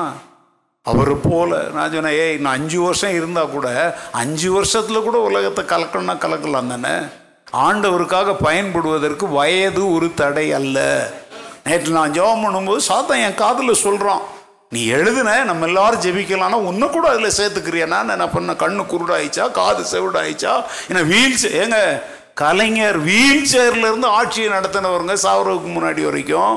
[0.91, 1.59] அவரை போல.
[1.75, 3.69] நான் சொன்னேன் ஏய் நான் அஞ்சு வருஷம் இருந்தால் கூட
[4.23, 6.95] அஞ்சு வருஷத்தில் கூட உலகத்தை கலக்கணும்னா கலக்கலாம் தானே?
[7.67, 10.79] ஆண்டவருக்காக பயன்படுவதற்கு வயது ஒரு தடை அல்ல.
[11.67, 14.25] நேற்று நான் ஜெபம் பண்ணும்போது சாத்தன் என் காதில் சொல்கிறான்
[14.73, 20.53] நீ எழுதுன நம்ம எல்லாரும் ஜெபிக்கலாம்னா ஒன்று கூட அதில் சேர்த்துக்கிறியனா என்ன பண்ண கண்ணு குருடாயிச்சா காது செவிடாயிச்சா?
[20.89, 21.79] என்ன வீல் சே ஏங்க
[22.35, 26.57] கலைஞர் வீல் சேர்லேருந்து ஆட்சியை நடத்தினவருங்க சாவரவுக்கு முன்னாடி வரைக்கும்.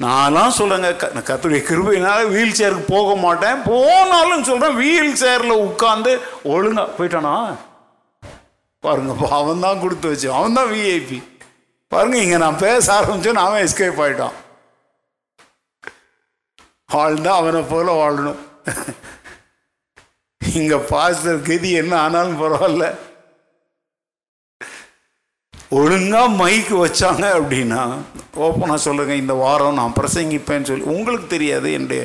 [0.00, 3.58] நான்லாம் சொல்லுங்க க- கத்துடைய கிருபையினால வீல் சேருக்கு போக மாட்டேன்.
[3.62, 6.12] போனாலும் சொல்கிறேன் வீல் சேரில் உட்காந்து
[6.44, 7.34] ஒழுங்கா போயிட்டானா?
[8.84, 11.18] பாருங்க அவன் தான் கொடுத்து வச்சு அவன் தான் விஐபி
[11.92, 14.36] பாருங்க இங்க நான் பேச ஆரம்பிச்சேன் அவன் எஸ்கேப் ஆயிட்டான்
[16.94, 18.40] வாழ்ந்தா அவனை போல வாழணும்.
[20.60, 22.86] இங்க பாஸ்டர் கதி என்ன ஆனாலும் பரவாயில்ல.
[25.78, 27.82] ஒழுங்கா மைக்கு வச்சாங்க அப்படின்னா
[28.44, 30.90] ஓப்பனாக சொல்லுங்க இந்த வாரம் நான் பிரசங்கிப்பேன்னு சொல்லி.
[30.94, 32.02] உங்களுக்கு தெரியாது என்னுடைய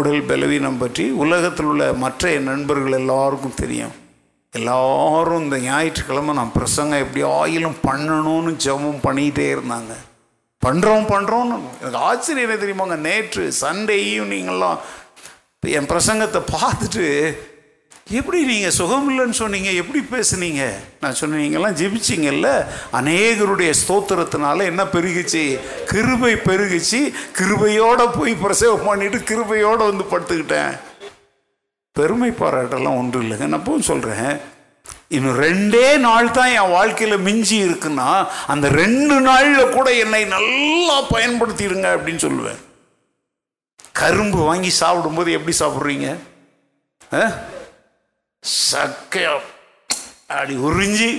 [0.00, 1.06] உடல் பலவீனம் பற்றி.
[1.24, 3.96] உலகத்தில் உள்ள மற்ற என் நண்பர்கள் எல்லாருக்கும் தெரியும்.
[4.52, 9.92] எல்லாரும் இந்த ஞாயிற்றுக்கிழமை நான் பிரசங்கம் எப்படி ஆயிலும் பண்ணணும்னு ஜெபம் பண்ணிகிட்டே இருந்தாங்க.
[10.66, 12.96] பண்ணுறோம் பண்ணுறோன்னு எனக்கு ஆச்சரியம் என்ன தெரியுமாங்க?
[12.96, 14.78] நேற்று சண்டே ஈவினிங்கெல்லாம்
[15.60, 17.36] என் பிரசங்கத்தை பார்த்துட்டு
[18.10, 19.70] எப்படி நீங்கள் சுகம் இல்லைன்னு சொன்னீங்க?
[19.70, 20.70] எப்படி பேசுனீங்க?
[21.00, 22.66] நான் சொன்னேன் நீங்கள்லாம் ஜெபிச்சிங்கல்ல?
[22.92, 25.58] அநேகருடைய ஸ்தோத்திரத்தினால என்ன பெருகுச்சு?
[25.86, 27.12] கிருபை பெருகுச்சு.
[27.38, 30.78] கிருபையோடு போய் பிரசவம் பண்ணிட்டு கிருபையோடு வந்து படுத்துக்கிட்டேன்.
[31.98, 34.30] பெருமை பாராட்டெல்லாம் ஒன்றும் இல்லைங்க நான் போய் சொல்கிறேன்
[35.08, 38.08] இன்னும் ரெண்டே நாள் தான் என் வாழ்க்கையில் மிஞ்சி இருக்குன்னா
[38.46, 42.60] அந்த ரெண்டு நாளில் கூட என்னை நல்லா பயன்படுத்திடுங்க அப்படின்னு சொல்லுவேன்.
[43.92, 46.08] கரும்பு வாங்கி சாப்பிடும்போது எப்படி சாப்பிட்றீங்க?
[47.12, 47.22] ஆ?
[48.68, 49.32] சக்கையா
[50.28, 51.10] அப்படி உறிஞ்சி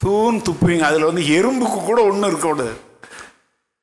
[0.00, 0.80] தூண் துப்புவீங்க.
[0.80, 2.74] அதில் வந்து எறும்புக்கு கூட ஒன்றும் இருக்கக்கூடாது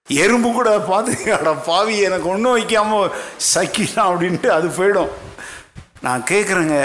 [0.08, 3.12] எறும்பு கூட பார்த்து அட பாவி எனக்கு ஒன்றும் வைக்காமல்
[3.54, 5.12] சக்கிலாம் அப்படின்ட்டு அது போயிடும்.
[6.04, 6.78] நான் கேட்குறேங்க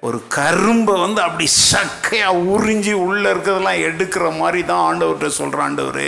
[0.00, 6.06] ஒரு கரும்பை வந்து அப்படி சக்கையாக உறிஞ்சி உள்ளே இருக்கிறதெல்லாம் எடுக்கிற மாதிரி தான் ஆண்டவர்கிட்ட சொல்கிற ஆண்டவர்.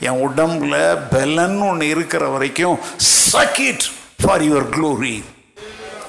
[0.00, 0.74] என் உடம்புல
[1.10, 2.78] பெலன்னு ஒன்று இருக்கிற வரைக்கும்
[3.32, 3.84] சக்கிட்
[4.22, 5.22] ஃபார் யுவர் க்ளோரி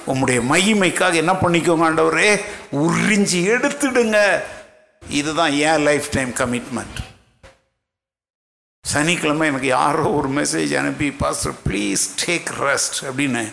[0.08, 2.30] உம்முடைய மகிமைக்காக என்ன பண்ணிக்கோங்க ஆண்டவரே?
[2.72, 4.20] உறிஞ்சி எடுத்துடுங்க.
[5.02, 7.00] இதுதான் ஏன் லைஃப் டைம் கமிட்மெண்ட்
[8.86, 13.44] சனிக்கிழமை எனக்கு யாரோ ஒரு மெசேஜ் அனுப்பி பாஸ்டர் ப்ளீஸ் டேக் ரெஸ்ட் அப்படின்னு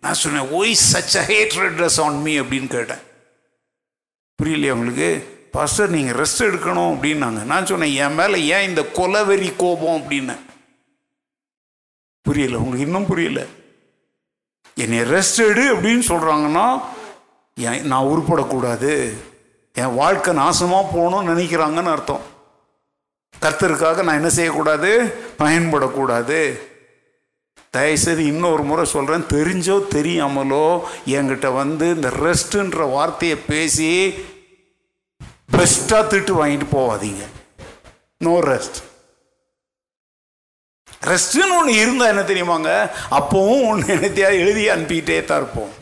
[0.00, 2.98] நான் சொன்னேன் why such a hatredness on me அப்படின்னு கேட்டேன்.
[4.42, 5.38] புரியலையா உங்களுக்கு?
[5.52, 7.42] பாஸ்டர் நீங்கள் ரெஸ்ட் எடுக்கணும் அப்படின்னாங்க.
[7.42, 10.10] நான் சொன்னேன் என் மேலே ஏன் இந்த கொலவெறி கோபம்?
[10.10, 10.38] அப்படின்னு.
[12.22, 13.46] புரியல உங்களுக்கு இன்னும் புரியல.
[14.74, 16.80] என்னை ரெஸ்ட் எடு அப்படின்னு சொல்கிறாங்கன்னா
[17.54, 19.12] என் நான் உருப்படக்கூடாது.
[19.72, 22.20] என் வாழ்க்கை நாசமாக போகணும்னு நினைக்கிறாங்கன்னு அர்த்தம்.
[23.42, 25.14] கர்த்தருக்காக நான் என்ன செய்யக்கூடாது?
[25.38, 26.68] பயன்படக்கூடாது.
[27.74, 30.64] தயவுசெய்து இன்னொரு முறை சொல்கிறேன் தெரிஞ்சோ தெரியாமலோ
[31.16, 33.90] என்கிட்ட வந்து இந்த ரெஸ்ட்டுன்ற வார்த்தையை பேசி
[35.56, 37.22] பெஸ்ட்டாக திட்டு வாங்கிட்டு போவாதீங்க.
[38.26, 38.78] No rest.
[41.10, 42.70] ரெஸ்ட்டுன்னு ஒன்று இருந்தால் என்ன தெரியுமாங்க?
[43.18, 45.72] அப்போவும் ஒன்று என்னத்தையா எழுதி அனுப்பிக்கிட்டே தான் இருப்போம்.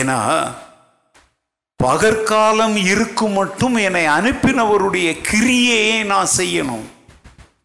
[0.00, 0.18] ஏன்னா
[1.80, 6.86] பகற்காலம் இருக்கும் மட்டும் என்னை அனுப்பினவருடைய கிரியையை நான் செய்யணும்.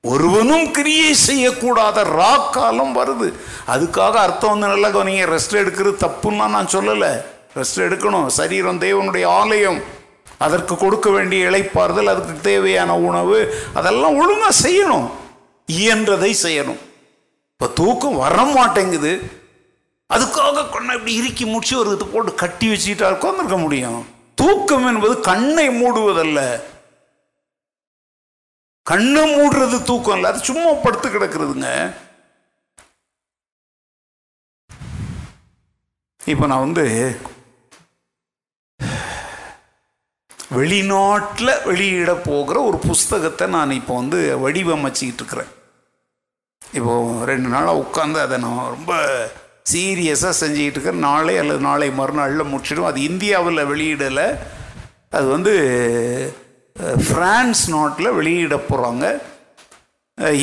[0.01, 3.33] ஒருவனும் கிரியை செய்யக்கூடாத ராக்காலம் வருது.
[3.67, 5.25] அதுக்காக அர்த்தம் வந்து நல்லா கவனிங்க.
[5.33, 7.21] ரெஸ்ட் எடுக்கிறது தப்புன்னா நான் சொல்லலை.
[7.55, 8.27] ரெஸ்ட் எடுக்கணும்.
[8.27, 9.95] சரீரம் தேவனுடைய ஆலயம்.
[10.37, 15.09] அதற்கு கொடுக்க வேண்டிய இழைப்பாறுதல் அதுக்கு தேவையான உணவு அதெல்லாம் ஒழுங்காக செய்யணும்.
[15.71, 16.79] இயன்றதை செய்யணும்.
[17.51, 19.31] இப்போ தூக்கம் வர மாட்டேங்குது.
[20.13, 24.07] அதுக்காக கொண்டை இப்படி இறுக்கி முடிச்சு ஒரு இது போட்டு கட்டி வச்சுக்கிட்டா உட்காந்துருக்க முடியும்.
[24.35, 26.61] தூக்கம் என்பது கண்ணை மூடுவதல்ல.
[28.89, 30.27] கண்ணு மூடுறது தூக்கம் இல்லை.
[30.31, 31.72] அது சும்மா படுத்து கிடக்குறதுங்க.
[36.34, 36.85] இப்போ நான் வந்து
[40.57, 45.51] வெளிநாட்டில் வெளியிட போகிற ஒரு புஸ்தகத்தை நான் இப்போ வந்து வடிவமைச்சிக்கிட்டு இருக்கிறேன்.
[46.77, 46.93] இப்போ
[47.31, 48.93] ரெண்டு நாளாக உட்காந்து அதை நான் ரொம்ப
[49.72, 51.05] சீரியஸாக செஞ்சுக்கிட்டு இருக்கேன்.
[51.09, 54.27] நாளை அல்லது நாளை மறுநாளில் முடிச்சிடும் அது இந்தியாவில் வெளியிடலை.
[55.18, 55.53] அது வந்து
[57.07, 59.05] ஃப்ரான்ஸ் நாட்டில் வெளியிட போகிறாங்க.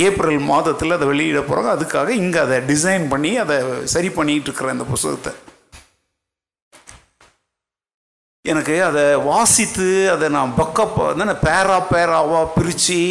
[0.06, 1.70] ஏப்ரல் மாதத்தில் அதை வெளியிட போகிறாங்க.
[1.77, 3.56] அதுக்காக இங்கே அதை டிசைன் பண்ணி அதை
[3.94, 5.32] சரி பண்ணிகிட்டு இருக்கிறேன் அந்த புஸ்தகத்தை.
[8.44, 13.02] எனக்கு அதை வாசித்து அதை நான் பக்கப் வந்து பேரா பேராவாக பிரித்து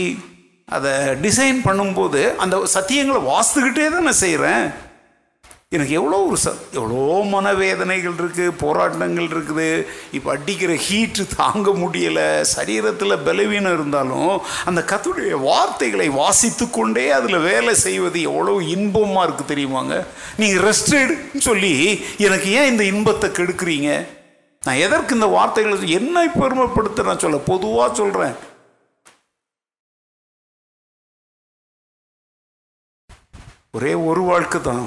[0.76, 0.92] அதை
[1.26, 4.66] டிசைன் பண்ணும்போது அந்த சத்தியங்களை வாசித்துக்கிட்டே தான் நான் செய்கிறேன்.
[5.76, 9.68] எனக்கு எவ்வளோ ஒரு ச எவ்வளோ மனவேதனைகள் இருக்குது போராட்டங்கள் இருக்குது.
[10.18, 12.28] இப்போ அடிக்கிற ஹீட்டு தாங்க முடியலை.
[12.56, 14.34] சரீரத்தில் பலவீனம் இருந்தாலும்
[14.70, 19.96] அந்த கத்துடைய வார்த்தைகளை வாசித்து கொண்டே அதில் வேலை செய்வது எவ்வளோ இன்பமாக இருக்குது தெரியுமாங்க?
[20.42, 21.74] நீங்கள் ரெஸ்ட் எடுன்னு சொல்லி
[22.28, 23.92] எனக்கு ஏன் இந்த இன்பத்தை கெடுக்குறீங்க?
[24.64, 28.36] நான் எதற்கு இந்த வார்த்தைகளை என்னை பெருமைப்படுத்த நான் சொல்ல பொதுவாக சொல்கிறேன்
[33.78, 34.86] ஒரே ஒரு வாழ்க்கை தான்.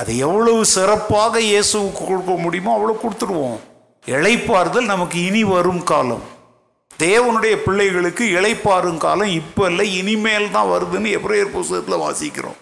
[0.00, 3.60] அதை எவ்வளவு சிறப்பாக இயேசுவுக்கு கொடுக்க முடியுமோ அவ்வளோ கொடுத்துருவோம்
[4.14, 6.24] இழைப்பாறுதல் நமக்கு இனி வரும் காலம்.
[7.04, 12.58] தேவனுடைய பிள்ளைகளுக்கு இழைப்பாரும் காலம் இப்போ இல்லை இனிமேல் தான் வருதுன்னு எப்ரேயர் புஸ்தகத்தில் வாசிக்கிறோம்.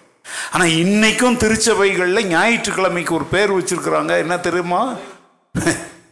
[0.52, 4.12] ஆனால் இன்னைக்கும் திருச்சபைகளில் ஞாயிற்றுக்கிழமைக்கு ஒரு பேர் வச்சிருக்கிறாங்க.
[4.24, 4.82] என்ன தெரியுமா?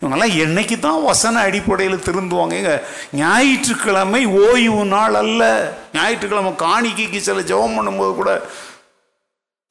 [0.00, 2.54] இவங்கெல்லாம் என்னைக்கு தான் வசன அடிப்படையில் திருந்துவாங்க.
[2.60, 2.74] எங்க
[3.22, 5.42] ஞாயிற்றுக்கிழமை ஓய்வு நாள் அல்ல.
[5.96, 8.32] ஞாயிற்றுக்கிழமை காணிக்கைக்கு சில ஜெபம் பண்ணும்போது கூட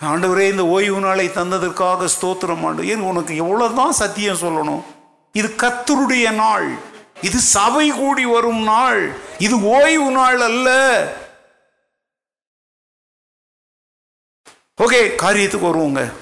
[0.02, 2.88] ஆண்டவரே இந்த ஓய்வு நாளை தந்ததற்காக ஸ்தோத்திரம் ஆண்டு.
[2.88, 4.84] ஏன் உனக்கு எவ்வளவுதான் சத்தியம் சொல்லணும்?
[5.34, 6.78] இது கத்தருடைய நாள்.
[7.22, 9.16] இது சபை கூடி வரும் நாள்.
[9.38, 10.70] இது ஓய்வு நாள் அல்ல.
[14.78, 16.14] ஓகே காரியத்துக்கு வருவோங்க.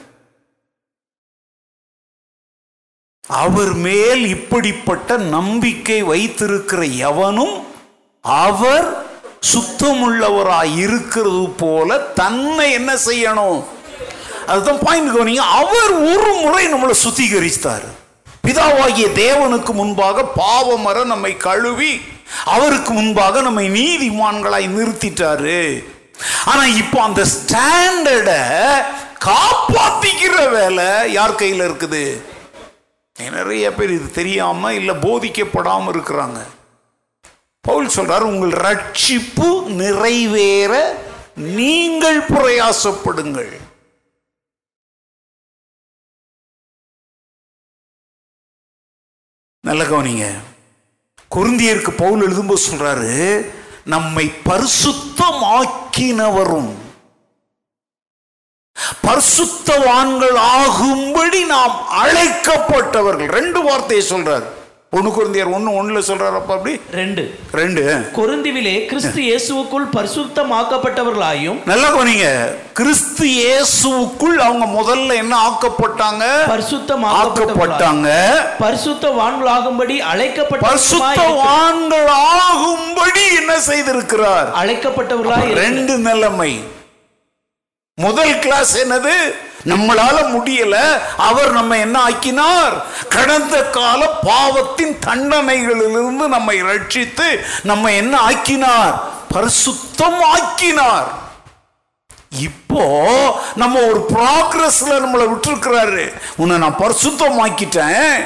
[3.27, 7.67] அவர் மேல் இப்படிப்பட்ட நம்பிக்கை வைத்திருக்கிற எவனும்
[8.21, 9.08] அவர்
[9.41, 13.59] சுத்தமுள்ளவராய் இருக்கிறது போல தன்னை என்ன செய்யணும்?
[14.47, 17.87] அதுதான் பாயிண்ட் கவனிங்க அவர் ஒரு முறை நம்மளை சுத்திகரித்தார்
[18.47, 22.01] பிதாவாகிய தேவனுக்கு முன்பாக பாவமர நம்மை கழுவி
[22.45, 25.83] அவருக்கு முன்பாக நம்மை நீதிமான்களாய் நிறுத்திட்டாரு.
[26.45, 28.41] ஆனா இப்போ அந்த ஸ்டாண்டர்டை
[29.25, 32.03] காப்பாத்திக்கிற வேலை யார் கையில் இருக்குது?
[33.37, 36.39] நிறைய பேர் இது தெரியாம இல்ல போதிக்கப்படாம இருக்கிறாங்க.
[37.69, 39.49] பவுல் சொல்றார் உங்கள் ரட்சிப்பு
[39.81, 40.73] நிறைவேற
[41.35, 43.51] நீங்கள் பிரயாசப்படுங்கள்.
[49.67, 50.25] நல்ல கவனிங்க.
[51.35, 53.13] குருந்தியருக்கு பவுல் எழுதும்போது சொல்றாரு
[53.85, 56.71] நம்மை பரிசுத்தமாக்கினவரும்
[59.07, 63.31] பரிசுத்தவான்கள் ஆகும்படி நாம் அழைக்கப்பட்டவர்கள்.
[63.39, 64.47] ரெண்டு வார்த்தையை சொல்றாரு.
[64.93, 66.79] ஒண்ணு குருந்தியர் ஒண்ணு ஒண்ணுல சொல்றாரு அப்ப அப்படி?
[66.91, 67.35] ரெண்டு.
[67.51, 67.81] ரெண்டு.
[68.15, 72.49] கொருந்திவிலே கிறிஸ்து இயேசுவுக்குள் பரிசுத்தமாக்கப்பட்டவர்களாயும் நல்லா கவனிங்க.
[72.73, 76.23] கிறிஸ்து இயேசுவுக்குள் அவங்க முதல்ல என்ன ஆக்கப்பட்டாங்க?
[76.47, 78.09] பரிசுத்தமாக்கப்பட்டவர்களாயும் ஆக்கப்பட்டாங்க.
[78.59, 82.09] பரிசுத்தவான்களாகும்படி அழைக்கப்பட்ட பரிசுத்தவான்கள்
[82.47, 84.49] ஆகும்படி என்ன செய்திருக்கிறார்?
[84.63, 86.78] அழைக்கப்பட்டவர்களாய் ரெண்டு நிலைமை.
[87.99, 89.35] முதல் கிளாஸ் என்னது?
[89.65, 91.01] நம்மளால முடியல.
[91.17, 92.85] அவர் நம்ம என்ன ஆக்கினார்?
[93.09, 99.03] கடந்த கால பாவத்தின் தண்டனைகளிலிருந்து நம்மை ரட்சித்து நம்ம என்ன ஆக்கினார்?
[99.33, 101.07] பரிசுத்தம் ஆக்கினார்
[102.39, 102.85] இப்போ
[103.55, 106.13] நம்ம ஒரு ப்ராக்ரஸ்ல நம்மளை விட்டுருக்கிறாரு.
[106.37, 108.25] உன்னை நான் பரிசுத்தமாக்கிட்டேன்.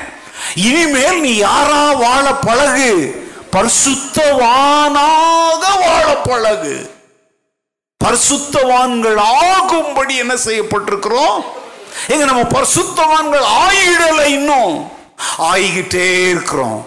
[0.55, 3.25] இனிமேல் நீ யாரா வாழ பழகு?
[3.51, 6.91] பரிசுத்தவானாக வாழ பழகு.
[8.03, 11.38] பரிசுத்தவான்கள் ஆகும்படி என்ன செய்யப்பட்டிருக்கிறோம்?
[12.07, 14.75] எங்க நம்ம பரிசுத்தவான்கள் ஆயிடல இன்னும்.
[15.38, 16.85] ஆகிக்கிட்டே இருக்கிறோம்.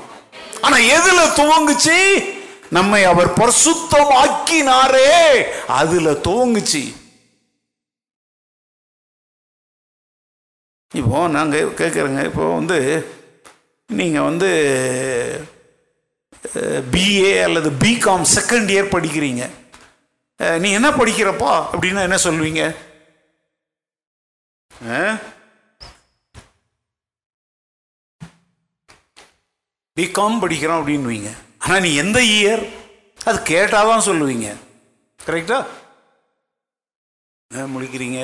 [0.61, 1.99] ஆனா எதுல துவங்குச்சு?
[2.71, 5.11] நம்மை அவர் பரிசுத்தம் ஆக்கினாரே
[5.81, 6.83] அதுல துவங்குச்சு.
[10.95, 12.79] இப்போ நாங்க கேட்குறேங்க இப்போ வந்து
[13.87, 14.51] நீங்க வந்து
[16.93, 19.45] பிஏ அல்லது பிகாம் செகண்ட் இயர் படிக்கிறீங்க.
[20.39, 21.53] நீ என்ன படிக்கிறப்பா?
[21.73, 22.63] அப்படின்னா என்ன சொல்லுவீங்க?
[29.97, 31.31] பிகாம் படிக்கிறோம் அப்படின்னுவீங்க.
[31.59, 32.65] ஆனால் நீ எந்த இயர்
[33.25, 34.49] அது கேட்டால் தான் சொல்லுவீங்க
[35.27, 35.59] கரெக்டா
[37.51, 38.21] ஏன் முடிக்கிறீங்க?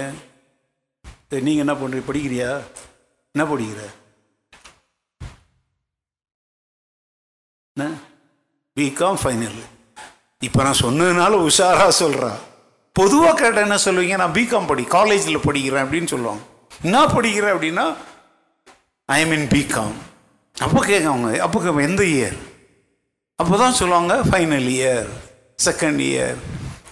[1.30, 2.50] சரி, என்ன பண்ணுறீங்க படிக்கிறியா?
[3.34, 3.82] என்ன படிக்கிற?
[8.76, 9.60] பிகாம் ஃபைனல்
[10.46, 12.38] இப்போ நான் சொன்னதுனால உஷாராக சொல்கிறேன்
[12.96, 14.16] பொதுவாக கேட்டால் என்ன சொல்லுவீங்க?
[14.22, 16.42] நான் பிகாம் படி காலேஜில் படிக்கிறேன் அப்படின்னு சொல்லுவாங்க.
[16.86, 17.84] என்ன படிக்கிறேன் அப்படின்னா
[19.08, 19.94] ஐ மீன் பிகாம்
[20.56, 22.36] அப்போ கேட்க அவங்க அப்போ கேட்பேன், எந்த இயர்
[23.38, 25.08] அப்போ தான் சொல்லுவாங்க ஃபைனல் இயர்
[25.66, 26.38] செகண்ட் இயர்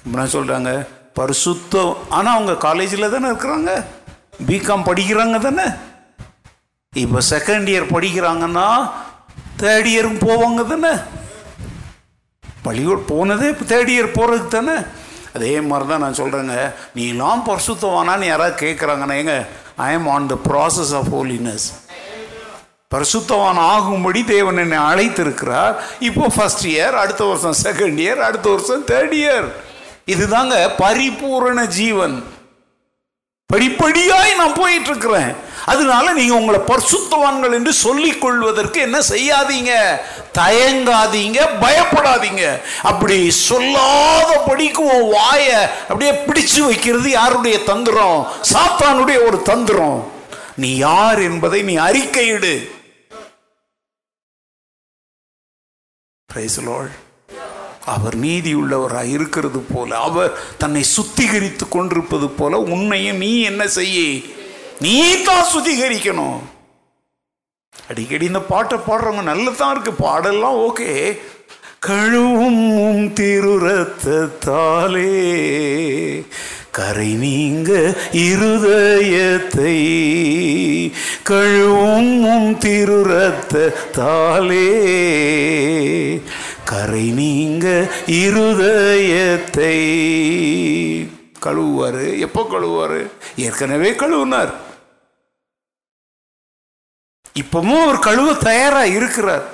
[0.01, 0.71] அப்படின்னா சொல்கிறாங்க
[1.19, 3.71] பரிசுத்தம் ஆனால் அவங்க காலேஜில் தானே இருக்கிறாங்க.
[4.49, 5.67] பிகாம் படிக்கிறாங்க தானே.
[6.93, 8.69] இப்போ செகண்ட் இயர் படிக்கிறாங்கன்னா
[9.63, 10.93] தேர்ட் இயரும் போவாங்க தானே.
[12.65, 14.77] பள்ளிக்கூட போனதே இப்போ தேர்ட் இயர் போகிறதுக்கு தானே?
[15.37, 16.57] அதே மாதிரி தான் நான் சொல்கிறேங்க
[16.99, 19.37] நீலாம் பரிசுத்தவானான்னு யாராவது கேட்குறாங்கன்னா ஏங்க
[19.87, 21.67] I am on the process of holiness
[22.95, 25.75] பரிசுத்தவான் ஆகும்படி தேவன் என்னை அழைத்திருக்கிறார்.
[26.09, 29.47] இப்போ ஃபஸ்ட் இயர் அடுத்த வருஷம் செகண்ட் இயர் அடுத்த வருஷம் தேர்ட் இயர்
[30.15, 32.17] இதுதாங்க பரிபூரண ஜீவன்.
[33.51, 35.31] படிப்படியாய் நான் போயிட்டு இருக்கிறேன்.
[35.73, 39.73] அதனால நீங்க உங்களை பரிசுத்தவான்கள் என்று சொல்லிக் கொள்வதற்கு என்ன செய்யாதீங்க?
[40.39, 42.45] தயங்காதீங்க பயப்படாதீங்க.
[42.83, 44.85] அப்படி சொல்லாத படிக்கு
[45.15, 45.47] வாய
[45.89, 48.27] அப்படியே பிடிச்சு வைக்கிறது யாருடைய தந்திரம்?
[48.53, 50.13] சாத்தானுடைய ஒரு தந்திரம்.
[50.57, 52.55] நீ யார் என்பதை நீ அறிக்கையிடு.
[57.85, 63.99] அவர் நீதி உள்ளவராக இருக்கிறது போல அவர் தன்னை சுத்திகரித்து கொண்டிருப்பது போல உன்னையும் நீ என்ன செய்ய?
[64.81, 66.41] நீ தான் சுத்திகரிக்கணும்.
[67.89, 69.93] அடிக்கடி இந்த பாட்டை பாடுறவங்க நல்லதான் இருக்கு.
[70.07, 71.19] பாடெல்லாம் ஓகே.
[71.87, 73.55] கழுவும் திரு
[74.03, 75.13] திருரத்தாலே
[76.71, 77.71] கரை நீங்க
[78.13, 79.77] இருதயத்தை
[81.31, 82.99] கழுவும் திரு
[83.53, 84.69] திருரத்தாலே
[86.65, 87.67] கரை நீங்க
[88.07, 89.77] இருதயத்தை.
[91.45, 92.19] கழுவுவாரு.
[92.19, 93.01] எப்போ கழுவுவாரு?
[93.37, 94.53] ஏற்கனவே கழுவுனார்.
[97.41, 99.45] இப்பவும் அவர் கழுவ தயாரா இருக்கிறார்.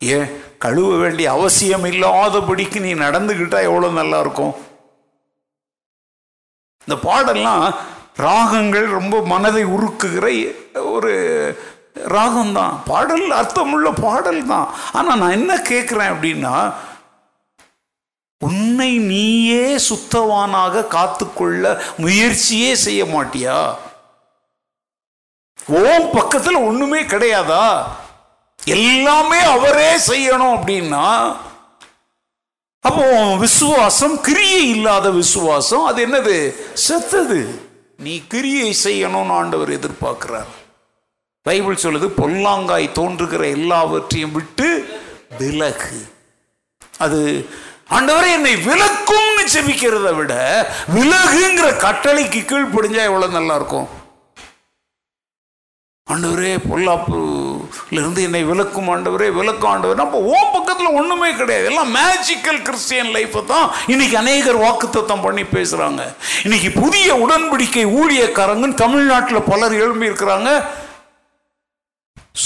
[0.00, 0.28] ஏன்?
[0.58, 4.54] கழுவ வேண்டிய அவசியம் இல்லாதபடிக்கு நீ நடந்துக்கிட்டா எவ்வளவு நல்லா இருக்கும்
[6.88, 7.64] இந்த பாடெல்லாம்
[8.16, 10.26] ராகங்கள் ரொம்ப மனதை உருக்குகிற
[10.92, 11.12] ஒரு
[12.06, 16.54] ராகம் தான் பாடல் அர்த்தமுள்ள பாடல் தான் ஆனால் நான் என்ன கேட்குறேன் அப்படின்னா
[18.40, 21.64] உன்னை நீயே சுத்தவானாக காத்துக்கொள்ள
[21.98, 23.56] முயற்சியே செய்ய மாட்டியா?
[25.68, 27.82] ஓம் பக்கத்தில் ஒண்ணுமே கிடையாதா?
[28.64, 31.36] எல்லாமே அவரே செய்யணும் அப்படின்னா
[32.80, 36.54] அப்போ விசுவாசம் கிரியை இல்லாத விசுவாசம் அது என்னது?
[36.72, 37.70] செத்தது.
[37.96, 40.50] நீ கிரியை செய்யணும்னு ஆண்டவர் எதிர்பார்க்கிறார்.
[41.42, 44.98] பைபிள் சொல்லுது பொல்லாங்காய் தோன்றுகிற எல்லாவற்றையும் விட்டு
[45.38, 46.06] விலகு.
[46.98, 47.48] அது
[47.90, 50.34] ஆண்டவரை என்னை விலக்கும்னு செபிக்கிறத விட
[50.94, 53.88] விலகுங்கிற கட்டளைக்கு கீழ்ப்படிஞ்சா எவ்வளவு நல்லா இருக்கும்?
[56.06, 60.00] ஆண்டவரே பொல்லாப்புலேருந்து என்னை விளக்கும் ஆண்டவரே விளக்கும் ஆண்டவர்.
[60.00, 61.66] நம்ம ஓம் பக்கத்தில் ஒன்றுமே கிடையாது.
[61.70, 66.02] எல்லாம் மேஜிக்கல் கிறிஸ்டியன் லைஃப்பை தான் இன்னைக்கு அநேகர் வாக்குத்தத்தம் பண்ணி பேசுகிறாங்க
[66.44, 70.50] இன்னைக்கு புதிய உடன்படிக்கை ஊழியக்காரங்கன்னு தமிழ்நாட்டில் பலர் எழும்பி இருக்கிறாங்க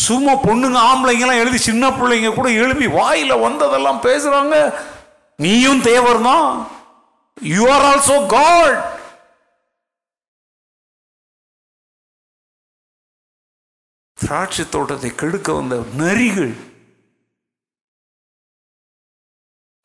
[0.04, 4.54] சும்மா பொண்ணுங்க ஆம்பளைங்கெல்லாம் எழுதி சின்ன பிள்ளைங்க கூட எழுப்பி வாயில் வந்ததெல்லாம் பேசுகிறாங்க
[5.38, 6.46] நீயும் தேவர் தான்
[7.36, 8.76] யூ ஆர் ஆல்சோ காட்
[14.18, 16.54] திராட்சை தோட்டத்தை கெடுக்க வந்த நரிகள்.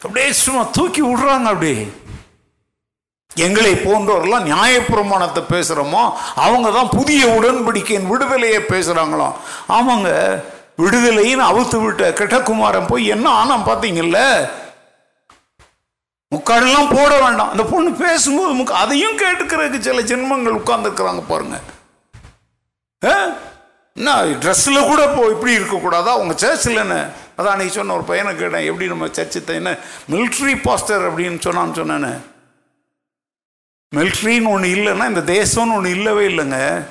[0.01, 1.91] அப்படியே சும்மா தூக்கி விடுறாங்க அப்படியே.
[3.35, 6.01] எங்களை போன்றவர்கள்லாம் நியாயப்பிரமாணத்தை பேசுகிறோமோ
[6.35, 9.35] அவங்க தான் புதிய உடன்படிக்கையின் விடுதலையை பேசுகிறாங்களாம்
[9.69, 10.09] ஆமாங்க
[10.77, 14.19] விடுதலைன்னு அவுத்து விட்ட கிட்டகுமாரன் போய் என்ன ஆனாம் பார்த்தீங்கல்ல?
[16.31, 17.49] முக்காடெல்லாம் போட வேண்டாம்.
[17.49, 21.57] அந்த பொண்ணு பேசும்போது முக்கா அதையும் கேட்டுக்கிறதுக்கு சில ஜென்மங்கள் உட்கார்ந்துருக்குறாங்க பாருங்க.
[23.01, 23.15] ஆ?
[23.95, 26.13] என்ன ட்ரெஸ்ஸில் கூட இப்போ இப்படி இருக்கக்கூடாதா?
[26.15, 27.09] உங்கள் சர்ச் என்ன?
[27.37, 29.77] அதான் அன்னைக்கு சொன்ன ஒரு பையனை கேட்டேன் எப்படி நம்ம சர்ச்சு என்ன
[30.11, 32.19] மிலிட்ரி பாஸ்டர் அப்படின்னு சொன்னான்னு சொன்னானே.
[33.95, 36.83] மிலிட்ரின்னு ஒன்று இல்லைன்னா இந்த தேசம்னு ஒன்று இல்லவே இல்லைங்க.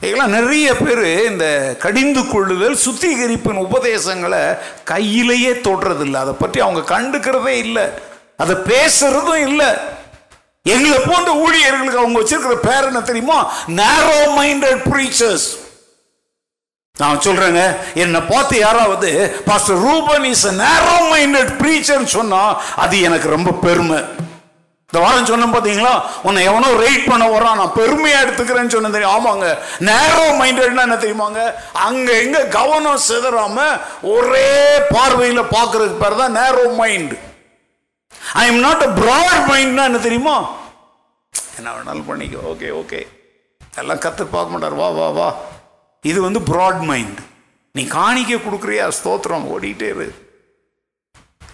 [0.00, 6.14] இதெல்லாம் நிறைய பேர் இந்த கடிந்து கொள்ளுதல் சுத்திகரிப்பின் உபதேசங்களை கையிலேயே தொடுறதில்லை.
[6.14, 7.88] அதை பற்றி அவங்க கண்டுக்கிறதே இல்லை.
[8.36, 9.66] அதை பேசுறதும் இல்லை.
[10.62, 13.52] எங்களை போன்ற ஊழியர்களுக்கு அவங்க வச்சிருக்கிற பேர் என்ன தெரியுமா?
[13.66, 15.62] நேரோ மைண்டட் ப்ரீச்சர்ஸ்
[16.96, 17.60] நான் சொல்றேங்க
[18.02, 19.08] என்னை பார்த்து யாராவது
[19.46, 22.42] pastor Ruben is narrow minded ப்ரீச்சர்னு சொன்னா
[22.82, 23.98] அது எனக்கு ரொம்ப பெருமை.
[24.90, 25.92] இந்த வாரம் சொன்னேன் பார்த்தீங்களா
[26.22, 29.14] உன்னை எவனோ ரைட் பண்ண வரான் நான் பெருமையா எடுத்துக்கிறேன்னு சொன்னேன் தெரியும்?
[29.16, 29.46] ஆமாங்க.
[29.88, 31.40] நேரோ மைண்டட்னா என்ன தெரியுமாங்க?
[31.86, 33.58] அங்க எங்க கவனம் சிதறாம
[34.12, 34.46] ஒரே
[34.94, 37.14] பார்வையில பார்க்கறதுக்கு பேர் தான் narrow mind
[38.34, 40.36] I am not a broad மைண்ட்னா என்ன தெரியுமா?
[41.58, 42.44] என்ன வேணாலும் பண்ணிக்கோ.
[42.52, 43.02] ஓகே ஓகே
[43.78, 44.78] எல்லாம் கத்து பார்க்க மாட்டார்.
[44.82, 45.28] வா வா வா.
[46.10, 47.20] இது வந்து ப்ராட் மைண்ட்
[47.74, 48.84] நீ காணிக்க கொடுக்குறியா?
[48.98, 50.08] ஸ்தோத்திரம் ஓடிட்டே இரு.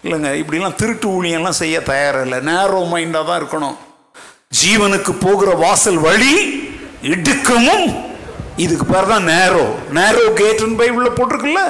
[0.05, 2.39] இல்லைங்க இப்படிலாம் திருட்டு ஊழியெல்லாம் செய்ய தயாரில்லை.
[2.51, 3.77] நேரோ மைண்டாக தான் இருக்கணும்.
[4.61, 6.35] ஜீவனுக்கு போகிற வாசல் வழி
[7.13, 7.87] இடுக்கமும்
[8.65, 9.67] இதுக்கு பேர் தான் நேரோ
[9.99, 11.63] நேரோ கேட்னு பைபிளில் போட்டிருக்குல்ல?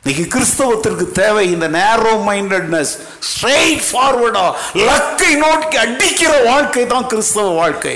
[0.00, 2.92] இன்னைக்கு கிறிஸ்தவத்திற்கு தேவை இந்த நேரோ மைண்டட்னஸ்
[3.28, 4.46] ஸ்ட்ரெயிட் ஃபார்வர்டா
[4.88, 7.94] லக்கை நோக்கி அடிக்கிற வாழ்க்கை தான் கிறிஸ்தவ வாழ்க்கை.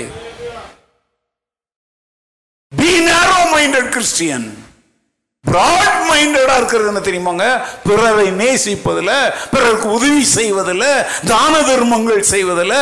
[3.57, 4.47] மைண்டட் கிறிஸ்டியன்
[5.45, 7.45] பிராட் மைண்டடா இருக்கிறது என்ன தெரியுமாங்க?
[7.87, 9.13] பிறரை நேசிப்பதில்
[9.53, 10.89] பிறருக்கு உதவி செய்வதில்
[11.25, 12.79] தான தர்மங்கள் செய்வதில்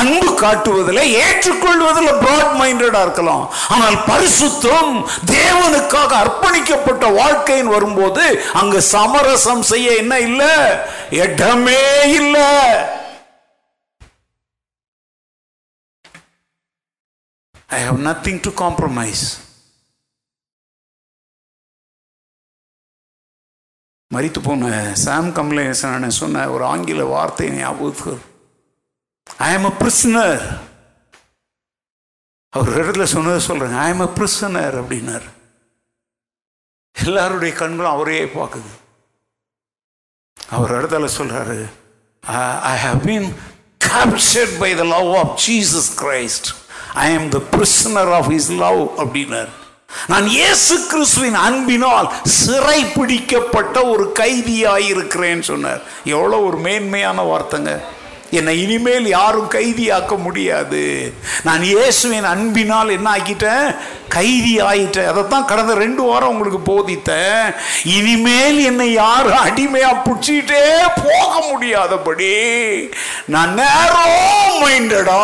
[0.00, 3.42] அன்பு காட்டுவதில் ஏற்றுக்கொள்வதில் பிராட் மைண்டடா இருக்கலாம்.
[3.68, 4.94] ஆனால் பரிசுத்தம்
[5.32, 8.24] தேவனுக்காக அர்ப்பணிக்கப்பட்ட வாழ்க்கைன்னு வரும்போது
[8.60, 10.54] அங்கு சமரசம் செய்ய என்ன இல்லை?
[11.24, 11.84] இடமே
[12.18, 12.48] இல்லை.
[17.78, 19.24] I have nothing to compromise
[24.12, 24.70] மறித்து போன
[25.04, 28.14] சாம் கமலேசன் சொன்ன ஒரு ஆங்கில வார்த்தை ஞாபகத்துக்கு
[29.46, 30.42] ஐ எம் அ பிரிசனர்
[32.56, 35.26] அவர் இடத்துல சொன்னதை சொல்றேங்க ஐ எம் அ பிரிசனர் அப்படின்னார்.
[37.06, 38.72] எல்லாருடைய கண்களும் அவரையே பார்க்குது.
[40.56, 41.58] அவர் இடத்துல சொல்கிறாரு
[42.72, 43.28] I have been
[43.86, 46.50] captured by the love of Jesus Christ
[47.06, 49.52] I am the prisoner of his love அப்படின்னார்.
[50.06, 55.82] நான் இயேசு கிறிஸ்துவின் அன்பினால் சிறை பிடிக்கப்பட்ட ஒரு கைதியாயிருக்கிறேன் சொன்னார்.
[56.04, 57.72] எவ்வளோ ஒரு மேன்மையான வார்த்தைங்க.
[58.38, 60.84] என்னை இனிமேல் யாரும் கைதியாக்க முடியாது.
[61.46, 63.66] நான் இயேசுவின் அன்பினால் என்ன ஆக்கிட்டேன்?
[64.08, 67.44] கைதி ஆயிட்டேன் அதைத்தான் கடந்த ரெண்டு வாரம் உங்களுக்கு போதித்தேன்.
[67.96, 70.62] இனிமேல் என்னை யாரும் அடிமையா பிடிச்சிட்டே
[71.02, 72.32] போக முடியாதபடி
[73.34, 74.06] நான் நேரோ
[74.62, 75.22] மைண்டடா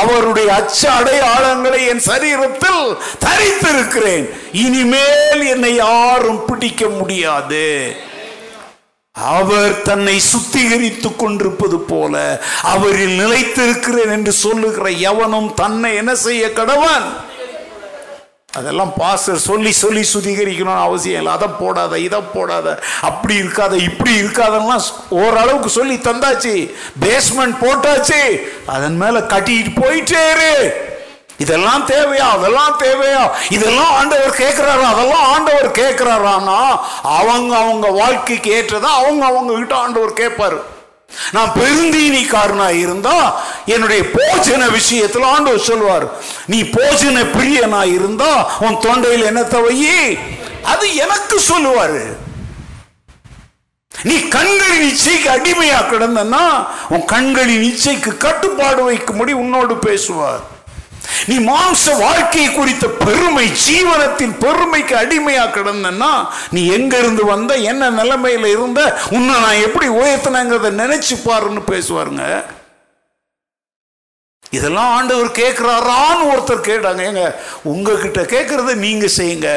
[0.00, 2.84] அவருடைய அச்ச அடையாளங்களை என் சரீரத்தில்
[3.26, 4.28] தரித்திருக்கிறேன்.
[4.66, 7.66] இனிமேல் என்னை யாரும் பிடிக்க முடியாது.
[9.12, 17.06] அவர் தன்னை சுத்திகரித்துக் கொண்டிருப்பது போல அவரில் நிலைத்திருக்கிறேன் என்று சொல்லுகிற எவனும் தன்னை என்ன செய்ய கடவன்?
[18.52, 21.32] அதெல்லாம் பாஸ்டர் சொல்லி சொல்லி சுத்திகரிக்கணும்னு அவசியம் இல்லை.
[21.32, 22.82] அதை போடாத இதை போடாத.
[23.00, 26.74] அப்படி இருக்காத இப்படி இருக்காதெல்லாம் ஓரளவுக்கு சொல்லி தந்தாச்சு.
[27.00, 28.40] பேஸ்மெண்ட் போட்டாச்சு.
[28.66, 30.70] அதன் மேல கட்டிட்டு போயிட்டேரு
[31.44, 32.26] இதெல்லாம் தேவையா?
[32.36, 33.22] அதெல்லாம் தேவையா?
[33.50, 34.86] இதெல்லாம் ஆண்டவர் கேட்கிறாரா?
[34.94, 36.58] அதெல்லாம் ஆண்டவர் கேட்கிறாரான்னா
[37.18, 40.60] அவங்க அவங்க வாழ்க்கைக்கு ஏற்றதா அவங்க அவங்க கிட்ட ஆண்டவர் கேட்பாரு.
[41.36, 43.14] நான் பெருந்தீனிக்காரனா இருந்தா
[43.74, 46.06] என்னுடைய போஜன விஷயத்துல ஆண்டவர் சொல்வார்
[46.46, 48.32] நீ போஜன பிரியனா இருந்தா
[48.66, 49.96] உன் தொண்டையில் என்னத்தை வையி
[50.72, 52.04] அது எனக்கு சொல்லுவாரு.
[54.02, 56.44] நீ கண்களின் இச்சைக்கு அடிமையா கிடந்தன்னா
[56.88, 60.40] உன் கண்களின் இச்சைக்கு கட்டுப்பாடு வைக்கும்படி உன்னோடு பேசுவார்.
[61.26, 66.12] நீ மாம்ச வாழ்க்கை குறித்த பெருமை ஜீவனத்தின் பெருமைக்கு அடிமையா கிடந்தன்னா
[66.50, 68.80] நீ எங்க இருந்து வந்த என்ன நிலைமையில இருந்த
[69.10, 72.24] உன்னை நான் எப்படி உயர்த்தினங்கிறத நினைச்சு பாருன்னு பேசுவாருங்க.
[74.58, 77.02] இதெல்லாம் ஆண்டவர் கேட்கிறாரான்னு ஒருத்தர் கேட்டாங்க.
[77.08, 77.24] ஏங்க
[77.62, 79.50] உங்ககிட்ட கேட்கறத நீங்க செய்யுங்க.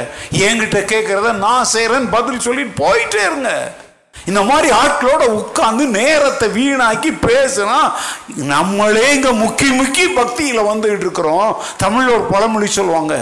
[0.48, 3.52] என்கிட்ட கேட்கறத நான் செய்யறேன்னு பதில் சொல்லிட்டு போயிட்டே இருங்க.
[4.26, 7.80] இந்த மாதிரி ஆட்களோட உட்காந்து நேரத்தை வீணாக்கி பேசுனா
[8.36, 11.50] நம்மளே இங்க முக்கி முக்கி பக்தியில வந்துகிட்டு இருக்கிறோம்.
[11.84, 13.16] தமிழ்ல ஒரு பழமொழி சொல்லுவாங்க.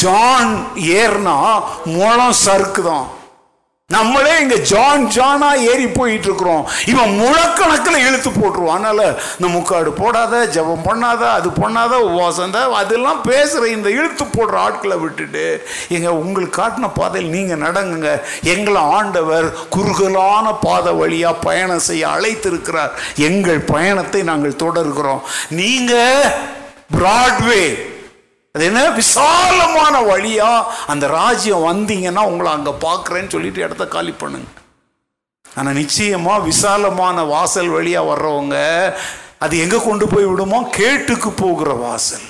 [0.00, 1.38] ஜான் ஏர்னா
[1.84, 3.06] முளம் சறுக்கு தான்
[3.94, 8.78] நம்மளே இங்க ஜான் ஜானா ஏறி போயிட்டு இருக்கிறோம் இவன் முழக்கணக்கில் இழுத்து போட்டுருவான்.
[8.78, 9.00] அதனால
[9.36, 14.98] இந்த முக்காடு போடாத ஜெபம் பண்ணாத அது பண்ணாத உபவாசம் தான் அதெல்லாம் பேசுற இந்த இழுத்து போடுற ஆட்களை
[15.04, 15.44] விட்டுட்டு
[15.96, 18.12] எங்க உங்களுக்கு காட்டின பாதையில் நீங்க நடங்குங்க.
[18.54, 22.92] எங்களை ஆண்டவர் குறுகலான பாதை வழியா பயணம் செய்ய அழைத்திருக்கிறார்.
[23.28, 25.24] எங்கள் பயணத்தை நாங்கள் தொடர்கிறோம்.
[25.60, 25.94] நீங்க
[26.96, 27.64] பிராட்வே
[28.54, 28.90] அது என்ன?
[28.90, 34.48] விசாலமான வழியா அந்த ராஜ்யம் வந்தீங்கன்னா உங்களை அங்க பார்க்குறேன்னு சொல்லிட்டு இடத்த காலி பண்ணுங்க.
[35.56, 38.56] ஆனா நிச்சயமா விசாலமான வாசல் வழியா வர்றவங்க
[39.38, 40.68] அது எங்க கொண்டு போய் விடுமோ?
[40.70, 42.26] கேட்டுக்கு போகிற வாசல்.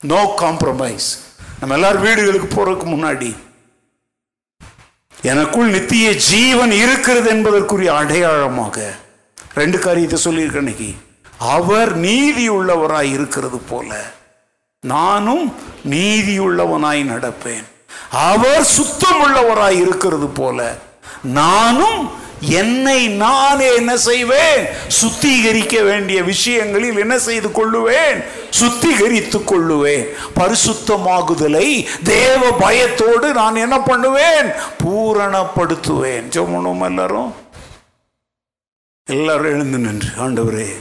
[0.00, 1.08] நோ காம்ப்ரமைஸ்
[1.60, 3.36] நம்ம எல்லாரும் வீடுகளுக்கு போறதுக்கு முன்னாடி.
[5.22, 8.94] எனக்குள் நித்திய ஜீவன் இருக்கிறது என்பதற்குரிய அடையாளமாக
[9.54, 10.94] ரெண்டு காரியத்தை சொல்லியிருக்கேன் இன்னைக்கு.
[11.38, 13.90] அவர் நீதி உள்ளவராய் இருக்கிறது போல.
[14.86, 15.54] நானும்
[15.90, 17.64] நீதியுள்ளவனாய் நடப்பேன்.
[18.10, 20.78] அவர் சுத்தம் உள்ளவராய் இருக்கிறது போல
[21.22, 22.10] நானும்
[22.40, 24.66] என்னை நானே என்ன செய்வேன்?
[25.02, 28.24] சுத்திகரிக்க வேண்டிய விஷயங்களில் என்ன செய்து கொள்ளுவேன்?
[28.60, 30.06] சுத்திகரித்துக் கொள்ளுவேன்.
[30.34, 34.48] பரிசுத்தமாகுதலை தேவ பயத்தோடு நான் என்ன பண்ணுவேன்?
[34.84, 36.26] பூரணப்படுத்துவேன்.
[36.36, 37.34] ஜெபணும் எல்லாரும்?
[39.06, 40.72] எல்லாரும் எழுந்து நின்று ஆண்டவரே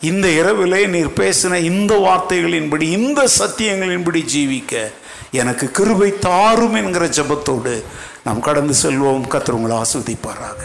[0.00, 4.92] இந்த இரவிலே நீர் பேசின இந்த வார்த்தைகளின்படி இந்த சத்தியங்களின்படி ஜீவிக்க
[5.30, 7.82] எனக்கு கிருபை தாரும் என்கிற ஜெபத்தோடு
[8.24, 9.24] நாம் கடந்து செல்வோம்.
[9.28, 10.62] கத்திரவங்களை ஆஸ்வதிப்பாராக